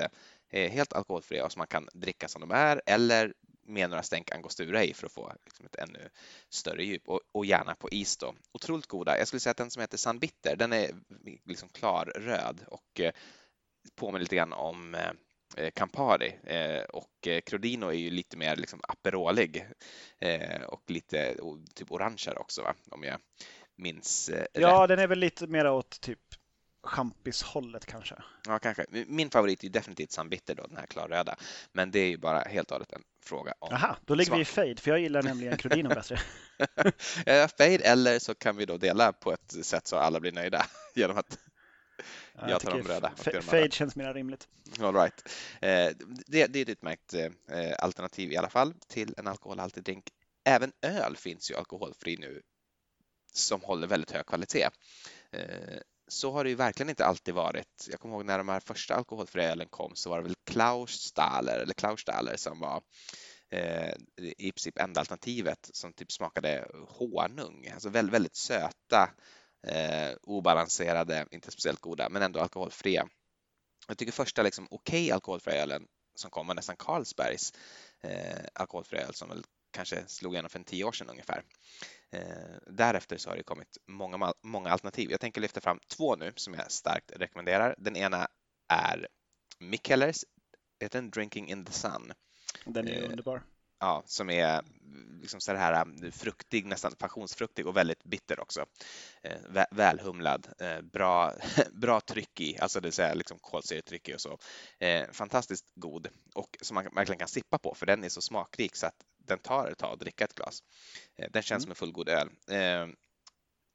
eh, 0.50 0.72
helt 0.72 0.94
alkoholfria 0.94 1.46
och 1.46 1.52
som 1.52 1.60
man 1.60 1.68
kan 1.68 1.90
dricka 1.94 2.28
som 2.28 2.42
de 2.42 2.52
är 2.52 2.82
eller 2.86 3.34
med 3.66 3.90
några 3.90 4.04
stänk 4.04 4.32
angostura 4.32 4.84
i 4.84 4.94
för 4.94 5.06
att 5.06 5.12
få 5.14 5.34
liksom 5.46 5.66
ett 5.66 5.76
ännu 5.76 6.10
större 6.50 6.84
djup 6.84 7.10
och, 7.10 7.22
och, 7.32 7.46
gärna 7.46 7.76
på 7.76 7.90
is 7.90 8.18
då. 8.18 8.36
Otroligt 8.52 8.88
goda. 8.88 9.18
Jag 9.18 9.28
skulle 9.28 9.40
säga 9.40 9.52
att 9.52 9.58
den 9.58 9.72
som 9.72 9.82
heter 9.82 9.98
San 9.98 10.20
Bitter, 10.20 10.56
den 10.56 10.74
är 10.74 10.92
liksom 11.46 11.70
klarröd 11.70 12.62
och 12.68 13.00
eh, 13.00 13.12
påminner 13.96 14.20
lite 14.20 14.36
grann 14.36 14.54
om 14.54 14.96
eh, 15.58 15.70
Campari 15.76 16.40
eh, 16.44 16.84
och 16.84 17.28
Crodino 17.46 17.88
är 17.88 17.94
ju 17.94 18.10
lite 18.10 18.38
mer 18.38 18.56
liksom 18.56 18.80
aperolig 18.84 19.68
och 20.68 20.84
lite 20.88 21.36
typ 21.74 21.92
orangeare 21.92 22.40
också 22.40 22.62
va? 22.62 22.76
om 22.92 23.04
jag 23.04 23.20
minns 23.76 24.32
Ja, 24.54 24.82
rätt. 24.84 24.90
den 24.90 25.00
är 25.00 25.08
väl 25.08 25.20
lite 25.20 25.48
mer 25.48 25.72
åt 25.72 26.02
typ 26.02 26.20
champishållet 26.86 27.86
kanske. 27.86 28.16
Ja, 28.48 28.60
kanske. 28.60 28.86
Min 28.90 29.30
favorit 29.30 29.64
är 29.64 29.70
definitivt 29.70 30.12
San 30.12 30.30
Bitter 30.30 30.56
då, 30.56 30.68
den 30.68 30.78
här 30.78 30.86
klarröda. 30.86 31.36
Men 31.72 31.92
det 31.92 32.00
är 32.00 32.08
ju 32.08 32.18
bara 32.18 32.40
helt 32.40 32.72
och 32.72 32.76
hållet 32.76 32.94
en 32.94 33.04
fråga 33.24 33.54
om 33.60 33.74
Aha, 33.74 33.98
då 34.06 34.16
ligger 34.16 34.26
smak. 34.26 34.38
vi 34.38 34.42
i 34.42 34.46
fade, 34.46 34.76
för 34.82 34.92
jag 34.92 35.00
gillar 35.00 35.24
nämligen 35.24 35.58
Crodino 35.58 35.90
bättre. 35.96 36.20
fade 37.58 37.84
eller 37.84 38.20
så 38.20 38.36
kan 38.36 38.58
vi 38.58 38.66
då 38.66 38.78
dela 38.78 39.14
på 39.14 39.34
ett 39.34 39.66
sätt 39.66 39.88
så 39.88 39.98
alla 39.98 40.20
blir 40.20 40.32
nöjda 40.32 40.66
genom 40.96 41.18
att 41.18 41.40
jag, 42.36 42.50
jag 42.50 42.62
tar 42.62 42.72
de 42.72 42.84
röda. 42.88 43.12
Fade 43.42 43.72
känns 43.72 43.96
mer 43.96 44.14
rimligt. 44.14 44.48
All 44.80 44.96
right. 44.96 45.30
Eh, 45.62 46.08
det, 46.28 46.48
det 46.48 46.60
är 46.60 46.64
ett 46.64 46.70
utmärkt 46.70 47.14
eh, 47.14 47.30
alternativ 47.80 48.32
i 48.32 48.38
alla 48.38 48.50
fall 48.50 48.74
till 48.88 49.14
en 49.18 49.28
alkoholhaltig 49.28 49.84
drink. 49.84 50.06
Även 50.46 50.72
öl 50.82 51.18
finns 51.18 51.52
ju 51.52 51.56
alkoholfri 51.56 52.18
nu 52.18 52.42
som 53.34 53.62
håller 53.62 53.88
väldigt 53.88 54.12
hög 54.12 54.26
kvalitet. 54.26 54.70
Så 56.16 56.32
har 56.32 56.44
det 56.44 56.50
ju 56.50 56.56
verkligen 56.56 56.90
inte 56.90 57.06
alltid 57.06 57.34
varit. 57.34 57.88
Jag 57.92 58.00
kommer 58.00 58.16
ihåg 58.16 58.26
när 58.26 58.38
de 58.38 58.50
här 58.50 58.60
första 58.60 58.96
alkoholfria 58.96 59.52
ölen 59.52 59.68
kom 59.70 59.96
så 59.96 60.10
var 60.10 60.18
det 60.18 60.24
väl 60.24 60.36
Klausstaler 60.46 61.60
eller 61.60 61.74
Klausstaler 61.74 62.36
som 62.38 62.60
var 62.60 62.82
eh, 63.50 63.94
i 64.18 64.52
princip 64.52 64.80
enda 64.80 65.00
alternativet 65.00 65.70
som 65.74 65.94
typ 65.94 66.12
smakade 66.12 66.68
honung, 66.88 67.68
alltså 67.74 67.90
väldigt, 67.90 68.14
väldigt 68.14 68.36
söta 68.36 69.10
eh, 69.68 70.16
obalanserade, 70.22 71.26
inte 71.32 71.52
speciellt 71.52 71.82
goda, 71.82 72.10
men 72.10 72.22
ändå 72.22 72.40
alkoholfria. 72.40 73.08
Jag 73.88 73.98
tycker 73.98 74.12
första 74.12 74.44
liksom, 74.44 74.68
okej 74.72 75.04
okay 75.04 75.12
alkoholfria 75.12 75.64
ölen 75.64 75.88
som 76.16 76.32
kom 76.32 76.48
var 76.48 76.56
nästan 76.56 76.76
Carlsbergs 76.76 77.54
eh, 78.04 78.46
alkoholfria 78.54 79.02
öl 79.02 79.14
som 79.14 79.30
väl 79.30 79.44
kanske 79.76 80.08
slog 80.08 80.34
igenom 80.34 80.50
för 80.50 80.60
en 80.60 80.66
tio 80.66 80.84
år 80.84 80.92
sedan 80.92 81.10
ungefär. 81.10 81.44
Eh, 82.12 82.58
därefter 82.68 83.18
så 83.18 83.30
har 83.30 83.38
det 83.38 83.44
kommit 83.44 83.78
många, 83.88 84.34
många 84.44 84.70
alternativ. 84.70 85.12
Jag 85.12 85.20
tänker 85.20 85.42
lyfta 85.42 85.62
fram 85.62 85.80
två 85.88 86.16
nu 86.16 86.34
som 86.36 86.54
jag 86.54 86.72
starkt 86.72 87.12
rekommenderar. 87.16 87.76
Den 87.78 87.96
ena 87.96 88.28
är 88.68 89.08
Mikkellers, 89.60 90.26
heter 90.80 91.02
den 91.02 91.12
Drinking 91.12 91.50
in 91.50 91.66
the 91.66 91.72
Sun. 91.72 92.14
Den 92.66 92.88
är 92.88 93.04
eh, 93.04 93.10
underbar 93.10 93.44
ja, 93.80 94.04
som 94.06 94.30
är 94.30 94.62
liksom 95.22 95.42
så 95.42 95.56
här 95.56 95.86
äh, 96.04 96.12
fruktig, 96.12 96.66
nästan 96.66 96.96
passionsfruktig 96.96 97.68
och 97.68 97.78
väldigt 97.78 98.04
bitter 98.04 98.40
också. 98.40 98.66
Eh, 99.24 99.66
välhumlad, 99.72 100.48
eh, 100.60 100.82
bra, 100.82 101.34
bra 101.72 102.02
tryck 102.02 102.42
i, 102.42 102.58
alltså 102.60 102.80
det 102.80 102.88
vill 102.88 102.94
säga 102.94 103.14
liksom 103.14 103.38
kolsyretryck 103.42 104.10
i 104.10 104.16
och 104.16 104.22
så. 104.22 104.38
Eh, 104.80 105.12
fantastiskt 105.12 105.66
god 105.76 106.08
och 106.36 106.58
som 106.62 106.76
man 106.76 106.84
verkligen 106.96 107.20
kan 107.20 107.28
sippa 107.28 107.58
på 107.58 107.76
för 107.76 107.86
den 107.86 108.04
är 108.04 108.10
så 108.10 108.22
smakrik 108.22 108.76
så 108.76 108.88
att 108.88 109.04
den 109.28 109.40
tar 109.40 109.72
ett 109.72 109.78
tag 109.78 109.94
att 109.94 110.00
dricka 110.00 110.24
ett 110.24 110.36
glas. 110.36 110.64
Den 111.30 111.44
känns 111.44 111.52
mm. 111.52 111.62
som 111.62 111.72
en 111.72 111.76
fullgod 111.76 112.10
öl. 112.10 112.30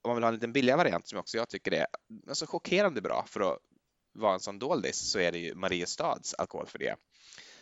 Om 0.03 0.09
man 0.09 0.17
vill 0.17 0.25
ha 0.25 0.29
en 0.29 0.35
liten 0.35 0.53
billigare 0.53 0.77
variant 0.77 1.09
som 1.09 1.19
också 1.19 1.37
jag 1.37 1.49
tycker 1.49 1.75
är 1.75 1.87
alltså 2.29 2.47
chockerande 2.47 3.01
bra 3.01 3.25
för 3.29 3.41
att 3.41 3.59
vara 4.13 4.35
en 4.35 4.41
sån 4.41 4.59
doldis 4.59 5.11
så 5.11 5.19
är 5.19 5.33
det 5.33 5.39
ju 5.39 5.55
Mariestads 5.55 6.35
alkoholfria 6.35 6.97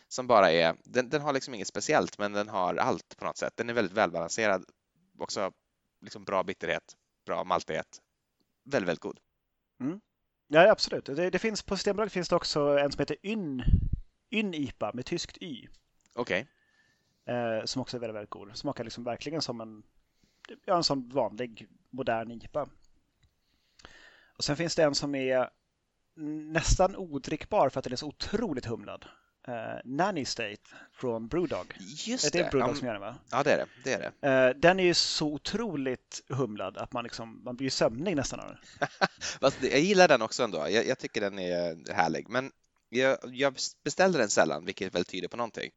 som 0.08 0.26
bara 0.26 0.52
är, 0.52 0.76
den, 0.84 1.08
den, 1.08 1.22
har 1.22 1.32
liksom 1.32 1.54
inget 1.54 1.68
speciellt 1.68 2.18
men 2.18 2.32
den 2.32 2.48
har 2.48 2.76
allt 2.76 3.16
på 3.16 3.24
något 3.24 3.36
sätt. 3.36 3.52
Den 3.56 3.70
är 3.70 3.74
väldigt 3.74 3.96
välbalanserad, 3.96 4.64
också 5.18 5.52
liksom 6.00 6.24
bra 6.24 6.42
bitterhet, 6.42 6.96
bra 7.26 7.44
maltighet, 7.44 8.02
väldigt, 8.64 8.88
väldigt 8.88 9.02
god. 9.02 9.18
Mm. 9.80 10.00
Ja, 10.48 10.70
absolut. 10.70 11.04
Det, 11.04 11.30
det, 11.30 11.38
finns, 11.38 11.62
på 11.62 11.76
Systembolaget 11.76 12.12
finns 12.12 12.28
det 12.28 12.36
också 12.36 12.78
en 12.78 12.92
som 12.92 13.00
heter 13.00 13.16
Yn, 13.22 13.62
Yn 14.30 14.54
IPA 14.54 14.90
med 14.94 15.06
tyskt 15.06 15.38
Y. 15.42 15.68
Okej. 16.14 16.40
Okay. 16.40 16.52
Eh, 17.28 17.64
som 17.64 17.82
också 17.82 17.96
är 17.96 18.00
väldigt, 18.00 18.16
väldigt 18.16 18.30
god. 18.30 18.56
Smakar 18.56 18.84
liksom 18.84 19.04
verkligen 19.04 19.42
som 19.42 19.60
en, 19.60 19.82
ja, 20.64 20.76
en 20.76 20.84
sån 20.84 21.08
vanlig 21.08 21.68
modern 21.90 22.30
IPA. 22.30 22.68
Och 24.36 24.44
sen 24.44 24.56
finns 24.56 24.74
det 24.74 24.82
en 24.82 24.94
som 24.94 25.14
är 25.14 25.50
nästan 26.52 26.96
odrickbar 26.96 27.68
för 27.68 27.78
att 27.78 27.84
den 27.84 27.92
är 27.92 27.96
så 27.96 28.06
otroligt 28.06 28.66
humlad 28.66 29.04
uh, 29.48 29.54
Nanny 29.84 30.24
State 30.24 30.62
från 30.92 31.28
Brewdog. 31.28 31.76
Just 32.06 32.32
det. 32.32 32.38
Är 32.38 32.44
det 32.44 32.50
Brewdog 32.50 32.76
som 32.76 32.86
gör 32.86 32.94
den 32.94 33.02
va? 33.02 33.16
Ja, 33.30 33.42
det 33.42 33.52
är 33.52 33.56
det. 33.56 33.66
det, 33.84 33.92
är 33.92 34.12
det. 34.20 34.48
Uh, 34.50 34.60
den 34.60 34.80
är 34.80 34.84
ju 34.84 34.94
så 34.94 35.26
otroligt 35.26 36.22
humlad 36.28 36.76
att 36.76 36.92
man, 36.92 37.04
liksom, 37.04 37.44
man 37.44 37.56
blir 37.56 37.70
sömnig 37.70 38.16
nästan 38.16 38.40
av 38.40 38.46
den. 38.46 39.50
jag 39.70 39.80
gillar 39.80 40.08
den 40.08 40.22
också 40.22 40.42
ändå. 40.42 40.58
Jag, 40.58 40.86
jag 40.86 40.98
tycker 40.98 41.20
den 41.20 41.38
är 41.38 41.92
härlig. 41.92 42.28
Men 42.28 42.52
jag, 42.88 43.18
jag 43.24 43.56
beställer 43.84 44.18
den 44.18 44.28
sällan, 44.28 44.64
vilket 44.64 44.94
väl 44.94 45.04
tyder 45.04 45.28
på 45.28 45.36
någonting. 45.36 45.70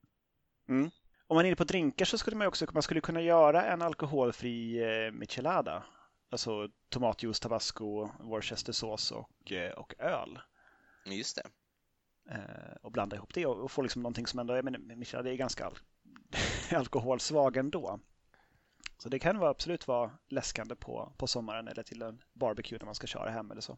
Mm. 0.69 0.91
Om 1.31 1.35
man 1.35 1.45
är 1.45 1.47
inne 1.47 1.55
på 1.55 1.63
drinkar 1.63 2.05
så 2.05 2.17
skulle 2.17 2.37
man 2.37 2.47
också 2.47 2.67
man 2.73 2.83
skulle 2.83 3.01
kunna 3.01 3.21
göra 3.21 3.65
en 3.65 3.81
alkoholfri 3.81 4.83
eh, 4.83 5.11
michelada. 5.11 5.83
Alltså 6.29 6.69
tomatjuice, 6.89 7.39
tabasco, 7.39 8.09
worcestersås 8.19 9.11
och, 9.11 9.51
eh, 9.51 9.71
och 9.71 9.93
öl. 9.99 10.39
Just 11.05 11.35
det. 11.35 11.43
Eh, 12.35 12.75
och 12.81 12.91
blanda 12.91 13.15
ihop 13.15 13.33
det 13.33 13.45
och 13.45 13.71
få 13.71 13.81
liksom 13.81 14.01
någonting 14.01 14.27
som 14.27 14.39
ändå 14.39 14.53
är, 14.53 14.63
men 14.63 14.99
Michelin 14.99 15.33
är 15.33 15.35
ganska 15.35 15.65
al 15.65 15.77
alkoholsvag 16.71 17.57
ändå. 17.57 17.99
Så 18.97 19.09
det 19.09 19.19
kan 19.19 19.39
vara, 19.39 19.49
absolut 19.49 19.87
vara 19.87 20.11
läskande 20.27 20.75
på, 20.75 21.13
på 21.17 21.27
sommaren 21.27 21.67
eller 21.67 21.83
till 21.83 22.01
en 22.01 22.21
barbecue 22.33 22.77
när 22.79 22.85
man 22.85 22.95
ska 22.95 23.07
köra 23.07 23.29
hem 23.29 23.51
eller 23.51 23.61
så. 23.61 23.77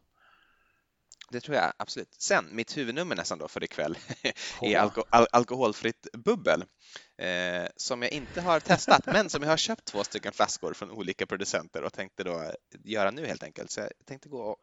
Det 1.30 1.40
tror 1.40 1.56
jag 1.56 1.72
absolut. 1.76 2.14
Sen, 2.18 2.48
mitt 2.52 2.76
huvudnummer 2.76 3.16
nästan 3.16 3.38
då 3.38 3.48
för 3.48 3.64
ikväll 3.64 3.98
är 4.62 4.78
alko 4.78 5.02
al 5.10 5.26
alkoholfritt 5.32 6.06
bubbel 6.12 6.64
eh, 7.18 7.68
som 7.76 8.02
jag 8.02 8.12
inte 8.12 8.40
har 8.40 8.60
testat 8.60 9.06
men 9.06 9.30
som 9.30 9.42
jag 9.42 9.50
har 9.50 9.56
köpt 9.56 9.84
två 9.84 10.04
stycken 10.04 10.32
flaskor 10.32 10.74
från 10.74 10.90
olika 10.90 11.26
producenter 11.26 11.82
och 11.82 11.92
tänkte 11.92 12.24
då 12.24 12.52
göra 12.84 13.10
nu 13.10 13.26
helt 13.26 13.42
enkelt. 13.42 13.70
Så 13.70 13.80
jag 13.80 13.90
tänkte 14.06 14.28
gå 14.28 14.38
och, 14.38 14.58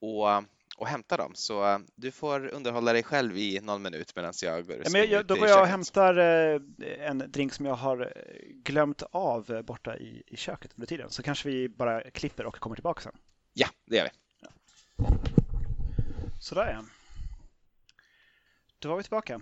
och 0.00 0.44
och 0.76 0.86
hämta 0.86 1.16
dem. 1.16 1.32
Så 1.34 1.66
eh, 1.66 1.78
du 1.94 2.10
får 2.10 2.46
underhålla 2.46 2.92
dig 2.92 3.02
själv 3.02 3.36
i 3.36 3.60
någon 3.60 3.82
minut 3.82 4.16
medan 4.16 4.32
jag 4.42 4.66
går 4.66 4.76
ja, 4.84 4.90
men 4.92 5.10
jag, 5.10 5.26
Då 5.26 5.34
går 5.34 5.48
jag 5.48 5.60
och 5.60 5.66
hämtar 5.66 6.18
eh, 6.18 6.60
en 7.08 7.18
drink 7.18 7.52
som 7.52 7.66
jag 7.66 7.74
har 7.74 8.00
eh, 8.00 8.10
glömt 8.48 9.02
av 9.10 9.62
borta 9.64 9.96
i, 9.96 10.22
i 10.26 10.36
köket 10.36 10.70
under 10.76 10.86
tiden. 10.86 11.10
Så 11.10 11.22
kanske 11.22 11.48
vi 11.48 11.68
bara 11.68 12.10
klipper 12.10 12.46
och 12.46 12.56
kommer 12.56 12.76
tillbaka 12.76 13.00
sen. 13.00 13.12
Ja, 13.52 13.68
det 13.86 13.96
gör 13.96 14.04
vi. 14.04 14.10
Sådär 16.40 16.72
ja. 16.72 16.84
Då 18.78 18.88
var 18.88 18.96
vi 18.96 19.02
tillbaka. 19.02 19.40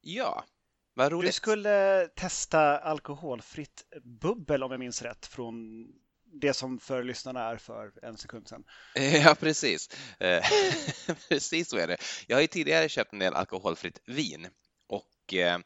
Ja, 0.00 0.44
vad 0.94 1.12
roligt. 1.12 1.28
Du 1.28 1.32
skulle 1.32 2.08
testa 2.16 2.78
alkoholfritt 2.78 3.84
bubbel 4.02 4.62
om 4.62 4.70
jag 4.70 4.80
minns 4.80 5.02
rätt 5.02 5.26
från 5.26 5.86
det 6.40 6.54
som 6.54 6.78
för 6.78 7.02
lyssnarna 7.02 7.40
är 7.40 7.56
för 7.56 7.92
en 8.02 8.16
sekund 8.16 8.48
sedan. 8.48 8.64
Ja, 8.94 9.34
precis. 9.40 9.88
Eh, 10.20 10.44
precis 11.28 11.68
så 11.68 11.76
är 11.76 11.86
det. 11.86 11.96
Jag 12.26 12.36
har 12.36 12.40
ju 12.40 12.46
tidigare 12.46 12.88
köpt 12.88 13.12
en 13.12 13.18
del 13.18 13.34
alkoholfritt 13.34 14.00
vin 14.06 14.48
och 14.86 15.34
eh, 15.34 15.58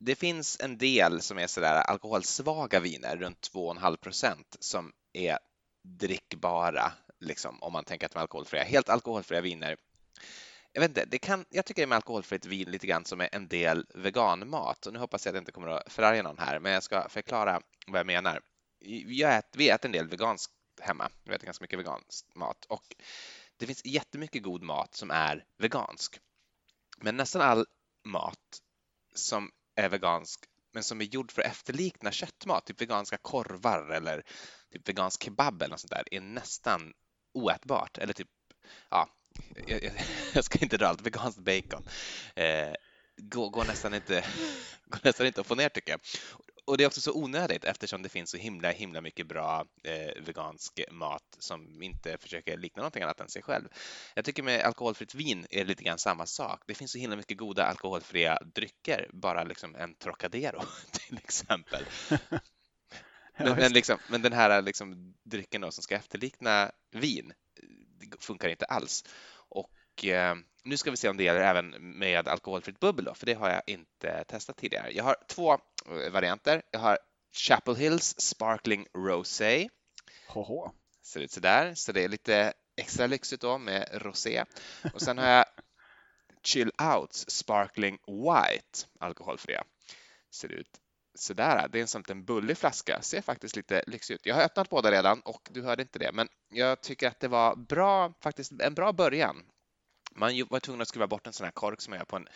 det 0.00 0.14
finns 0.14 0.60
en 0.60 0.78
del 0.78 1.20
som 1.20 1.38
är 1.38 1.46
sådär 1.46 1.74
alkoholsvaga 1.74 2.80
viner, 2.80 3.16
runt 3.16 3.50
2,5 3.54 3.96
procent, 3.96 4.56
som 4.60 4.92
är 5.12 5.38
drickbara, 5.82 6.92
liksom, 7.20 7.62
om 7.62 7.72
man 7.72 7.84
tänker 7.84 8.06
att 8.06 8.12
de 8.12 8.18
är 8.18 8.22
alkoholfria. 8.22 8.62
Helt 8.62 8.88
alkoholfria 8.88 9.40
viner 9.40 9.76
jag 10.72 10.80
vet 10.80 10.90
inte, 10.90 11.04
det 11.04 11.18
kan, 11.18 11.44
jag 11.50 11.66
tycker 11.66 11.86
med 11.86 11.96
alkoholfritt 11.96 12.46
vin 12.46 12.70
lite 12.70 12.86
grann 12.86 13.04
som 13.04 13.20
är 13.20 13.28
en 13.32 13.48
del 13.48 13.86
veganmat. 13.94 14.86
Och 14.86 14.92
nu 14.92 14.98
hoppas 14.98 15.26
jag 15.26 15.30
att 15.30 15.34
jag 15.34 15.40
inte 15.40 15.52
kommer 15.52 15.68
att 15.68 15.92
förarga 15.92 16.22
någon 16.22 16.38
här, 16.38 16.58
men 16.58 16.72
jag 16.72 16.82
ska 16.82 17.08
förklara 17.08 17.60
vad 17.86 17.98
jag 17.98 18.06
menar 18.06 18.40
vi, 18.80 19.22
äter, 19.22 19.58
vi 19.58 19.68
äter 19.68 19.88
en 19.88 19.92
del 19.92 20.08
veganskt 20.08 20.52
hemma. 20.80 21.10
Vi 21.24 21.34
äter 21.34 21.46
ganska 21.46 21.64
mycket 21.64 21.78
vegansk 21.78 22.26
mat 22.34 22.64
och 22.64 22.94
det 23.56 23.66
finns 23.66 23.84
jättemycket 23.84 24.42
god 24.42 24.62
mat 24.62 24.94
som 24.94 25.10
är 25.10 25.44
vegansk. 25.58 26.20
Men 26.98 27.16
nästan 27.16 27.42
all 27.42 27.66
mat 28.04 28.60
som 29.14 29.50
är 29.74 29.88
vegansk 29.88 30.44
men 30.72 30.82
som 30.82 31.00
är 31.00 31.04
gjord 31.04 31.32
för 31.32 31.42
att 31.42 31.48
efterlikna 31.48 32.12
köttmat, 32.12 32.66
typ 32.66 32.80
veganska 32.80 33.16
korvar 33.16 33.90
eller 33.90 34.24
typ 34.72 34.88
vegansk 34.88 35.22
kebab 35.22 35.62
eller 35.62 35.70
något 35.70 35.80
sånt 35.80 35.90
där, 35.90 36.04
är 36.10 36.20
nästan 36.20 36.92
oätbart. 37.32 37.98
Eller 37.98 38.12
typ, 38.12 38.28
ja, 38.90 39.08
jag, 39.66 39.92
jag 40.34 40.44
ska 40.44 40.58
inte 40.58 40.76
dra 40.76 40.86
allt, 40.86 41.00
veganskt 41.00 41.40
bacon. 41.40 41.82
Eh, 42.34 42.74
går, 43.16 43.50
går, 43.50 43.64
nästan 43.64 43.94
inte, 43.94 44.24
går 44.86 45.00
nästan 45.02 45.26
inte 45.26 45.40
att 45.40 45.46
få 45.46 45.54
ner 45.54 45.68
tycker 45.68 45.90
jag. 45.92 46.00
och 46.64 46.76
det 46.76 46.84
är 46.84 46.86
också 46.86 47.00
så 47.00 47.12
onödigt 47.12 47.64
eftersom 47.64 48.02
det 48.02 48.08
finns 48.08 48.30
så 48.30 48.36
himla, 48.36 48.70
himla 48.70 49.00
mycket 49.00 49.26
bra 49.26 49.66
eh, 49.84 50.22
vegansk 50.22 50.80
mat 50.90 51.36
som 51.38 51.82
inte 51.82 52.18
försöker 52.18 52.56
likna 52.56 52.80
någonting 52.80 53.02
annat 53.02 53.20
än 53.20 53.28
sig 53.28 53.42
själv. 53.42 53.68
Jag 54.14 54.24
tycker 54.24 54.42
med 54.42 54.60
alkoholfritt 54.60 55.14
vin 55.14 55.46
är 55.50 55.58
det 55.58 55.64
lite 55.64 55.84
grann 55.84 55.98
samma 55.98 56.26
sak. 56.26 56.62
Det 56.66 56.74
finns 56.74 56.92
så 56.92 56.98
himla 56.98 57.16
mycket 57.16 57.38
goda 57.38 57.64
alkoholfria 57.64 58.38
drycker, 58.54 59.10
bara 59.12 59.44
liksom 59.44 59.74
en 59.74 59.94
Trocadero 59.94 60.62
till 60.92 61.18
exempel. 61.18 61.84
Men, 63.44 63.56
men, 63.56 63.72
liksom, 63.72 63.98
men 64.08 64.22
den 64.22 64.32
här 64.32 64.62
liksom, 64.62 65.14
drycken 65.22 65.60
då, 65.60 65.70
som 65.70 65.82
ska 65.82 65.94
efterlikna 65.94 66.70
vin 66.90 67.32
funkar 68.20 68.48
inte 68.48 68.64
alls. 68.64 69.04
Och 69.32 70.04
eh, 70.04 70.36
nu 70.64 70.76
ska 70.76 70.90
vi 70.90 70.96
se 70.96 71.08
om 71.08 71.16
det 71.16 71.24
gäller 71.24 71.40
även 71.40 71.98
med 71.98 72.28
alkoholfritt 72.28 72.80
bubbel 72.80 73.04
då, 73.04 73.14
för 73.14 73.26
det 73.26 73.34
har 73.34 73.50
jag 73.50 73.62
inte 73.66 74.24
testat 74.24 74.56
tidigare. 74.56 74.92
Jag 74.92 75.04
har 75.04 75.16
två 75.26 75.52
eh, 75.52 76.10
varianter. 76.12 76.62
Jag 76.70 76.80
har 76.80 76.98
Chapel 77.32 77.76
Hills 77.76 78.20
Sparkling 78.20 78.86
Rosé. 78.94 79.68
Hoho. 80.28 80.72
Ser 81.02 81.20
ut 81.20 81.30
sådär, 81.30 81.74
så 81.74 81.92
det 81.92 82.04
är 82.04 82.08
lite 82.08 82.52
extra 82.76 83.06
lyxigt 83.06 83.42
då 83.42 83.58
med 83.58 83.88
rosé. 83.92 84.44
Och 84.94 85.02
sen 85.02 85.18
har 85.18 85.26
jag 85.26 85.44
Chill 86.42 86.72
Outs 86.96 87.30
Sparkling 87.30 87.98
White, 88.06 88.86
alkoholfria. 89.00 89.64
Ser 90.30 90.52
ut 90.52 90.80
sådär. 91.14 91.68
Det 91.68 91.78
är 91.78 91.82
en 91.82 91.88
sån 91.88 92.02
en 92.08 92.24
bullig 92.24 92.58
flaska, 92.58 93.02
ser 93.02 93.20
faktiskt 93.20 93.56
lite 93.56 93.82
lyxig 93.86 94.14
ut. 94.14 94.26
Jag 94.26 94.34
har 94.34 94.42
öppnat 94.42 94.68
båda 94.68 94.90
redan 94.90 95.20
och 95.20 95.48
du 95.50 95.62
hörde 95.62 95.82
inte 95.82 95.98
det, 95.98 96.10
men 96.12 96.28
jag 96.52 96.80
tycker 96.80 97.08
att 97.08 97.20
det 97.20 97.28
var 97.28 97.56
bra, 97.56 98.12
faktiskt 98.20 98.52
en 98.60 98.74
bra 98.74 98.92
början 98.92 99.36
man 100.16 100.46
var 100.50 100.60
tvungen 100.60 100.82
att 100.82 100.88
skruva 100.88 101.06
bort 101.06 101.26
en 101.26 101.32
sån 101.32 101.44
här 101.44 101.50
kork 101.50 101.80
som 101.80 101.90
man 101.90 101.98
gör 101.98 102.04
på 102.04 102.16
en 102.16 102.28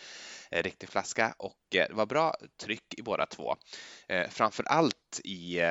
eh, 0.51 0.63
riktig 0.63 0.89
flaska 0.89 1.35
och 1.37 1.75
eh, 1.75 1.87
det 1.87 1.93
var 1.93 2.05
bra 2.05 2.35
tryck 2.61 2.93
i 2.97 3.01
båda 3.01 3.25
två. 3.25 3.55
Eh, 4.07 4.29
framför 4.29 4.63
allt 4.63 5.21
i 5.23 5.61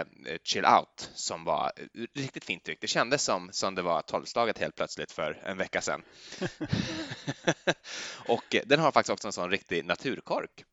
Chill 0.43 0.65
Out 0.65 1.11
som 1.15 1.45
var 1.45 1.73
riktigt 2.15 2.45
fint 2.45 2.65
tryck. 2.65 2.81
Det 2.81 2.87
kändes 2.87 3.25
som, 3.25 3.49
som 3.53 3.75
det 3.75 3.83
var 3.83 4.03
tolvslaget 4.03 4.59
helt 4.59 4.75
plötsligt 4.75 5.13
för 5.13 5.43
en 5.45 5.59
vecka 5.59 5.81
sedan. 5.81 6.03
och 8.29 8.57
den 8.67 8.81
har 8.81 8.93
faktiskt 8.93 9.13
också 9.13 9.29
en 9.29 9.33
sån 9.33 9.51
riktig 9.51 9.85
naturkork 9.85 10.65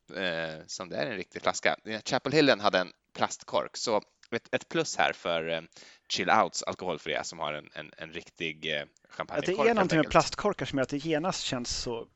som 0.67 0.89
det 0.89 0.97
är 0.97 1.05
en 1.05 1.17
riktig 1.17 1.41
flaska. 1.41 1.75
Chapel 2.05 2.31
Hillen 2.31 2.59
hade 2.59 2.79
en 2.79 2.91
plastkork 3.13 3.77
så 3.77 4.01
ett, 4.35 4.49
ett 4.51 4.69
plus 4.69 4.97
här 4.97 5.13
för 5.13 5.49
eh, 5.49 5.61
Chill 6.09 6.29
Outs 6.29 6.63
alkoholfria 6.63 7.23
som 7.23 7.39
har 7.39 7.53
en, 7.53 7.69
en, 7.73 7.91
en 7.97 8.13
riktig 8.13 8.75
eh, 8.75 8.83
champagnekork. 9.09 9.65
det 9.65 9.69
är 9.69 9.73
någonting 9.73 9.99
med 9.99 10.09
plastkorkar 10.09 10.65
som 10.65 10.77
gör 10.77 10.83
att 10.83 10.89
det 10.89 10.97
genast 10.97 11.43
känns 11.43 11.77
så, 11.81 12.07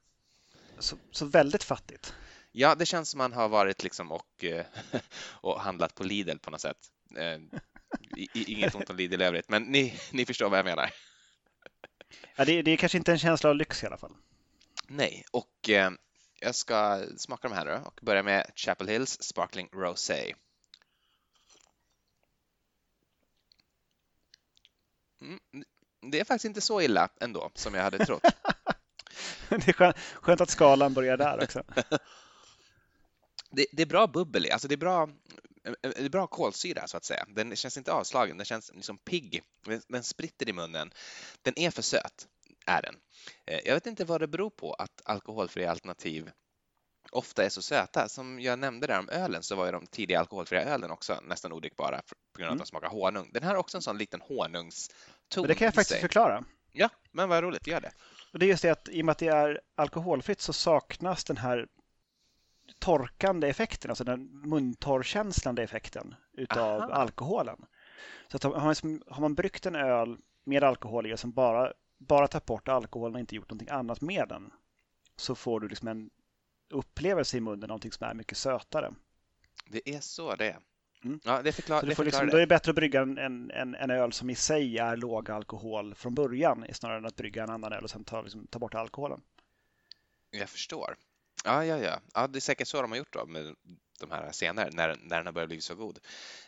så, 0.79 0.97
så 1.11 1.25
väldigt 1.25 1.63
fattigt. 1.63 2.13
Ja, 2.51 2.75
det 2.75 2.85
känns 2.85 3.09
som 3.09 3.17
man 3.17 3.33
har 3.33 3.49
varit 3.49 3.83
liksom 3.83 4.11
och, 4.11 4.43
eh, 4.43 4.65
och 5.41 5.61
handlat 5.61 5.95
på 5.95 6.03
Lidl 6.03 6.37
på 6.37 6.51
något 6.51 6.61
sätt. 6.61 6.77
Inget 8.33 8.75
ont 8.75 8.89
om 8.89 8.97
Lidl 8.97 9.21
i 9.21 9.25
övrigt, 9.25 9.49
men 9.49 9.63
ni, 9.63 9.99
ni 10.11 10.25
förstår 10.25 10.49
vad 10.49 10.59
jag 10.59 10.65
menar. 10.65 10.91
Ja, 12.35 12.45
det, 12.45 12.61
det 12.61 12.71
är 12.71 12.77
kanske 12.77 12.97
inte 12.97 13.11
en 13.11 13.19
känsla 13.19 13.49
av 13.49 13.55
lyx 13.55 13.83
i 13.83 13.87
alla 13.87 13.97
fall. 13.97 14.15
Nej, 14.87 15.23
och 15.31 15.69
eh, 15.69 15.91
jag 16.39 16.55
ska 16.55 17.03
smaka 17.17 17.47
de 17.47 17.55
här 17.55 17.65
då 17.65 17.87
och 17.87 17.99
börja 18.01 18.23
med 18.23 18.51
Chapel 18.55 18.87
Hills 18.87 19.17
Sparkling 19.21 19.69
Rosé. 19.73 20.33
Mm, 25.25 25.65
det 26.11 26.19
är 26.19 26.23
faktiskt 26.23 26.45
inte 26.45 26.61
så 26.61 26.81
illa 26.81 27.09
ändå 27.21 27.51
som 27.53 27.73
jag 27.73 27.83
hade 27.83 28.05
trott. 28.05 28.23
det 29.49 29.67
är 29.67 29.93
skönt, 30.21 30.41
att 30.41 30.49
skalan 30.49 30.93
börjar 30.93 31.17
där 31.17 31.43
också. 31.43 31.63
det, 33.51 33.65
det, 33.71 33.81
är 33.81 33.85
bra 33.85 34.07
bubbel 34.07 34.45
i, 34.45 34.51
alltså 34.51 34.67
det 34.67 34.75
är 34.75 34.77
bra, 34.77 35.09
det 35.81 36.05
är 36.05 36.09
bra 36.09 36.27
kolsyra 36.27 36.87
så 36.87 36.97
att 36.97 37.05
säga. 37.05 37.25
Den 37.27 37.55
känns 37.55 37.77
inte 37.77 37.91
avslagen, 37.91 38.37
den 38.37 38.45
känns 38.45 38.71
liksom 38.73 38.97
pigg. 38.97 39.41
Den 39.87 40.03
spritter 40.03 40.49
i 40.49 40.53
munnen. 40.53 40.91
Den 41.41 41.59
är 41.59 41.71
för 41.71 41.81
söt, 41.81 42.27
är 42.65 42.81
den. 42.81 42.95
Eh, 43.45 43.59
jag 43.65 43.73
vet 43.73 43.85
inte 43.85 44.05
vad 44.05 44.21
det 44.21 44.27
beror 44.27 44.49
på 44.49 44.73
att 44.73 45.01
alkoholfria 45.05 45.71
alternativ 45.71 46.31
ofta 47.11 47.45
är 47.45 47.49
så 47.49 47.61
söta. 47.61 48.09
Som 48.09 48.39
jag 48.39 48.59
nämnde 48.59 48.87
där 48.87 48.99
om 48.99 49.09
ölen 49.09 49.43
så 49.43 49.55
var 49.55 49.65
ju 49.65 49.71
de 49.71 49.87
tidiga 49.87 50.19
alkoholfria 50.19 50.63
ölen 50.63 50.91
också 50.91 51.19
nästan 51.23 51.51
odrickbara 51.51 52.01
på 52.33 52.39
grund 52.39 52.47
av 52.47 52.51
att 52.51 52.55
mm. 52.55 52.57
de 52.57 52.65
smakar 52.65 52.89
honung. 52.89 53.29
Den 53.33 53.43
här 53.43 53.49
har 53.49 53.57
också 53.57 53.77
en 53.77 53.81
sån 53.81 53.97
liten 53.97 54.21
honungston. 54.21 54.95
Men 55.35 55.47
det 55.47 55.55
kan 55.55 55.65
jag 55.65 55.73
faktiskt 55.73 55.89
sig. 55.89 56.01
förklara. 56.01 56.43
Ja, 56.71 56.89
men 57.11 57.29
vad 57.29 57.43
roligt, 57.43 57.67
gör 57.67 57.81
det. 57.81 57.91
Och 58.33 58.39
det 58.39 58.45
är 58.45 58.47
just 58.47 58.61
det 58.61 58.69
att 58.69 58.89
i 58.89 59.01
och 59.01 59.05
med 59.05 59.11
att 59.11 59.17
det 59.17 59.27
är 59.27 59.61
alkoholfritt 59.75 60.41
så 60.41 60.53
saknas 60.53 61.23
den 61.23 61.37
här 61.37 61.67
torkande 62.79 63.49
effekten, 63.49 63.91
alltså 63.91 64.03
den 64.03 64.41
muntorrkänslande 64.49 65.63
effekten 65.63 66.15
utav 66.33 66.81
Aha. 66.81 66.93
alkoholen. 66.93 67.65
Så 68.27 68.37
att 68.37 68.43
har, 68.43 68.85
man, 68.85 69.01
har 69.07 69.21
man 69.21 69.35
bryggt 69.35 69.65
en 69.65 69.75
öl 69.75 70.17
med 70.43 70.63
alkohol 70.63 71.05
i 71.05 71.17
som 71.17 71.31
bara, 71.31 71.73
bara 71.97 72.27
tagit 72.27 72.45
bort 72.45 72.67
alkoholen 72.67 73.15
och 73.15 73.19
inte 73.19 73.35
gjort 73.35 73.49
någonting 73.49 73.69
annat 73.69 74.01
med 74.01 74.25
den 74.29 74.51
så 75.15 75.35
får 75.35 75.59
du 75.59 75.67
liksom 75.67 75.87
en 75.87 76.09
upplevelse 76.75 77.37
i 77.37 77.41
munnen, 77.41 77.67
någonting 77.67 77.91
som 77.91 78.07
är 78.07 78.13
mycket 78.13 78.37
sötare. 78.37 78.93
Det 79.69 79.89
är 79.89 79.99
så 79.99 80.35
det 80.35 80.49
är. 80.49 80.59
Mm. 81.03 81.19
Ja, 81.23 81.41
det 81.41 81.51
förklar, 81.51 81.79
så 81.79 81.85
det 81.85 81.95
förklarar 81.95 82.05
liksom, 82.05 82.25
det. 82.25 82.31
Då 82.31 82.37
är 82.37 82.41
det 82.41 82.47
bättre 82.47 82.69
att 82.69 82.75
brygga 82.75 83.01
en, 83.01 83.17
en, 83.51 83.75
en 83.75 83.91
öl 83.91 84.13
som 84.13 84.29
i 84.29 84.35
sig 84.35 84.77
är 84.77 84.97
låg 84.97 85.31
alkohol 85.31 85.95
från 85.95 86.15
början 86.15 86.65
snarare 86.71 86.97
än 86.97 87.05
att 87.05 87.15
brygga 87.15 87.43
en 87.43 87.49
annan 87.49 87.73
öl 87.73 87.83
och 87.83 87.89
sen 87.89 88.03
ta, 88.03 88.21
liksom, 88.21 88.47
ta 88.47 88.59
bort 88.59 88.73
alkoholen. 88.73 89.21
Jag 90.29 90.49
förstår. 90.49 90.95
Ja, 91.45 91.65
ja, 91.65 91.77
ja. 91.77 91.99
ja, 92.13 92.27
det 92.27 92.39
är 92.39 92.41
säkert 92.41 92.67
så 92.67 92.81
de 92.81 92.91
har 92.91 92.97
gjort 92.97 93.13
då 93.13 93.25
med 93.25 93.55
de 93.99 94.11
här 94.11 94.31
senare 94.31 94.69
när, 94.71 94.87
när 94.87 95.17
den 95.17 95.25
har 95.25 95.33
börjat 95.33 95.49
bli 95.49 95.61
så 95.61 95.75
god. 95.75 95.99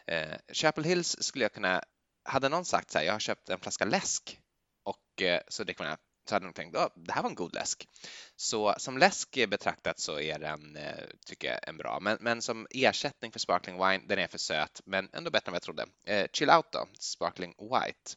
Eh, 0.08 0.36
Chapel 0.54 0.84
Hills 0.84 1.16
skulle 1.20 1.46
jag 1.46 1.54
kunna, 1.54 1.84
hade 2.24 2.50
någon 2.50 2.66
sagt 2.66 2.92
så 2.92 2.98
här, 2.98 3.06
jag 3.06 3.14
har 3.14 3.20
köpt 3.20 3.50
en 3.50 3.60
flaska 3.60 3.86
läsk 3.86 4.40
och 4.84 5.22
eh, 5.22 5.42
så 5.48 5.64
dricker 5.64 5.84
man 5.84 5.98
så 6.30 6.36
hade 6.36 6.46
de 6.46 6.54
tänkt 6.54 6.76
att 6.76 6.94
det 6.96 7.14
här 7.14 7.22
var 7.22 7.30
en 7.30 7.36
god 7.36 7.56
läsk. 7.56 7.88
Så 8.36 8.76
som 8.78 8.98
läsk 8.98 9.50
betraktat 9.50 10.00
så 10.00 10.20
är 10.20 10.40
den, 10.40 10.76
eh, 10.76 11.04
tycker 11.26 11.48
jag, 11.48 11.68
en 11.68 11.78
bra. 11.78 12.00
Men, 12.02 12.18
men 12.22 12.42
som 12.42 12.68
ersättning 12.70 13.32
för 13.32 13.40
sparkling 13.40 13.76
wine, 13.76 14.04
den 14.08 14.20
är 14.20 14.28
för 14.28 14.38
söt, 14.38 14.82
men 14.86 15.10
ändå 15.14 15.32
bättre 15.32 15.50
än 15.50 15.52
vad 15.52 15.56
jag 15.56 15.64
trodde. 15.64 15.86
Eh, 16.04 16.28
chill 16.34 16.50
out 16.50 16.72
då, 16.72 16.88
sparkling 17.00 17.56
white. 17.60 18.12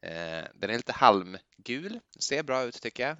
Eh, 0.00 0.48
den 0.54 0.70
är 0.70 0.76
lite 0.76 0.92
halmgul, 0.92 2.00
ser 2.18 2.42
bra 2.42 2.62
ut 2.62 2.82
tycker 2.82 3.08
jag. 3.08 3.16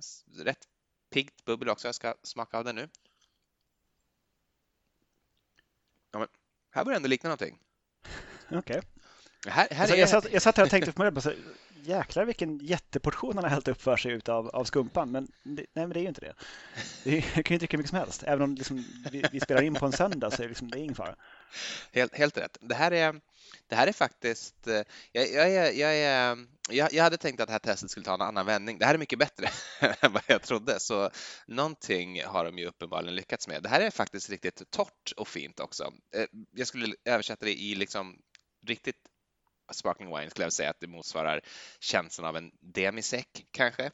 Rätt 0.47 0.69
piggt 1.11 1.45
bubbel 1.45 1.69
också. 1.69 1.89
Jag 1.89 1.95
ska 1.95 2.15
smaka 2.23 2.59
av 2.59 2.65
den 2.65 2.77
nu. 2.77 2.89
Ja, 6.11 6.19
men 6.19 6.29
här 6.71 6.85
börjar 6.85 6.95
det 6.95 6.99
ändå 6.99 7.09
likna 7.09 7.29
någonting. 7.29 7.59
Okej. 8.51 8.59
Okay. 8.59 8.94
Här, 9.47 9.69
här 9.71 9.81
alltså, 9.81 9.97
är... 9.97 10.01
jag, 10.01 10.09
satt, 10.09 10.33
jag 10.33 10.43
satt 10.43 10.57
här 10.57 10.65
och 10.65 10.71
tänkte 10.71 10.93
på 10.93 11.03
mig, 11.03 11.13
jäklar 11.87 12.25
vilken 12.25 12.59
jätteportion 12.59 13.35
han 13.35 13.45
har 13.45 13.51
hällt 13.51 13.69
upp 13.69 13.83
för 13.83 13.97
sig 13.97 14.13
utav, 14.13 14.49
av 14.49 14.65
skumpan. 14.65 15.11
Men 15.11 15.29
det, 15.43 15.67
nej, 15.73 15.87
men 15.87 15.91
det 15.91 15.99
är 15.99 16.03
ju 16.03 16.09
inte 16.09 16.21
det. 16.21 16.35
det 17.05 17.19
är, 17.19 17.25
jag 17.35 17.45
kan 17.45 17.55
ju 17.55 17.59
dricka 17.59 17.77
mycket 17.77 17.91
som 17.91 17.99
helst. 17.99 18.23
Även 18.23 18.43
om 18.43 18.55
liksom, 18.55 18.85
vi, 19.13 19.25
vi, 19.33 19.41
spelar 19.41 19.63
in 19.63 19.75
på 19.75 19.87
en 19.87 19.93
söndag 19.93 20.31
så 20.31 20.37
är 20.37 20.43
det, 20.43 20.49
liksom, 20.49 20.71
det 20.71 20.79
är 20.79 20.81
ingen 20.81 20.95
fara. 20.95 21.17
Helt, 21.93 22.17
helt 22.17 22.37
rätt. 22.37 22.59
Det 22.61 22.75
här 22.75 22.91
är, 22.91 23.21
det 23.69 23.77
här 23.77 23.87
är 23.87 23.93
faktiskt... 23.93 24.67
Eh, 24.67 24.83
jag, 25.13 25.31
jag, 25.31 25.53
jag, 25.53 25.77
jag, 25.77 26.39
jag, 26.71 26.93
jag 26.93 27.05
hade 27.05 27.17
tänkt 27.17 27.41
att 27.41 27.47
det 27.47 27.53
här 27.53 27.59
testet 27.59 27.91
skulle 27.91 28.05
ta 28.05 28.15
en 28.15 28.21
annan 28.21 28.47
vändning. 28.47 28.79
Det 28.79 28.87
här 28.87 28.95
är 28.95 28.99
mycket 28.99 29.19
bättre 29.19 29.49
än 30.01 30.13
vad 30.13 30.23
jag 30.27 30.43
trodde, 30.43 30.81
så 30.81 31.11
någonting 31.47 32.25
har 32.25 32.45
de 32.45 32.59
ju 32.59 32.67
uppenbarligen 32.67 33.15
lyckats 33.15 33.49
med. 33.49 33.63
Det 33.63 33.69
här 33.69 33.81
är 33.81 33.91
faktiskt 33.91 34.31
riktigt 34.31 34.71
torrt 34.71 35.13
och 35.17 35.29
fint 35.29 35.61
också. 35.61 35.93
Eh, 36.17 36.27
jag 36.55 36.67
skulle 36.67 36.95
översätta 37.05 37.45
det 37.45 37.55
i 37.55 37.75
liksom 37.75 38.19
riktigt 38.67 38.97
sparkling 39.73 40.17
wine 40.17 40.31
skulle 40.31 40.45
jag 40.45 40.53
säga 40.53 40.71
att 40.71 40.81
det 40.81 40.87
motsvarar 40.87 41.41
känslan 41.81 42.29
av 42.29 42.37
en 42.37 42.51
demisec 42.61 43.27
kanske. 43.51 43.91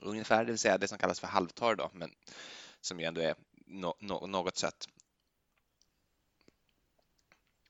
Ungefär, 0.00 0.44
det 0.44 0.52
vill 0.52 0.58
säga 0.58 0.78
det 0.78 0.88
som 0.88 0.98
kallas 0.98 1.20
för 1.20 1.26
halvtorr 1.26 1.74
då, 1.74 1.90
men 1.92 2.10
som 2.80 3.00
ju 3.00 3.06
ändå 3.06 3.20
är 3.20 3.34
no 3.66 3.94
no 4.00 4.26
något 4.26 4.56
sött. 4.56 4.88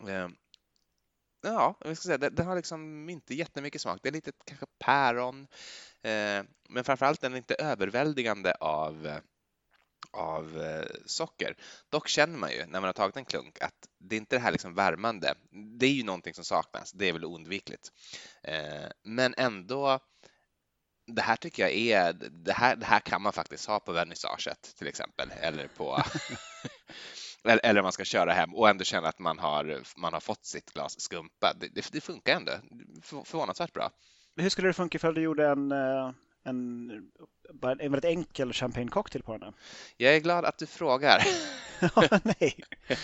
Ehm, 0.09 0.37
ja, 1.43 1.75
jag 1.81 1.97
ska 1.97 2.07
säga, 2.07 2.31
det, 2.31 2.43
har 2.43 2.57
liksom 2.57 3.09
inte 3.09 3.35
jättemycket 3.35 3.81
smak. 3.81 4.01
Det 4.03 4.09
är 4.09 4.12
lite 4.12 4.33
kanske 4.45 4.66
päron, 4.79 5.49
eh, 6.03 6.45
men 6.68 6.85
framförallt 6.85 7.21
den 7.21 7.33
är 7.33 7.37
inte 7.37 7.55
överväldigande 7.55 8.55
av 8.61 9.07
eh, 9.07 9.18
av 10.13 10.63
eh, 10.63 10.87
socker. 11.07 11.57
Dock 11.89 12.09
känner 12.09 12.39
man 12.39 12.53
ju 12.53 12.59
när 12.59 12.81
man 12.81 12.85
har 12.85 12.93
tagit 12.93 13.17
en 13.17 13.25
klunk 13.25 13.63
att 13.63 13.75
det 13.99 14.17
är 14.17 14.21
inte 14.21 14.37
det 14.37 14.41
här 14.41 14.53
liksom 14.53 14.75
värmande. 14.75 15.35
Det 15.79 15.87
är 15.87 15.91
ju 15.91 16.05
någonting 16.05 16.35
som 16.35 16.45
saknas. 16.45 16.93
Det 16.93 17.09
är 17.09 17.13
väl 17.13 17.25
oundvikligt. 17.25 17.89
Eh, 18.43 18.91
men 19.05 19.35
ändå, 19.37 19.99
det 21.07 21.23
här 21.23 21.37
tycker 21.37 21.63
jag 21.63 21.73
är, 21.73 22.13
det 22.31 22.53
här, 22.53 22.77
det 22.77 22.87
här 22.87 23.01
kan 23.01 23.23
man 23.23 23.33
faktiskt 23.33 23.67
ha 23.67 23.81
på 23.81 23.93
vernissaget 23.93 24.75
till 24.79 24.89
exempel 24.89 25.33
eller 25.41 25.69
på 25.69 26.03
eller 27.45 27.81
om 27.81 27.83
man 27.83 27.93
ska 27.93 28.05
köra 28.05 28.33
hem 28.33 28.55
och 28.55 28.69
ändå 28.69 28.85
känna 28.85 29.09
att 29.09 29.19
man 29.19 29.39
har, 29.39 29.83
man 29.97 30.13
har 30.13 30.21
fått 30.21 30.45
sitt 30.45 30.73
glas 30.73 31.01
skumpa. 31.01 31.55
Det, 31.61 31.69
det, 31.69 31.93
det 31.93 32.01
funkar 32.01 32.37
ändå 32.37 32.53
förvånansvärt 33.25 33.73
bra. 33.73 33.91
Hur 34.37 34.49
skulle 34.49 34.69
det 34.69 34.73
funka 34.73 34.97
ifall 34.97 35.15
du 35.15 35.23
gjorde 35.23 35.49
en, 35.49 35.73
eh, 35.73 36.11
en, 36.45 36.91
en 37.62 37.93
väldigt 37.93 38.05
enkel 38.05 38.53
champagnecocktail 38.53 39.22
på 39.22 39.32
den. 39.32 39.43
Här. 39.43 39.53
Jag 39.97 40.16
är 40.16 40.20
glad 40.20 40.45
att 40.45 40.59
du 40.59 40.66
frågar. 40.66 41.26
nej. 42.41 42.55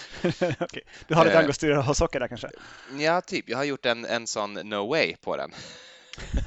okay. 0.61 0.83
Du 1.09 1.15
har 1.15 1.25
lite 1.25 1.39
angostura 1.39 1.89
och 1.89 1.97
socker 1.97 2.21
där 2.21 2.29
kanske? 2.29 2.51
Ja, 2.99 3.21
typ. 3.21 3.49
Jag 3.49 3.57
har 3.57 3.65
gjort 3.65 3.87
en, 3.87 4.05
en 4.05 4.27
sån 4.27 4.55
no 4.55 4.89
way 4.89 5.17
på 5.17 5.37
den. 5.37 5.51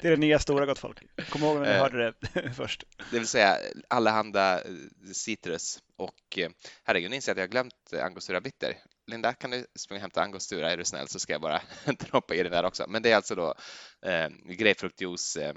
det 0.00 0.08
är 0.08 0.10
det 0.10 0.16
nya 0.16 0.38
stora 0.38 0.66
gott 0.66 0.78
folk. 0.78 1.02
Kom 1.30 1.42
ihåg 1.42 1.60
när 1.60 1.72
ni 1.72 1.78
hörde 1.78 2.14
det 2.32 2.52
först. 2.56 2.84
Det 3.10 3.18
vill 3.18 3.28
säga 3.28 3.56
allehanda 3.88 4.60
citrus 5.12 5.82
och 5.96 6.38
herregud, 6.84 7.10
nu 7.10 7.16
inser 7.16 7.30
jag 7.30 7.34
att 7.34 7.38
jag 7.38 7.44
har 7.44 7.50
glömt 7.50 8.04
angostura 8.04 8.40
bitter. 8.40 8.76
Linda, 9.10 9.34
kan 9.34 9.50
du 9.50 9.66
springa 9.78 9.98
och 9.98 10.00
hämta 10.00 10.22
angostura 10.22 10.72
är 10.72 10.76
du 10.76 10.84
snäll 10.84 11.08
så 11.08 11.18
ska 11.18 11.32
jag 11.32 11.42
bara 11.42 11.62
droppa 11.98 12.34
i 12.34 12.42
det 12.42 12.48
där 12.48 12.64
också. 12.64 12.84
Men 12.88 13.02
det 13.02 13.12
är 13.12 13.16
alltså 13.16 13.34
då 13.34 13.54
eh, 14.06 14.28
grapefruktjuice, 14.28 15.36
eh, 15.36 15.54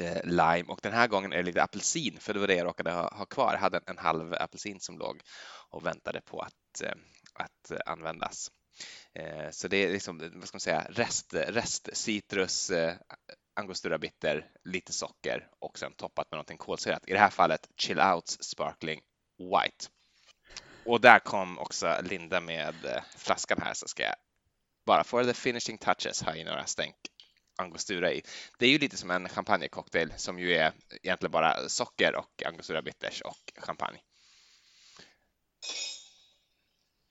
eh, 0.00 0.24
lime 0.24 0.64
och 0.68 0.80
den 0.82 0.92
här 0.92 1.08
gången 1.08 1.32
är 1.32 1.36
det 1.36 1.42
lite 1.42 1.62
apelsin 1.62 2.16
för 2.20 2.34
det 2.34 2.40
var 2.40 2.46
det 2.46 2.54
jag 2.54 2.66
råkade 2.66 2.90
ha, 2.90 3.14
ha 3.14 3.26
kvar. 3.26 3.52
Jag 3.52 3.60
hade 3.60 3.76
en, 3.76 3.82
en 3.86 3.98
halv 3.98 4.34
apelsin 4.34 4.80
som 4.80 4.98
låg 4.98 5.20
och 5.70 5.86
väntade 5.86 6.20
på 6.20 6.40
att, 6.40 6.82
eh, 6.82 6.94
att 7.34 7.86
användas. 7.86 8.50
Eh, 9.14 9.50
så 9.50 9.68
det 9.68 9.76
är 9.76 9.92
liksom, 9.92 10.18
vad 10.34 10.48
ska 10.48 10.56
man 10.56 10.60
säga, 10.60 10.86
rest, 10.90 11.34
rest 11.34 11.88
citrus, 11.92 12.70
eh, 12.70 12.94
angostura 13.54 13.98
bitter, 13.98 14.50
lite 14.64 14.92
socker 14.92 15.48
och 15.58 15.78
sen 15.78 15.92
toppat 15.92 16.30
med 16.30 16.36
någonting 16.36 16.58
kolsyrat. 16.58 17.08
I 17.08 17.12
det 17.12 17.18
här 17.18 17.30
fallet 17.30 17.68
Chill 17.76 18.00
Outs 18.00 18.42
Sparkling 18.42 19.00
White. 19.38 19.86
Och 20.88 21.00
där 21.00 21.18
kom 21.18 21.58
också 21.58 22.00
Linda 22.02 22.40
med 22.40 22.84
eh, 22.84 23.02
flaskan 23.16 23.58
här 23.62 23.74
så 23.74 23.88
ska 23.88 24.02
jag 24.02 24.14
bara 24.86 25.04
för 25.04 25.24
the 25.24 25.34
finishing 25.34 25.78
touches 25.78 26.22
ha 26.22 26.34
i 26.34 26.44
några 26.44 26.66
stänk 26.66 26.96
angostura 27.56 28.12
i. 28.12 28.22
Det 28.58 28.66
är 28.66 28.70
ju 28.70 28.78
lite 28.78 28.96
som 28.96 29.10
en 29.10 29.28
champagnecocktail 29.28 30.12
som 30.16 30.38
ju 30.38 30.54
är 30.54 30.72
egentligen 31.02 31.30
bara 31.30 31.68
socker 31.68 32.16
och 32.16 32.42
angostura 32.46 32.82
bitters 32.82 33.20
och 33.20 33.52
champagne. 33.56 33.98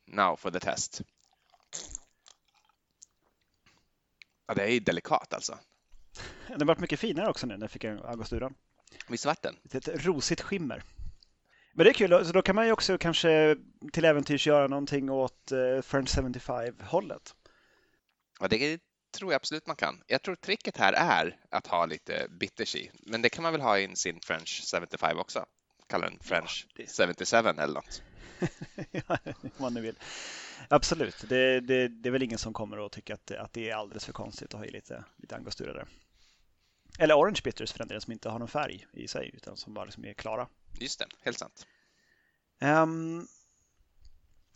Now 0.05 0.36
for 0.36 0.51
the 0.51 0.59
test. 0.59 1.01
Ja, 4.47 4.53
det 4.53 4.63
är 4.63 4.69
ju 4.69 4.80
delikat 4.80 5.34
alltså. 5.34 5.59
Den 6.47 6.59
har 6.59 6.65
varit 6.65 6.80
mycket 6.80 6.99
finare 6.99 7.30
också 7.30 7.47
nu 7.47 7.57
när 7.57 7.63
jag 7.63 7.71
fick 7.71 7.86
angosturan. 7.86 8.55
Visst 9.07 9.25
vart 9.25 9.41
den? 9.41 9.55
Ett 9.71 9.88
rosigt 9.88 10.41
skimmer. 10.41 10.84
Men 11.78 11.84
det 11.84 11.89
är 11.89 11.93
kul, 11.93 12.25
så 12.25 12.32
då 12.32 12.41
kan 12.41 12.55
man 12.55 12.65
ju 12.65 12.71
också 12.71 12.97
kanske 12.97 13.57
till 13.93 14.05
äventyrs 14.05 14.47
göra 14.47 14.67
någonting 14.67 15.09
åt 15.09 15.51
eh, 15.51 15.82
French 15.82 16.09
75-hållet. 16.09 17.36
Ja, 18.39 18.47
det 18.47 18.82
tror 19.17 19.32
jag 19.32 19.36
absolut 19.36 19.67
man 19.67 19.75
kan. 19.75 20.03
Jag 20.07 20.21
tror 20.21 20.36
tricket 20.36 20.78
här 20.78 20.93
är 20.93 21.38
att 21.51 21.67
ha 21.67 21.86
lite 21.86 22.28
bitters 22.39 22.75
i, 22.75 22.91
men 22.93 23.21
det 23.21 23.30
kan 23.30 23.43
man 23.43 23.51
väl 23.51 23.61
ha 23.61 23.80
i 23.80 23.95
sin 23.95 24.19
French 24.25 24.63
75 24.71 25.17
också. 25.17 25.45
Kalla 25.88 26.09
den 26.09 26.19
French 26.21 26.67
ja, 26.75 26.84
det... 26.97 27.15
77 27.15 27.38
eller 27.38 27.67
något. 27.67 28.01
ja, 28.91 29.17
man 29.57 29.73
nu 29.73 29.82
vill. 29.82 29.95
Absolut, 30.69 31.25
det, 31.30 31.59
det, 31.59 31.88
det, 31.88 32.09
är 32.09 32.11
väl 32.11 32.23
ingen 32.23 32.38
som 32.38 32.53
kommer 32.53 32.86
att 32.86 32.91
tycka 32.91 33.13
att, 33.13 33.32
att 33.32 33.53
det 33.53 33.69
är 33.69 33.75
alldeles 33.75 34.05
för 34.05 34.13
konstigt 34.13 34.53
att 34.53 34.59
ha 34.59 34.65
i 34.65 34.71
lite, 34.71 35.03
lite 35.17 35.36
angostura 35.36 35.73
där. 35.73 35.88
Eller 36.99 37.17
orange 37.17 37.41
bitters 37.43 37.71
för 37.71 37.80
den 37.80 37.88
delen 37.88 38.01
som 38.01 38.13
inte 38.13 38.30
har 38.30 38.39
någon 38.39 38.47
färg 38.47 38.88
i 38.93 39.07
sig 39.07 39.32
utan 39.34 39.57
som 39.57 39.73
bara 39.73 39.86
liksom 39.86 40.05
är 40.05 40.13
klara. 40.13 40.47
Just 40.80 40.99
det, 40.99 41.05
helt 41.21 41.39
sant. 41.39 41.67
Um, 42.61 43.28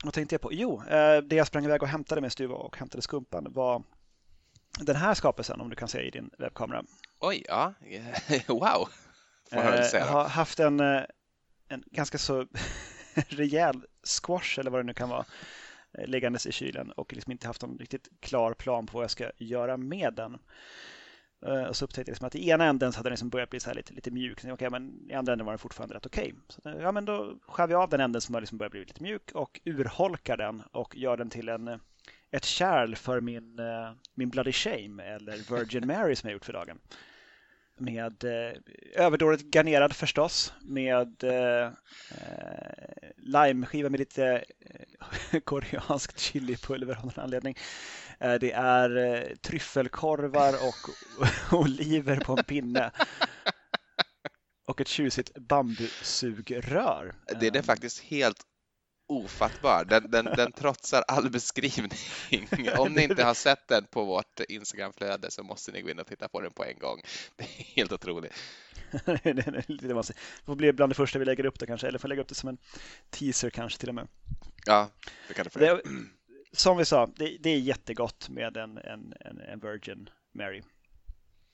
vad 0.03 0.13
tänkte 0.13 0.35
jag 0.35 0.41
på? 0.41 0.53
Jo, 0.53 0.83
eh, 0.83 1.17
det 1.17 1.35
jag 1.35 1.47
sprang 1.47 1.65
iväg 1.65 1.81
och 1.83 1.87
hämtade 1.87 2.21
med 2.21 2.31
Stuva 2.31 2.55
och 2.55 2.77
hämtade 2.77 3.01
skumpan 3.01 3.47
var 3.53 3.83
den 4.79 4.95
här 4.95 5.13
skapelsen 5.13 5.61
om 5.61 5.69
du 5.69 5.75
kan 5.75 5.87
se 5.87 6.01
i 6.01 6.09
din 6.09 6.29
webbkamera. 6.37 6.83
Oj, 7.19 7.43
ja, 7.47 7.73
wow! 8.47 8.89
Jag 9.49 9.95
eh, 9.95 10.07
har 10.07 10.27
haft 10.27 10.59
en, 10.59 10.79
eh, 10.79 11.03
en 11.67 11.83
ganska 11.85 12.17
så 12.17 12.47
rejäl 13.13 13.85
squash 14.03 14.59
eller 14.59 14.71
vad 14.71 14.79
det 14.79 14.83
nu 14.83 14.93
kan 14.93 15.09
vara 15.09 15.25
liggandes 16.05 16.45
i 16.47 16.51
kylen 16.51 16.91
och 16.91 17.13
liksom 17.13 17.31
inte 17.31 17.47
haft 17.47 17.61
någon 17.61 17.77
riktigt 17.77 18.07
klar 18.19 18.53
plan 18.53 18.85
på 18.85 18.97
vad 18.97 19.03
jag 19.03 19.11
ska 19.11 19.31
göra 19.37 19.77
med 19.77 20.13
den. 20.13 20.37
Eh, 21.45 21.63
och 21.63 21.75
så 21.75 21.85
upptäckte 21.85 22.09
jag 22.09 22.13
liksom 22.13 22.27
att 22.27 22.35
i 22.35 22.49
ena 22.49 22.65
änden 22.65 22.91
så 22.91 22.99
hade 22.99 23.09
den 23.09 23.13
liksom 23.13 23.29
börjat 23.29 23.49
bli 23.49 23.59
så 23.59 23.73
lite, 23.73 23.93
lite 23.93 24.11
mjuk. 24.11 24.45
Okay, 24.45 24.69
men 24.69 25.09
I 25.09 25.13
andra 25.13 25.33
änden 25.33 25.45
var 25.45 25.53
den 25.53 25.59
fortfarande 25.59 25.95
rätt 25.95 26.05
okej. 26.05 26.33
Okay. 26.59 26.81
ja, 26.81 27.01
då 27.01 27.35
skär 27.47 27.67
vi 27.67 27.73
av 27.73 27.89
den 27.89 27.99
änden 27.99 28.21
som 28.21 28.35
har 28.35 28.41
liksom 28.41 28.57
börjat 28.57 28.71
bli 28.71 28.79
lite 28.79 29.03
mjuk 29.03 29.31
och 29.31 29.61
urholkar 29.65 30.37
den 30.37 30.63
och 30.71 30.95
gör 30.95 31.17
den 31.17 31.29
till 31.29 31.49
en, 31.49 31.79
ett 32.31 32.45
kärl 32.45 32.95
för 32.95 33.21
min, 33.21 33.59
eh, 33.59 33.91
min 34.13 34.29
Bloody 34.29 34.51
Shame 34.51 35.03
eller 35.03 35.55
Virgin 35.55 35.87
Mary 35.87 36.15
som 36.15 36.29
jag 36.29 36.33
gjort 36.33 36.45
för 36.45 36.53
dagen. 36.53 36.79
Med 37.81 38.23
eh, 38.23 38.53
överdådigt 38.95 39.53
garnerad 39.53 39.93
förstås 39.93 40.53
med 40.61 41.23
eh, 41.23 41.65
eh 41.65 42.71
limeskiva 43.17 43.89
med 43.89 43.99
lite 43.99 44.43
eh, 45.31 45.39
koreanskt 45.43 46.19
chilipulver 46.19 46.95
av 46.95 47.05
någon 47.05 47.23
anledning. 47.23 47.55
Eh, 48.19 48.33
det 48.33 48.51
är 48.51 48.97
eh, 48.97 49.35
tryffelkorvar 49.35 50.53
och 50.53 50.89
oliver 51.59 52.19
på 52.19 52.33
en 52.37 52.43
pinne. 52.43 52.91
Och 54.67 54.81
ett 54.81 54.87
tjusigt 54.87 55.37
bambusugrör. 55.37 57.15
Det 57.39 57.47
är 57.47 57.51
det 57.51 57.63
faktiskt 57.63 57.99
helt 57.99 58.43
ofattbar. 59.11 59.85
Den, 59.85 60.11
den, 60.11 60.25
den 60.25 60.51
trotsar 60.51 61.03
all 61.07 61.29
beskrivning. 61.29 61.91
Om 62.77 62.93
ni 62.93 63.03
inte 63.03 63.23
har 63.23 63.33
sett 63.33 63.67
den 63.67 63.85
på 63.85 64.05
vårt 64.05 64.39
Instagramflöde 64.39 65.31
så 65.31 65.43
måste 65.43 65.71
ni 65.71 65.81
gå 65.81 65.89
in 65.89 65.99
och 65.99 66.07
titta 66.07 66.27
på 66.27 66.41
den 66.41 66.51
på 66.51 66.65
en 66.65 66.79
gång. 66.79 67.01
Det 67.35 67.43
är 67.43 67.63
helt 67.75 67.91
otroligt. 67.91 68.33
det 68.91 70.13
får 70.45 70.55
bli 70.55 70.73
bland 70.73 70.91
det 70.91 70.95
första 70.95 71.19
vi 71.19 71.25
lägger 71.25 71.45
upp 71.45 71.59
det 71.59 71.65
kanske, 71.65 71.87
eller 71.87 71.99
får 71.99 72.07
lägga 72.07 72.21
upp 72.21 72.27
det 72.27 72.35
som 72.35 72.49
en 72.49 72.57
teaser 73.09 73.49
kanske 73.49 73.79
till 73.79 73.89
och 73.89 73.95
med. 73.95 74.07
Ja, 74.65 74.89
det 75.27 75.33
kan 75.33 75.43
du 75.43 75.49
få. 75.49 75.59
Det, 75.59 75.81
som 76.51 76.77
vi 76.77 76.85
sa, 76.85 77.09
det, 77.15 77.37
det 77.39 77.49
är 77.49 77.59
jättegott 77.59 78.29
med 78.29 78.57
en, 78.57 78.77
en, 78.77 79.13
en, 79.19 79.39
en, 79.39 79.59
Virgin 79.59 80.09
Mary. 80.31 80.61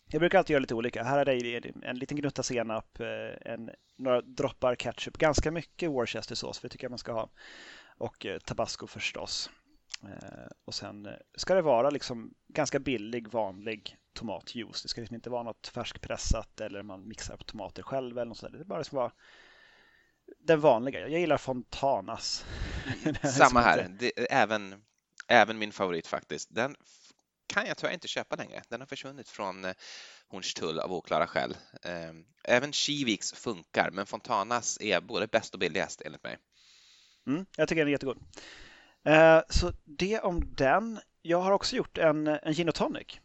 Jag 0.10 0.20
brukar 0.20 0.38
alltid 0.38 0.54
göra 0.54 0.62
lite 0.62 0.76
olika. 0.76 1.04
Här 1.04 1.20
är 1.20 1.26
det 1.26 1.72
en 1.84 2.00
liten 2.00 2.18
gnutta 2.18 2.44
senap, 2.44 3.00
eh, 3.00 3.54
en, 3.54 3.70
några 3.98 4.22
droppar 4.22 4.76
ketchup, 4.76 5.18
ganska 5.18 5.52
mycket 5.52 5.90
Worcestersås, 5.90 6.60
för 6.60 6.68
det 6.68 6.72
tycker 6.72 6.86
jag 6.86 6.92
man 6.92 7.00
ska 7.00 7.12
ha. 7.12 7.30
Och 7.98 8.26
eh, 8.26 8.40
tabasco 8.40 8.88
förstås. 8.88 9.50
Eh, 10.04 10.48
och 10.66 10.74
sen 10.74 11.08
ska 11.38 11.56
det 11.56 11.62
vara 11.62 11.90
liksom 11.90 12.34
ganska 12.48 12.80
billig, 12.80 13.28
vanlig 13.28 13.98
tomatjuice. 14.14 14.82
Det 14.84 14.90
ska 14.90 15.02
liksom 15.02 15.16
inte 15.16 15.30
vara 15.30 15.44
något 15.44 15.68
färskpressat 15.68 16.62
eller 16.62 16.84
man 16.84 17.08
mixar 17.08 17.34
upp 17.34 17.46
tomater 17.46 17.84
själv 17.84 18.18
eller 18.18 18.26
något 18.26 18.38
sådär. 18.38 18.58
Det 18.58 18.66
bara 18.66 18.84
ska 18.84 18.96
vara 18.96 19.12
den 20.40 20.60
vanliga. 20.60 21.00
Jag 21.00 21.20
gillar 21.20 21.38
Fontanas. 21.38 22.46
Samma 23.38 23.62
här. 23.62 23.96
Det, 24.00 24.32
även, 24.32 24.84
även 25.28 25.58
min 25.58 25.72
favorit 25.72 26.08
faktiskt. 26.08 26.56
Den 26.56 26.76
kan 27.48 27.66
jag 27.66 27.78
tyvärr 27.78 27.94
inte 27.94 28.08
köpa 28.08 28.36
längre. 28.36 28.62
Den 28.70 28.82
har 28.82 28.88
försvunnit 28.88 29.30
från 29.30 29.66
eh, 29.66 29.74
Hornstull 30.28 30.80
av 30.80 30.94
oklara 30.94 31.28
skäl. 31.28 31.58
Ehm, 31.84 32.26
även 32.44 32.74
Kiviks 32.74 33.34
funkar, 33.34 33.92
men 33.92 34.06
Fontanas 34.06 34.78
är 34.82 35.02
både 35.02 35.28
bäst 35.28 35.54
och 35.54 35.60
billigast 35.60 36.02
enligt 36.02 36.24
mig. 36.24 36.38
Mm, 37.28 37.46
jag 37.56 37.70
tycker 37.70 37.80
den 37.80 37.88
är 37.88 37.92
jättegod. 37.92 38.18
Eh, 39.04 39.42
så 39.50 39.74
det 39.86 40.20
om 40.20 40.56
den. 40.56 41.00
Jag 41.22 41.42
har 41.42 41.52
också 41.52 41.76
gjort 41.76 41.98
en, 41.98 42.28
en 42.28 42.54
gin 42.54 42.70
och 42.70 42.76
tonic. 42.76 43.20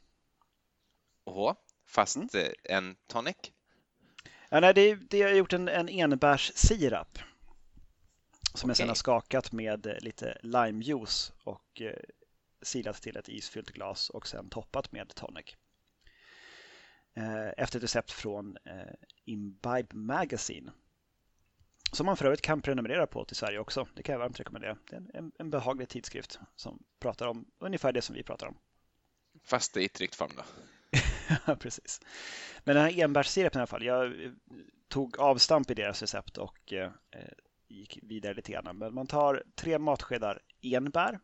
Oho, 1.25 1.55
fast 1.89 2.17
mm. 2.17 2.29
Eh, 2.35 2.77
en 2.77 2.97
tonic? 3.07 3.37
Ja, 4.49 4.61
nej, 4.61 4.75
det, 4.75 4.95
det 4.95 5.19
jag 5.19 5.29
har 5.29 5.35
gjort 5.35 5.53
en, 5.53 5.69
en 5.69 5.89
enbärssirap 5.89 7.19
som 8.55 8.71
okay. 8.71 8.71
jag 8.71 8.77
sedan 8.77 8.89
har 8.89 8.95
skakat 8.95 9.53
med 9.53 9.99
lite 10.01 10.39
limejuice 10.43 11.33
och 11.45 11.83
silat 12.63 13.03
till 13.03 13.17
ett 13.17 13.29
isfyllt 13.29 13.71
glas 13.71 14.11
och 14.11 14.27
sen 14.27 14.51
toppat 14.51 14.93
med 14.93 15.15
tonic. 15.15 15.57
Eh, 17.15 17.49
efter 17.57 17.79
ett 17.79 17.83
recept 17.83 18.11
från 18.11 18.57
eh, 18.65 18.95
Imbibe 19.25 19.97
Magazine. 19.97 20.73
Som 21.93 22.07
man 22.07 22.17
för 22.17 22.25
övrigt 22.25 22.43
kan 22.43 22.63
prenumerera 22.63 23.07
på 23.07 23.25
till 23.25 23.37
Sverige 23.37 23.59
också. 23.59 23.87
Det 23.95 24.03
kan 24.03 24.13
jag 24.13 24.21
varmt 24.21 24.41
rekommendera. 24.41 24.79
Det 24.91 24.97
är 24.97 25.17
en, 25.17 25.33
en 25.39 25.51
behaglig 25.51 25.89
tidskrift 25.89 26.39
som 26.57 26.83
pratar 26.99 27.27
om 27.27 27.47
ungefär 27.59 27.93
det 27.93 28.03
som 28.03 28.15
vi 28.15 28.23
pratar 28.23 28.47
om. 28.47 28.59
Fast 29.45 29.77
i 29.77 29.89
tryckt 29.89 30.15
form 30.15 30.31
då? 30.37 30.43
precis. 31.61 32.01
Men 32.65 32.77
den 32.77 32.85
här 32.85 33.01
enbärssirapen 33.01 33.59
i 33.59 33.61
alla 33.61 33.67
fall. 33.67 33.85
Jag 33.85 34.25
eh, 34.25 34.31
tog 34.89 35.19
avstamp 35.19 35.71
i 35.71 35.75
deras 35.75 36.03
recept 36.03 36.39
och 36.39 36.73
eh, 36.73 36.91
gick 37.69 37.99
vidare 38.03 38.35
lite 38.35 38.53
grann. 38.53 38.79
Men 38.79 38.95
man 38.95 39.07
tar 39.07 39.43
tre 39.55 39.79
matskedar 39.79 40.43
enbär. 40.63 41.21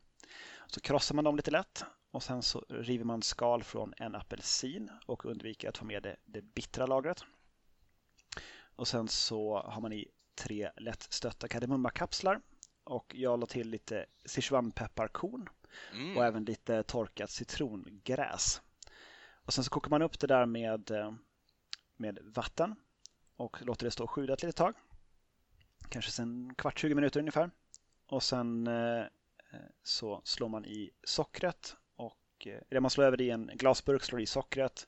Så 0.66 0.80
krossar 0.80 1.14
man 1.14 1.24
dem 1.24 1.36
lite 1.36 1.50
lätt 1.50 1.84
och 2.10 2.22
sen 2.22 2.42
så 2.42 2.64
river 2.68 3.04
man 3.04 3.22
skal 3.22 3.62
från 3.62 3.94
en 3.96 4.14
apelsin 4.14 4.90
och 5.06 5.26
undviker 5.26 5.68
att 5.68 5.78
få 5.78 5.84
med 5.84 6.02
det, 6.02 6.16
det 6.24 6.42
bittra 6.42 6.86
lagret. 6.86 7.24
Och 8.76 8.88
sen 8.88 9.08
så 9.08 9.58
har 9.58 9.80
man 9.80 9.92
i 9.92 10.08
tre 10.34 10.70
lätt 10.76 11.02
stötta 11.02 11.48
kardemummakapslar 11.48 12.40
och 12.84 13.14
jag 13.14 13.40
la 13.40 13.46
till 13.46 13.70
lite 13.70 14.06
Sichuanpepparkorn 14.24 15.48
mm. 15.92 16.16
och 16.16 16.24
även 16.24 16.44
lite 16.44 16.82
torkat 16.82 17.30
citrongräs. 17.30 18.62
Och 19.32 19.52
sen 19.52 19.64
så 19.64 19.70
kokar 19.70 19.90
man 19.90 20.02
upp 20.02 20.18
det 20.18 20.26
där 20.26 20.46
med 20.46 20.90
eh, 20.90 21.12
med 21.96 22.18
vatten 22.22 22.74
och 23.36 23.62
låter 23.62 23.84
det 23.84 23.90
stå 23.90 24.04
och 24.04 24.10
sjuda 24.10 24.32
ett 24.32 24.42
litet 24.42 24.56
tag. 24.56 24.74
Kanske 25.88 26.10
sen 26.10 26.54
kvart, 26.54 26.78
20 26.78 26.94
minuter 26.94 27.20
ungefär. 27.20 27.50
Och 28.06 28.22
sen 28.22 28.66
eh, 28.66 29.04
Eh, 29.52 29.58
så 29.82 30.22
slår 30.24 30.48
man 30.48 30.64
i 30.64 30.90
sockret 31.04 31.76
och 31.96 32.46
eh, 32.46 32.60
eller 32.70 32.80
man 32.80 32.90
slår 32.90 33.04
över 33.04 33.16
det 33.16 33.24
i 33.24 33.30
en 33.30 33.50
glasburk, 33.54 34.02
slår 34.02 34.20
i 34.20 34.26
sockret, 34.26 34.86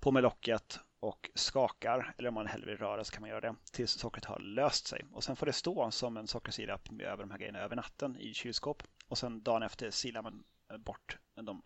på 0.00 0.10
med 0.10 0.22
locket 0.22 0.80
och 1.00 1.30
skakar, 1.34 2.14
eller 2.18 2.28
om 2.28 2.34
man 2.34 2.46
hellre 2.46 2.66
vill 2.66 2.78
röra 2.78 3.04
så 3.04 3.12
kan 3.12 3.20
man 3.20 3.30
göra 3.30 3.40
det, 3.40 3.54
tills 3.72 3.90
sockret 3.92 4.24
har 4.24 4.38
löst 4.38 4.86
sig. 4.86 5.04
Och 5.12 5.24
sen 5.24 5.36
får 5.36 5.46
det 5.46 5.52
stå 5.52 5.90
som 5.90 6.16
en 6.16 6.26
sockersirap 6.26 6.88
över 7.00 7.22
de 7.22 7.30
här 7.30 7.38
grejerna 7.38 7.58
över 7.58 7.76
natten 7.76 8.16
i 8.16 8.34
kylskåp. 8.34 8.82
Och 9.08 9.18
sen 9.18 9.42
dagen 9.42 9.62
efter 9.62 9.90
silar 9.90 10.22
man 10.22 10.44
eh, 10.70 10.78
bort 10.78 11.18
de 11.34 11.62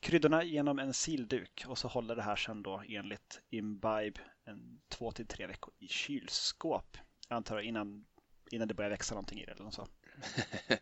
kryddorna 0.00 0.44
genom 0.44 0.78
en 0.78 0.94
silduk 0.94 1.64
och 1.66 1.78
så 1.78 1.88
håller 1.88 2.16
det 2.16 2.22
här 2.22 2.36
sen 2.36 2.62
då 2.62 2.82
enligt 2.88 3.40
Imbibe 3.50 4.20
en 4.44 4.80
två 4.88 5.12
till 5.12 5.26
tre 5.26 5.46
veckor 5.46 5.74
i 5.78 5.88
kylskåp. 5.88 6.96
Jag 7.28 7.36
antar 7.36 7.60
innan, 7.60 8.04
innan 8.50 8.68
det 8.68 8.74
börjar 8.74 8.90
växa 8.90 9.14
någonting 9.14 9.40
i 9.40 9.46
det 9.46 9.52
eller 9.52 9.64
något 9.64 9.74
så. 9.74 9.86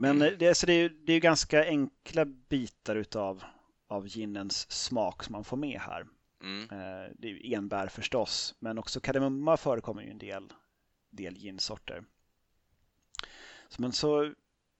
Men 0.00 0.22
eh, 0.22 0.32
det, 0.38 0.54
så 0.54 0.66
det, 0.66 0.72
är, 0.72 0.88
det 0.88 1.12
är 1.12 1.20
ganska 1.20 1.64
enkla 1.64 2.24
bitar 2.24 2.96
utav 2.96 3.44
av 3.86 4.06
ginens 4.06 4.70
smak 4.70 5.24
som 5.24 5.32
man 5.32 5.44
får 5.44 5.56
med 5.56 5.80
här. 5.80 6.06
Mm. 6.42 6.62
Eh, 6.62 7.12
det 7.18 7.28
är 7.28 7.54
enbär 7.54 7.86
förstås, 7.86 8.54
men 8.58 8.78
också 8.78 9.00
kardemumma 9.00 9.56
förekommer 9.56 10.02
ju 10.02 10.10
en 10.10 10.18
del, 10.18 10.52
del 11.10 11.36
ginsorter. 11.36 12.04
Så, 13.68 13.82
men 13.82 13.92
så 13.92 14.34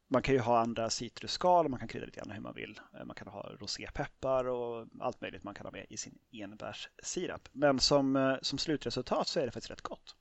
man 0.09 0.23
kan 0.23 0.35
ju 0.35 0.41
ha 0.41 0.59
andra 0.59 0.91
citrusskal, 0.91 1.69
man 1.69 1.79
kan 1.79 1.89
krydda 1.89 2.07
lite 2.07 2.21
grann 2.21 2.31
hur 2.31 2.41
man 2.41 2.55
vill. 2.55 2.81
Eh, 2.95 3.05
man 3.05 3.17
kan 3.17 3.29
ha 3.29 3.53
rosépeppar 3.61 4.45
och 4.45 4.87
allt 5.01 5.21
möjligt 5.21 5.45
man 5.45 5.55
kan 5.55 5.67
ha 5.67 5.73
med 5.73 5.87
i 5.89 5.97
sin 5.97 6.19
enbärssirap. 6.33 7.49
Men 7.53 7.81
som, 7.81 8.39
som 8.43 8.59
slutresultat 8.59 9.29
så 9.29 9.41
är 9.41 9.47
det 9.47 9.53
faktiskt 9.53 9.71
rätt 9.71 9.81
gott. 9.81 10.17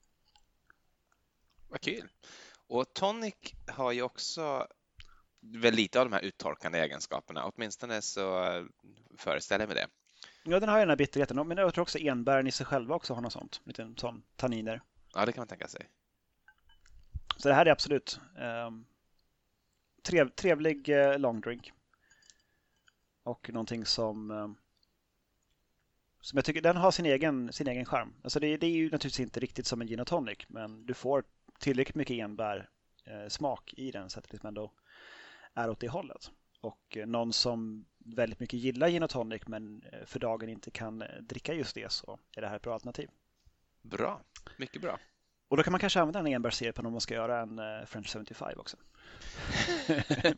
Vad 1.68 1.82
kul! 1.82 2.10
Och 2.68 2.94
tonic 2.94 3.36
har 3.68 3.92
ju 3.92 4.02
också 4.02 4.68
väl 5.40 5.74
lite 5.74 6.00
av 6.00 6.10
de 6.10 6.14
här 6.14 6.22
uttorkande 6.22 6.80
egenskaperna, 6.80 7.46
åtminstone 7.46 8.02
så 8.02 8.44
föreställer 9.18 9.64
jag 9.64 9.70
mig 9.70 9.76
det. 9.76 9.88
Ja, 10.44 10.60
den 10.60 10.70
har 10.70 10.78
ju 10.78 10.82
den 10.82 10.90
här 10.90 10.96
bitterheten, 10.96 11.48
men 11.48 11.58
jag 11.58 11.74
tror 11.74 11.82
också 11.82 12.00
enbären 12.00 12.48
i 12.48 12.52
sig 12.52 12.66
själva 12.66 12.96
också 12.96 13.14
har 13.14 13.22
något 13.22 13.34
sånt, 13.34 13.62
lite 13.64 13.94
sån 13.98 14.24
tanniner. 14.36 14.82
Ja, 15.14 15.26
det 15.26 15.32
kan 15.32 15.42
man 15.42 15.48
tänka 15.48 15.68
sig. 15.68 15.90
Så 17.38 17.48
det 17.48 17.56
här 17.56 17.66
är 17.66 17.72
absolut 17.72 18.20
um, 18.68 18.86
trev, 20.04 20.30
trevlig 20.30 20.90
eh, 20.90 21.20
long 21.20 21.42
drink. 21.42 21.72
Och 23.24 23.50
någonting 23.54 23.86
som 23.86 24.32
eh, 24.32 24.48
som 26.22 26.38
jag 26.38 26.46
tycker, 26.46 26.62
den 26.62 26.78
har 26.78 26.92
sin 26.92 27.06
egen, 27.06 27.54
sin 27.54 27.68
egen 27.68 27.86
charm. 27.86 28.14
Alltså 28.24 28.40
det, 28.40 28.58
det 28.58 28.68
är 28.68 28.72
ju 28.72 28.84
naturligtvis 28.84 29.20
inte 29.20 29.40
riktigt 29.40 29.68
som 29.68 29.82
en 29.82 29.88
gin 29.88 30.00
och 30.00 30.08
tonic, 30.08 30.38
men 30.48 30.86
du 30.86 30.94
får 30.94 31.24
tillräckligt 31.60 31.96
mycket 31.96 32.20
enbär 32.20 32.70
eh, 33.06 33.28
smak 33.30 33.74
i 33.78 33.92
den 33.92 34.10
så 34.10 34.20
att 34.20 34.26
det 34.26 34.34
liksom 34.34 34.48
ändå 34.48 34.72
är 35.58 35.70
åt 35.70 35.80
det 35.80 35.88
hållet. 35.88 36.32
Och 36.62 36.98
eh, 36.98 37.08
någon 37.08 37.34
som 37.34 37.86
väldigt 37.98 38.40
mycket 38.40 38.60
gillar 38.60 38.90
gin 38.90 39.04
och 39.04 39.10
tonic 39.10 39.42
men 39.48 39.84
eh, 39.92 40.06
för 40.06 40.20
dagen 40.20 40.50
inte 40.50 40.72
kan 40.72 41.02
eh, 41.02 41.08
dricka 41.22 41.54
just 41.54 41.76
det 41.76 41.92
så 41.92 42.20
är 42.36 42.42
det 42.42 42.48
här 42.48 42.56
ett 42.56 42.62
bra 42.62 42.74
alternativ. 42.74 43.10
Bra, 43.82 44.22
mycket 44.58 44.82
bra. 44.82 45.00
Och 45.50 45.58
då 45.58 45.64
kan 45.64 45.72
man 45.72 45.80
kanske 45.80 46.00
använda 46.00 46.20
en 46.20 46.28
enbärssirap 46.28 46.80
om 46.80 46.92
man 46.92 47.02
ska 47.02 47.14
göra 47.14 47.42
en 47.42 47.88
French 47.88 48.14
75 48.14 48.60
också. 48.60 48.78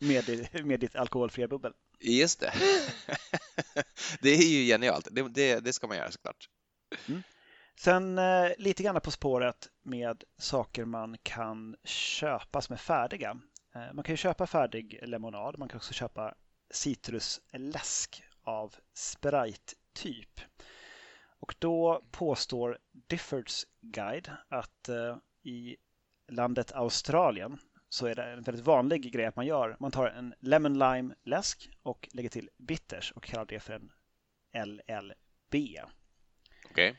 med, 0.00 0.48
med 0.64 0.80
ditt 0.80 0.96
alkoholfria 0.96 1.48
bubbel. 1.48 1.72
Just 2.00 2.40
det. 2.40 2.52
det 4.20 4.30
är 4.30 4.60
ju 4.60 4.66
genialt. 4.66 5.08
Det, 5.10 5.28
det, 5.28 5.60
det 5.60 5.72
ska 5.72 5.86
man 5.86 5.96
göra 5.96 6.10
såklart. 6.10 6.48
Mm. 7.08 7.22
Sen 7.80 8.18
eh, 8.18 8.50
lite 8.58 8.82
grann 8.82 9.00
på 9.00 9.10
spåret 9.10 9.68
med 9.82 10.24
saker 10.38 10.84
man 10.84 11.16
kan 11.22 11.76
köpa 11.84 12.60
som 12.60 12.72
är 12.72 12.78
färdiga. 12.78 13.40
Eh, 13.74 13.92
man 13.92 14.04
kan 14.04 14.12
ju 14.12 14.16
köpa 14.16 14.46
färdig 14.46 14.98
lemonad. 15.02 15.58
Man 15.58 15.68
kan 15.68 15.76
också 15.76 15.92
köpa 15.92 16.34
citrusläsk 16.70 18.22
av 18.42 18.74
Sprite-typ. 18.92 20.40
Och 21.40 21.54
då 21.58 22.04
påstår 22.10 22.78
Diffords 22.92 23.66
Guide 23.80 24.30
att 24.48 24.88
eh, 24.88 25.16
i 25.42 25.76
landet 26.28 26.72
Australien 26.72 27.58
så 27.88 28.06
är 28.06 28.14
det 28.14 28.24
en 28.24 28.42
väldigt 28.42 28.66
vanlig 28.66 29.12
grej 29.12 29.26
att 29.26 29.36
man 29.36 29.46
gör. 29.46 29.76
Man 29.80 29.90
tar 29.90 30.06
en 30.06 30.34
lemon 30.40 30.78
lime 30.78 31.14
läsk 31.22 31.70
och 31.82 32.08
lägger 32.12 32.28
till 32.28 32.50
bitters 32.58 33.12
och 33.12 33.24
kallar 33.24 33.46
det 33.46 33.60
för 33.60 33.72
en 34.52 34.80
LLB. 34.88 35.54
Okej. 35.54 35.84
Okay. 36.70 36.94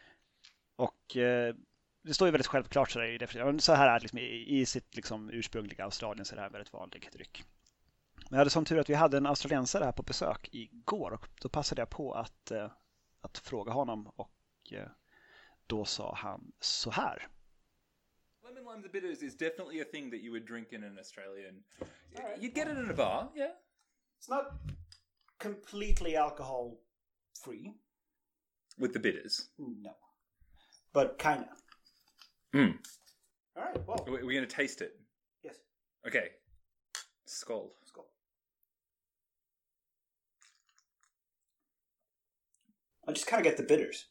Och 0.76 1.18
eh, 1.18 1.56
det 2.02 2.14
står 2.14 2.28
ju 2.28 2.32
väldigt 2.32 2.48
självklart 2.48 2.92
så, 2.92 3.00
där, 3.00 3.60
så 3.60 3.74
här 3.74 3.88
är 3.88 3.94
det 3.94 4.00
liksom, 4.00 4.20
i, 4.20 4.66
sitt 4.66 4.96
liksom, 4.96 5.30
ursprungliga 5.30 5.84
Australien 5.84 6.26
så 6.26 6.34
är 6.34 6.36
det 6.36 6.42
här 6.42 6.48
en 6.48 6.54
väldigt 6.54 6.74
vanlig 6.74 7.10
dryck. 7.14 7.44
Men 8.16 8.28
jag 8.30 8.38
hade 8.38 8.50
som 8.50 8.66
tur 8.66 8.80
att 8.80 8.90
vi 8.90 8.94
hade 8.94 9.18
en 9.18 9.26
australiensare 9.26 9.84
här 9.84 9.92
på 9.92 10.04
besök 10.04 10.50
igår 10.52 11.12
och 11.12 11.28
då 11.42 11.50
passade 11.50 11.82
jag 11.82 11.90
på 11.90 12.14
att, 12.14 12.52
eh, 12.52 12.72
att 13.22 13.38
fråga 13.38 13.72
honom 13.72 14.08
och 14.08 14.32
eh, 14.72 14.88
då 15.68 15.86
sa 15.86 16.16
han 16.16 16.52
så 16.60 16.92
här. 16.92 17.28
Lemon 18.44 18.74
lime 18.74 18.84
the 18.84 18.90
bitters 18.90 19.24
is 19.24 19.38
definitely 19.38 19.82
a 19.82 19.86
thing 19.92 20.12
that 20.12 20.20
you 20.20 20.32
would 20.32 20.48
drink 20.48 20.72
in 20.72 20.84
an 20.84 20.98
Australian. 20.98 21.64
You'd 22.40 22.56
get 22.56 22.68
it 22.68 22.78
in 22.78 22.90
a 22.90 22.94
bar, 22.94 23.32
yeah. 23.36 23.52
It's 24.20 24.30
not 24.30 24.46
completely 25.38 26.16
alcohol 26.16 26.78
free. 27.46 27.74
With 28.78 28.94
the 28.94 29.00
bitters? 29.00 29.50
No. 29.58 29.96
But 30.94 31.18
kind 31.18 31.46
of. 31.52 31.61
Mm. 32.54 32.78
All 33.56 33.64
right. 33.64 33.88
Well, 33.88 34.06
we're 34.08 34.26
we 34.26 34.34
going 34.34 34.48
to 34.48 34.56
taste 34.56 34.82
it? 34.82 34.94
Yes. 35.44 35.56
Okay. 36.08 36.30
Skull. 37.26 37.72
Skull. 37.86 38.08
I 43.08 43.12
just 43.14 43.28
kind 43.28 43.40
of 43.40 43.46
get 43.46 43.58
the 43.58 43.64
bitters. 43.64 44.06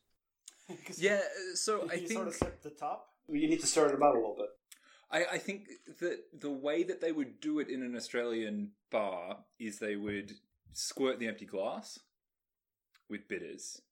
yeah. 0.96 1.20
So 1.54 1.84
I 1.90 1.96
think 1.96 2.12
sort 2.12 2.28
of 2.28 2.34
set 2.34 2.62
the 2.62 2.70
top. 2.70 3.08
You 3.28 3.48
need 3.48 3.60
to 3.60 3.66
stir 3.66 3.88
it 3.88 3.94
about 3.94 4.14
a 4.14 4.18
little 4.18 4.36
bit. 4.36 4.48
I, 5.12 5.34
I 5.34 5.38
think 5.38 5.68
that 6.00 6.18
the 6.38 6.50
way 6.50 6.82
that 6.84 7.00
they 7.00 7.12
would 7.12 7.40
do 7.40 7.58
it 7.58 7.68
in 7.68 7.82
an 7.82 7.96
Australian 7.96 8.72
bar 8.90 9.38
is 9.58 9.78
they 9.78 9.96
would 9.96 10.32
squirt 10.72 11.18
the 11.18 11.26
empty 11.26 11.46
glass 11.46 11.98
with 13.08 13.28
bitters, 13.28 13.82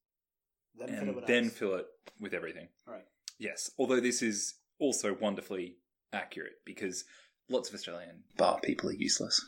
then 0.77 0.89
and 0.89 1.13
fill 1.13 1.23
then 1.27 1.45
ice. 1.45 1.51
fill 1.51 1.75
it 1.75 1.85
with 2.19 2.33
everything. 2.33 2.67
All 2.87 2.93
right. 2.93 3.05
Yes, 3.39 3.71
although 3.77 4.01
this 4.01 4.21
is 4.21 4.55
also 4.79 5.15
wonderfully 5.21 5.75
accurate 6.11 6.55
because 6.65 7.05
lots 7.49 7.69
of 7.69 7.73
Australian 7.73 8.23
bar 8.37 8.59
people 8.63 8.89
are 8.89 9.05
useless. 9.05 9.39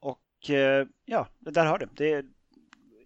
Och 0.00 0.50
eh, 0.50 0.86
ja, 1.04 1.28
där 1.38 1.66
har 1.66 1.78
du. 1.78 1.88
Det 1.94 2.12
är 2.12 2.24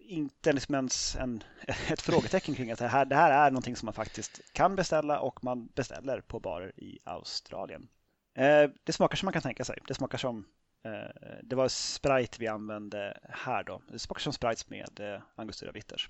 inte 0.07 0.49
ens 0.49 1.15
en, 1.15 1.43
ett 1.89 2.01
frågetecken 2.01 2.55
kring 2.55 2.71
att 2.71 2.79
det 2.79 2.87
här, 2.87 3.05
det 3.05 3.15
här 3.15 3.47
är 3.47 3.51
någonting 3.51 3.75
som 3.75 3.85
man 3.85 3.93
faktiskt 3.93 4.53
kan 4.53 4.75
beställa 4.75 5.19
och 5.19 5.43
man 5.43 5.67
beställer 5.67 6.21
på 6.21 6.39
barer 6.39 6.79
i 6.79 6.99
Australien. 7.03 7.87
Eh, 8.33 8.69
det 8.83 8.93
smakar 8.93 9.15
som 9.15 9.25
man 9.25 9.33
kan 9.33 9.41
tänka 9.41 9.65
sig. 9.65 9.79
Det 9.87 9.93
smakar 9.93 10.17
som 10.17 10.45
eh, 10.85 11.39
det 11.43 11.55
var 11.55 11.67
Sprite 11.67 12.37
vi 12.39 12.47
använde 12.47 13.19
här 13.29 13.63
då. 13.63 13.81
Det 13.91 13.99
smakar 13.99 14.21
som 14.21 14.33
Sprite 14.33 14.63
med 14.67 15.21
Angostura 15.35 15.71
Bitters. 15.71 16.09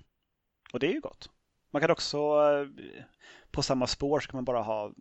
Och 0.72 0.80
det 0.80 0.86
är 0.86 0.92
ju 0.92 1.00
gott. 1.00 1.30
Man 1.76 1.80
kan 1.80 1.90
också 1.90 2.18
eh, 2.18 3.04
på 3.50 3.62
samma 3.62 3.86
spår 3.86 4.20
så 4.20 4.28
kan 4.28 4.36
man 4.36 4.44
bara 4.44 4.62
ha 4.62 4.92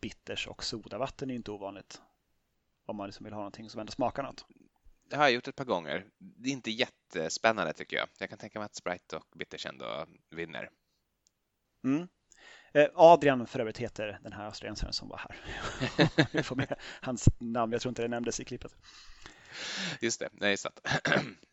bitters 0.00 0.46
och 0.46 0.64
sodavatten 0.64 1.30
är 1.30 1.34
inte 1.34 1.50
ovanligt. 1.50 2.02
Om 2.86 2.96
man 2.96 3.06
liksom 3.06 3.24
vill 3.24 3.32
ha 3.32 3.40
någonting 3.40 3.70
som 3.70 3.80
ändå 3.80 3.92
smakar 3.92 4.22
något. 4.22 4.46
Det 5.10 5.16
har 5.16 5.22
jag 5.22 5.32
gjort 5.32 5.48
ett 5.48 5.56
par 5.56 5.64
gånger. 5.64 6.06
Det 6.18 6.48
är 6.48 6.52
inte 6.52 6.70
jättespännande 6.70 7.72
tycker 7.72 7.96
jag. 7.96 8.08
Jag 8.18 8.28
kan 8.28 8.38
tänka 8.38 8.58
mig 8.58 8.66
att 8.66 8.74
Sprite 8.74 9.16
och 9.16 9.26
bitters 9.34 9.66
ändå 9.66 10.06
vinner. 10.30 10.70
Mm. 11.84 12.08
Eh, 12.72 12.88
Adrian 12.94 13.46
för 13.46 13.60
övrigt 13.60 13.78
heter 13.78 14.18
den 14.22 14.32
här 14.32 14.44
australiensaren 14.44 14.92
som 14.92 15.08
var 15.08 15.18
här. 15.18 15.36
Vi 16.32 16.42
får 16.42 16.56
med 16.56 16.74
hans 17.00 17.28
namn, 17.38 17.72
jag 17.72 17.80
tror 17.80 17.90
inte 17.90 18.02
det 18.02 18.08
nämndes 18.08 18.40
i 18.40 18.44
klippet. 18.44 18.76
Just 20.00 20.20
det, 20.20 20.28
nej 20.32 20.56
sant. 20.56 20.80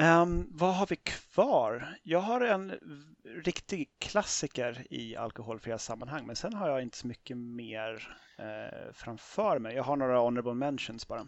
Um, 0.00 0.48
vad 0.50 0.74
har 0.74 0.86
vi 0.86 0.96
kvar? 0.96 1.98
Jag 2.02 2.20
har 2.20 2.40
en 2.40 2.78
riktig 3.24 3.88
klassiker 3.98 4.86
i 4.90 5.16
alkoholfria 5.16 5.78
sammanhang, 5.78 6.26
men 6.26 6.36
sen 6.36 6.54
har 6.54 6.68
jag 6.68 6.82
inte 6.82 6.98
så 6.98 7.06
mycket 7.06 7.36
mer 7.36 8.18
eh, 8.38 8.92
framför 8.92 9.58
mig. 9.58 9.74
Jag 9.74 9.82
har 9.82 9.96
några 9.96 10.18
honorable 10.18 10.54
mentions 10.54 11.08
bara. 11.08 11.26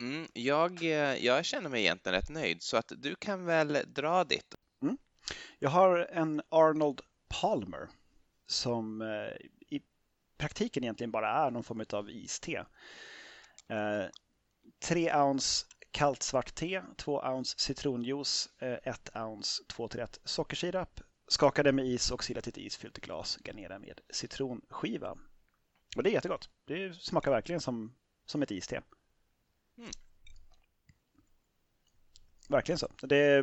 Mm, 0.00 0.28
jag, 0.32 0.82
eh, 0.82 1.24
jag 1.26 1.44
känner 1.44 1.70
mig 1.70 1.80
egentligen 1.80 2.20
rätt 2.20 2.28
nöjd, 2.28 2.62
så 2.62 2.76
att 2.76 2.92
du 2.96 3.14
kan 3.14 3.44
väl 3.44 3.78
dra 3.86 4.24
ditt. 4.24 4.54
Mm. 4.82 4.98
Jag 5.58 5.70
har 5.70 5.98
en 5.98 6.42
Arnold 6.48 7.00
Palmer 7.28 7.88
som 8.46 9.02
eh, 9.02 9.46
i 9.68 9.82
praktiken 10.38 10.84
egentligen 10.84 11.10
bara 11.10 11.46
är 11.46 11.50
någon 11.50 11.64
form 11.64 11.84
av 11.92 12.10
iste. 12.10 12.66
Eh, 13.68 14.04
tre 14.78 15.14
ounce 15.14 15.66
kallt 15.96 16.22
svart 16.22 16.54
te, 16.54 16.82
2 16.96 17.20
ounce 17.20 17.58
citronjuice, 17.58 18.48
1 18.60 19.16
ounce 19.16 19.62
2 19.68 19.88
till 19.88 20.00
1 20.00 20.20
sockersirap 20.24 21.00
skaka 21.28 21.62
det 21.62 21.72
med 21.72 21.86
is 21.86 22.10
och 22.10 22.24
sila 22.24 22.40
till 22.40 22.50
ett 22.50 22.58
isfyllt 22.58 22.98
glas. 22.98 23.38
Garnera 23.44 23.78
med 23.78 24.00
citronskiva. 24.10 25.16
Och 25.96 26.02
det 26.02 26.10
är 26.10 26.12
jättegott. 26.12 26.48
Det 26.64 26.94
smakar 26.94 27.30
verkligen 27.30 27.60
som, 27.60 27.94
som 28.26 28.42
ett 28.42 28.50
iste. 28.50 28.82
Mm. 29.78 29.90
Verkligen 32.48 32.78
så. 32.78 32.88
Det 33.02 33.16
är... 33.16 33.42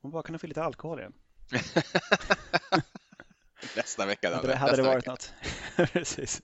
Man 0.00 0.12
bara 0.12 0.22
kunde 0.22 0.38
få 0.38 0.46
lite 0.46 0.62
alkohol 0.62 0.98
igen. 0.98 1.14
Nästa 3.76 4.06
vecka 4.06 4.30
då. 4.30 4.36
Hade 4.36 4.48
det, 4.48 4.56
hade 4.56 4.76
det 4.76 4.82
varit 4.82 4.96
vecka. 4.96 5.10
något. 5.10 5.32
Precis. 5.92 6.42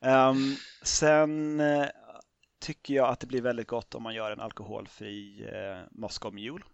Ehm, 0.00 0.56
sen 0.82 1.60
eh, 1.60 1.88
tycker 2.64 2.94
jag 2.94 3.08
att 3.08 3.20
det 3.20 3.26
blir 3.26 3.42
väldigt 3.42 3.66
gott 3.68 3.94
om 3.94 4.02
man 4.02 4.14
gör 4.14 4.30
en 4.30 4.40
alkoholfri 4.40 5.48
eh, 5.52 5.82
Moscow 5.90 6.34
Mule. 6.34 6.64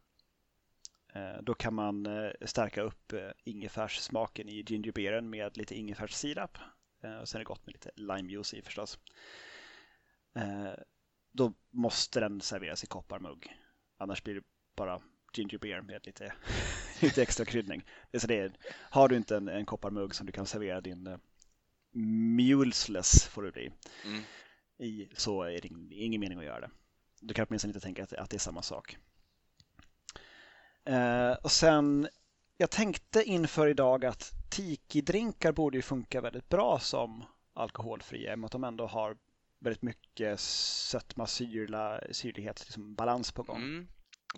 Eh, 1.14 1.42
då 1.42 1.54
kan 1.54 1.74
man 1.74 2.06
eh, 2.06 2.30
stärka 2.44 2.82
upp 2.82 3.12
eh, 3.12 3.30
ingefärssmaken 3.44 4.48
i 4.48 4.64
gingerbeeren 4.66 5.30
med 5.30 5.56
lite 5.56 5.74
ingefärssirap. 5.74 6.58
Eh, 7.02 7.18
och 7.18 7.28
sen 7.28 7.38
är 7.38 7.44
det 7.44 7.48
gott 7.48 7.66
med 7.66 7.72
lite 7.72 7.90
limejuice 7.94 8.54
i 8.54 8.62
förstås. 8.62 8.98
Eh, 10.34 10.72
då 11.32 11.52
måste 11.70 12.20
den 12.20 12.40
serveras 12.40 12.84
i 12.84 12.86
kopparmugg. 12.86 13.56
Annars 13.98 14.22
blir 14.22 14.34
det 14.34 14.42
bara 14.76 15.00
ginger 15.32 15.58
beer 15.58 15.80
med 15.80 16.06
lite, 16.06 16.32
lite 17.00 17.22
extra 17.22 17.44
kryddning. 17.44 17.84
Så 18.18 18.26
det 18.26 18.38
är, 18.38 18.52
har 18.74 19.08
du 19.08 19.16
inte 19.16 19.36
en, 19.36 19.48
en 19.48 19.66
kopparmugg 19.66 20.14
som 20.14 20.26
du 20.26 20.32
kan 20.32 20.46
servera 20.46 20.80
din 20.80 21.06
eh, 21.06 21.18
mulesless 22.36 23.24
får 23.24 23.42
det 23.42 23.52
bli 23.52 23.70
Mm 24.04 24.22
i 24.80 25.08
så 25.16 25.42
är 25.42 25.60
det 25.60 25.68
ing- 25.68 25.92
ingen 25.92 26.20
mening 26.20 26.38
att 26.38 26.44
göra 26.44 26.60
det. 26.60 26.70
Du 27.20 27.34
kan 27.34 27.46
åtminstone 27.48 27.70
inte 27.70 27.80
tänka 27.80 28.02
att, 28.02 28.12
att 28.12 28.30
det 28.30 28.36
är 28.36 28.38
samma 28.38 28.62
sak. 28.62 28.96
Eh, 30.84 31.32
och 31.32 31.52
sen, 31.52 32.08
jag 32.56 32.70
tänkte 32.70 33.22
inför 33.24 33.66
idag 33.66 34.04
att 34.04 34.32
tiki-drinkar 34.50 35.52
borde 35.52 35.78
ju 35.78 35.82
funka 35.82 36.20
väldigt 36.20 36.48
bra 36.48 36.78
som 36.78 37.24
alkoholfria 37.52 38.36
i 38.36 38.44
att 38.44 38.52
de 38.52 38.64
ändå 38.64 38.86
har 38.86 39.16
väldigt 39.58 39.82
mycket 39.82 40.40
sötma, 40.40 41.26
syrla, 41.26 42.00
syrlighet, 42.10 42.60
liksom 42.60 42.94
balans 42.94 43.32
på 43.32 43.42
gång. 43.42 43.56
Mm. 43.56 43.88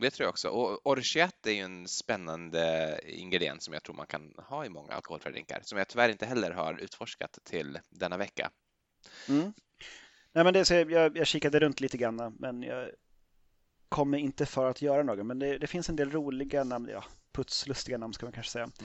Det 0.01 0.11
tror 0.11 0.25
jag 0.25 0.31
också. 0.31 0.49
Och 0.49 0.87
orgeat 0.87 1.47
är 1.47 1.51
ju 1.51 1.61
en 1.61 1.89
spännande 1.89 3.01
ingrediens 3.05 3.65
som 3.65 3.75
jag 3.75 3.83
tror 3.83 3.95
man 3.95 4.07
kan 4.07 4.35
ha 4.39 4.67
i 4.67 4.69
många 4.69 4.93
alkoholfria 4.93 5.33
drinkar, 5.33 5.61
som 5.65 5.79
jag 5.79 5.89
tyvärr 5.89 6.09
inte 6.09 6.27
heller 6.27 6.51
har 6.51 6.79
utforskat 6.79 7.39
till 7.45 7.79
denna 7.91 8.17
vecka. 8.17 8.51
Mm. 9.29 9.53
Nej, 10.33 10.45
men 10.45 10.55
det, 10.55 10.65
så 10.65 10.75
jag, 10.75 11.17
jag 11.17 11.27
kikade 11.27 11.61
runt 11.61 11.81
lite 11.81 11.97
grann, 11.97 12.37
men 12.39 12.63
jag 12.63 12.91
kommer 13.89 14.19
inte 14.19 14.47
för 14.47 14.71
att 14.71 14.83
göra 14.83 15.03
något. 15.03 15.27
Men 15.27 15.39
det, 15.39 15.59
det 15.59 15.67
finns 15.67 15.89
en 15.89 15.97
del 15.97 16.11
roliga 16.11 16.65
namn, 16.65 16.89
ja, 16.93 17.05
putslustiga 17.33 17.99
namn 17.99 18.13
ska 18.13 18.27
man 18.27 18.33
kanske 18.33 18.53
säga. 18.53 18.69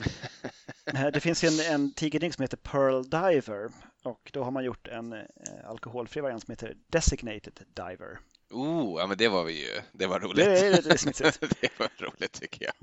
Eh, 0.94 1.06
Det 1.06 1.20
finns 1.20 1.44
en, 1.44 1.60
en 1.74 1.92
tigerdrink 1.92 2.34
som 2.34 2.42
heter 2.42 2.56
Pearl 2.56 3.02
Diver 3.10 3.70
och 4.04 4.30
då 4.32 4.44
har 4.44 4.50
man 4.50 4.64
gjort 4.64 4.88
en 4.88 5.12
eh, 5.12 5.20
alkoholfri 5.64 6.20
variant 6.20 6.44
som 6.44 6.52
heter 6.52 6.76
Designated 6.86 7.60
Diver. 7.74 8.18
Oh, 8.50 9.00
ja 9.00 9.06
men 9.06 9.18
det 9.18 9.28
var 9.28 9.44
vi 9.44 9.52
ju. 9.60 9.80
Det 9.92 10.06
var 10.06 10.20
roligt. 10.20 10.36
Det 10.36 10.58
är 10.66 10.70
lite 10.76 10.98
snitsigt. 10.98 11.40
det 11.60 11.78
var 11.78 11.90
roligt 11.98 12.32
tycker 12.32 12.64
jag. 12.64 12.74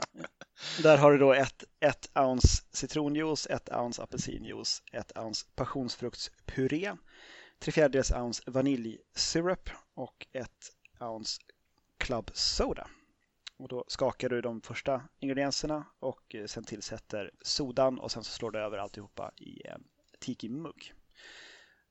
Där 0.84 0.97
har 0.97 1.11
du 1.11 1.18
då 1.18 1.34
ett, 1.34 1.63
ett 1.80 2.09
ounce 2.16 2.63
citronjuice, 2.72 3.47
ett 3.49 3.70
ounce 3.70 4.03
apelsinjuice, 4.03 4.84
ett 4.93 5.18
ounce 5.18 5.45
passionsfruktspuré, 5.55 6.91
tre 7.60 7.72
fjärdedels 7.72 8.12
ounce 8.12 8.43
vaniljsyrup 8.47 9.70
och 9.93 10.28
ett 10.32 10.72
ounce 10.99 11.41
club 11.97 12.32
soda. 12.34 12.88
Och 13.58 13.68
då 13.68 13.86
skakar 13.88 14.30
du 14.30 14.41
de 14.41 14.62
första 14.62 15.01
ingredienserna 15.20 15.86
och 15.99 16.36
eh, 16.36 16.45
sen 16.45 16.64
tillsätter 16.64 17.32
sodan 17.41 17.99
och 17.99 18.12
sen 18.12 18.24
så 18.24 18.32
slår 18.32 18.51
du 18.51 18.60
över 18.60 18.78
alltihopa 18.78 19.32
i 19.36 19.68
en 19.68 19.84
tiki-mugg. 20.20 20.93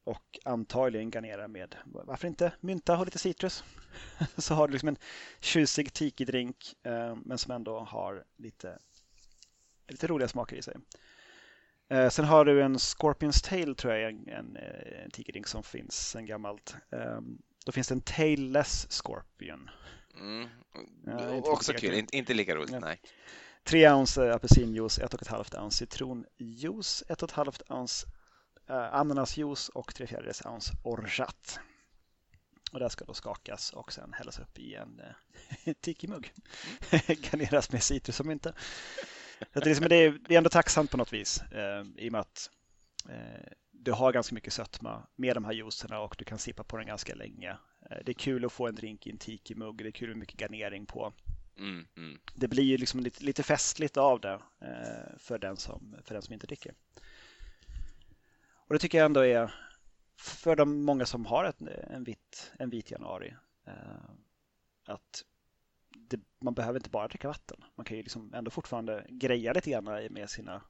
Och 0.05 0.39
antagligen 0.45 1.11
garnerar 1.11 1.49
med, 1.49 1.77
varför 1.85 2.29
inte, 2.29 2.53
mynta 2.61 2.99
och 2.99 3.05
lite 3.05 3.19
citrus. 3.19 3.65
Så 4.37 4.55
har 4.55 4.69
du 4.69 4.73
liksom 4.73 4.89
en 4.89 4.97
tjusig 5.41 5.93
tiki-drink 5.93 6.75
eh, 6.83 7.17
men 7.25 7.39
som 7.39 7.53
ändå 7.53 7.79
har 7.79 8.25
lite, 8.37 8.79
lite 9.89 10.07
roliga 10.07 10.29
smaker 10.29 10.57
i 10.57 10.63
sig. 10.63 10.77
Eh, 11.95 12.11
sen 12.11 12.25
har 12.25 12.45
du 12.45 12.63
en 12.63 12.77
Scorpion's 12.77 13.49
Tail 13.49 13.75
tror 13.75 13.93
jag 13.95 14.03
är 14.03 14.09
en, 14.09 14.29
en, 14.29 14.57
eh, 14.57 15.05
en 15.05 15.11
tiki-drink 15.11 15.47
som 15.47 15.63
finns 15.63 16.09
sen 16.11 16.27
gammalt. 16.27 16.77
Eh, 16.93 17.21
då 17.67 17.73
finns 17.73 17.89
det 17.89 17.95
en 17.95 18.01
Tailless 18.01 18.87
Scorpion. 18.91 19.71
Mm. 20.21 20.49
Ja, 21.07 21.35
också 21.37 21.73
kul, 21.73 21.81
kul. 21.81 21.95
inte, 21.95 22.17
inte 22.17 22.35
lika 22.35 22.55
roligt, 22.57 22.71
Ja. 22.73 22.79
nej. 22.81 23.01
3 23.65 23.91
ounce 23.91 24.29
eh, 24.29 24.35
apelsinjuice, 24.35 24.99
1,5 24.99 25.63
ounce 25.63 25.79
citronjuice, 25.79 27.05
1,5 27.09 27.73
ounce 27.73 28.07
eh, 28.69 28.95
ananasjuice 28.95 29.69
och 29.69 29.95
3 29.95 30.07
fjärdedels 30.07 30.47
ounce 30.47 30.73
orgeat. 30.83 31.59
Och 32.73 32.81
det 32.81 32.91
ska 32.91 33.05
då 33.05 33.15
skakas 33.15 33.73
och 33.73 33.93
sen 33.93 34.13
hällas 34.13 34.39
upp 34.39 34.59
i 34.59 34.75
en 34.75 35.01
eh, 35.01 35.75
tiki-mugg. 35.81 36.33
Garneras 37.07 37.73
med 37.73 37.83
citrus 37.83 38.17
som 38.17 38.31
inte. 38.31 38.53
Så 39.39 39.61
det, 39.61 39.61
är 39.61 39.65
liksom, 39.65 39.89
det, 39.89 39.97
är, 39.97 40.19
det 40.29 40.35
är 40.35 40.39
ändå 40.39 40.51
tacksamt 40.51 40.91
på 40.91 40.97
något 40.97 41.13
vis 41.13 41.43
eh, 41.43 41.85
i 41.97 42.09
och 42.09 42.13
med 42.13 42.21
att 42.21 42.51
eh, 43.09 43.53
du 43.71 43.93
har 43.93 44.13
ganska 44.13 44.35
mycket 44.35 44.53
sötma 44.53 45.07
med 45.17 45.37
de 45.37 45.45
här 45.45 45.53
juicerna 45.53 46.01
och 46.01 46.15
du 46.19 46.25
kan 46.25 46.39
sippa 46.39 46.65
på 46.65 46.77
den 46.77 46.87
ganska 46.87 47.15
länge. 47.15 47.51
Eh, 47.91 47.97
det 48.05 48.13
är 48.13 48.15
kul 48.15 48.45
att 48.45 48.53
få 48.53 48.67
en 48.67 48.75
drink 48.75 49.07
i 49.07 49.11
en 49.11 49.19
tiki-mugg, 49.19 49.83
det 49.83 49.89
är 49.89 49.91
kul 49.91 50.09
med 50.09 50.17
mycket 50.17 50.41
garnering 50.41 50.87
på 50.87 51.13
Mm, 51.57 51.87
mm. 51.97 52.19
det 52.35 52.49
blir 52.49 52.65
ju 52.65 52.77
liksom 52.77 53.01
lite, 53.01 53.25
lite 53.25 53.43
festligt 53.43 53.97
av 53.97 54.21
det 54.21 54.41
eh, 54.61 55.19
för, 55.19 55.39
den 55.39 55.57
som, 55.57 55.97
för 56.05 56.15
den 56.15 56.23
som 56.23 56.33
inte 56.33 56.47
dricker. 56.47 56.75
Och 58.67 58.75
det 58.75 58.79
tycker 58.79 58.99
jag 58.99 59.05
ändå 59.05 59.21
är 59.21 59.55
för 60.17 60.57
de 60.57 60.85
många 60.85 61.07
som 61.07 61.27
har 61.27 61.45
ett, 61.45 61.61
en, 61.91 62.05
vit, 62.05 62.53
en 62.59 62.71
vit 62.71 62.91
januari 62.91 63.35
eh, 63.67 64.11
att 64.85 65.25
inte, 66.15 66.27
man 66.41 66.55
behöver 66.55 66.79
inte 66.79 66.91
bara 66.91 67.09
dricka 67.09 67.29
vatten. 67.29 67.65
Man 67.75 67.85
kan 67.85 67.97
ju 67.97 68.03
liksom 68.03 68.35
ändå 68.35 68.51
fortfarande 68.51 69.07
greja 69.09 69.53
lite 69.53 69.71
grann 69.71 69.85
med 70.11 70.31
sina, 70.31 70.63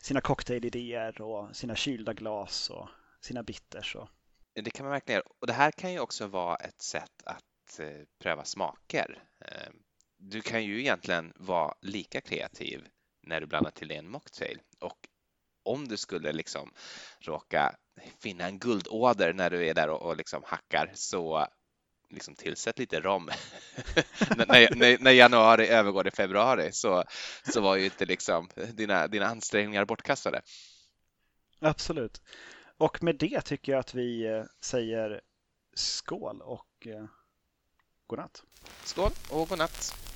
sina 0.00 0.20
cocktailidéer 0.20 1.20
och 1.20 1.56
sina 1.56 1.76
kylda 1.76 2.12
glas 2.12 2.70
och 2.70 2.88
sina 3.20 3.42
bitters. 3.42 3.96
Och, 3.96 4.08
Det 4.54 4.70
kan 4.70 4.84
man 4.84 4.92
verkligen 4.92 5.16
göra. 5.16 5.28
Och 5.40 5.46
det 5.46 5.52
här 5.52 5.70
kan 5.70 5.92
ju 5.92 6.00
också 6.00 6.26
vara 6.26 6.56
ett 6.56 6.82
sätt 6.82 7.22
att 7.24 7.78
eh, 7.80 8.06
pröva 8.18 8.44
smaker. 8.44 9.24
Eh, 9.40 9.72
Du 10.16 10.40
kan 10.40 10.64
ju 10.64 10.80
egentligen 10.80 11.32
vara 11.36 11.74
lika 11.80 12.20
kreativ 12.20 12.88
när 13.22 13.40
du 13.40 13.46
blandar 13.46 13.70
till 13.70 13.88
dig 13.88 13.96
en 13.96 14.10
mocktail. 14.10 14.60
Och 14.80 15.08
om 15.62 15.88
du 15.88 15.96
skulle 15.96 16.32
liksom 16.32 16.72
råka 17.20 17.76
finna 18.18 18.46
en 18.46 18.58
guldåder 18.58 19.32
när 19.32 19.50
du 19.50 19.66
är 19.66 19.74
där 19.74 19.88
och, 19.88 20.02
och 20.02 20.16
liksom 20.16 20.42
hackar 20.46 20.90
så 20.94 21.46
liksom 22.10 22.34
tillsätt 22.34 22.78
lite 22.78 23.00
rom. 23.00 23.30
när, 24.36 24.76
när, 24.76 24.98
när 24.98 25.10
januari 25.10 25.68
övergår 25.68 26.08
i 26.08 26.10
februari 26.10 26.72
så, 26.72 27.04
så 27.52 27.60
var 27.60 27.76
ju 27.76 27.84
inte 27.84 28.06
liksom 28.06 28.48
dina, 28.72 29.06
dina 29.06 29.26
ansträngningar 29.26 29.84
bortkastade. 29.84 30.42
absolut. 31.60 32.22
Och 32.78 33.02
med 33.02 33.16
det 33.16 33.40
tycker 33.40 33.72
jag 33.72 33.78
att 33.78 33.94
vi 33.94 34.26
eh, 34.26 34.44
säger 34.60 35.20
skål 35.74 36.40
och 36.42 36.86
eh, 36.86 37.04
godnatt. 38.06 38.42
Skål 38.84 39.10
och 39.30 39.48
god 39.48 39.58
natt! 39.58 40.09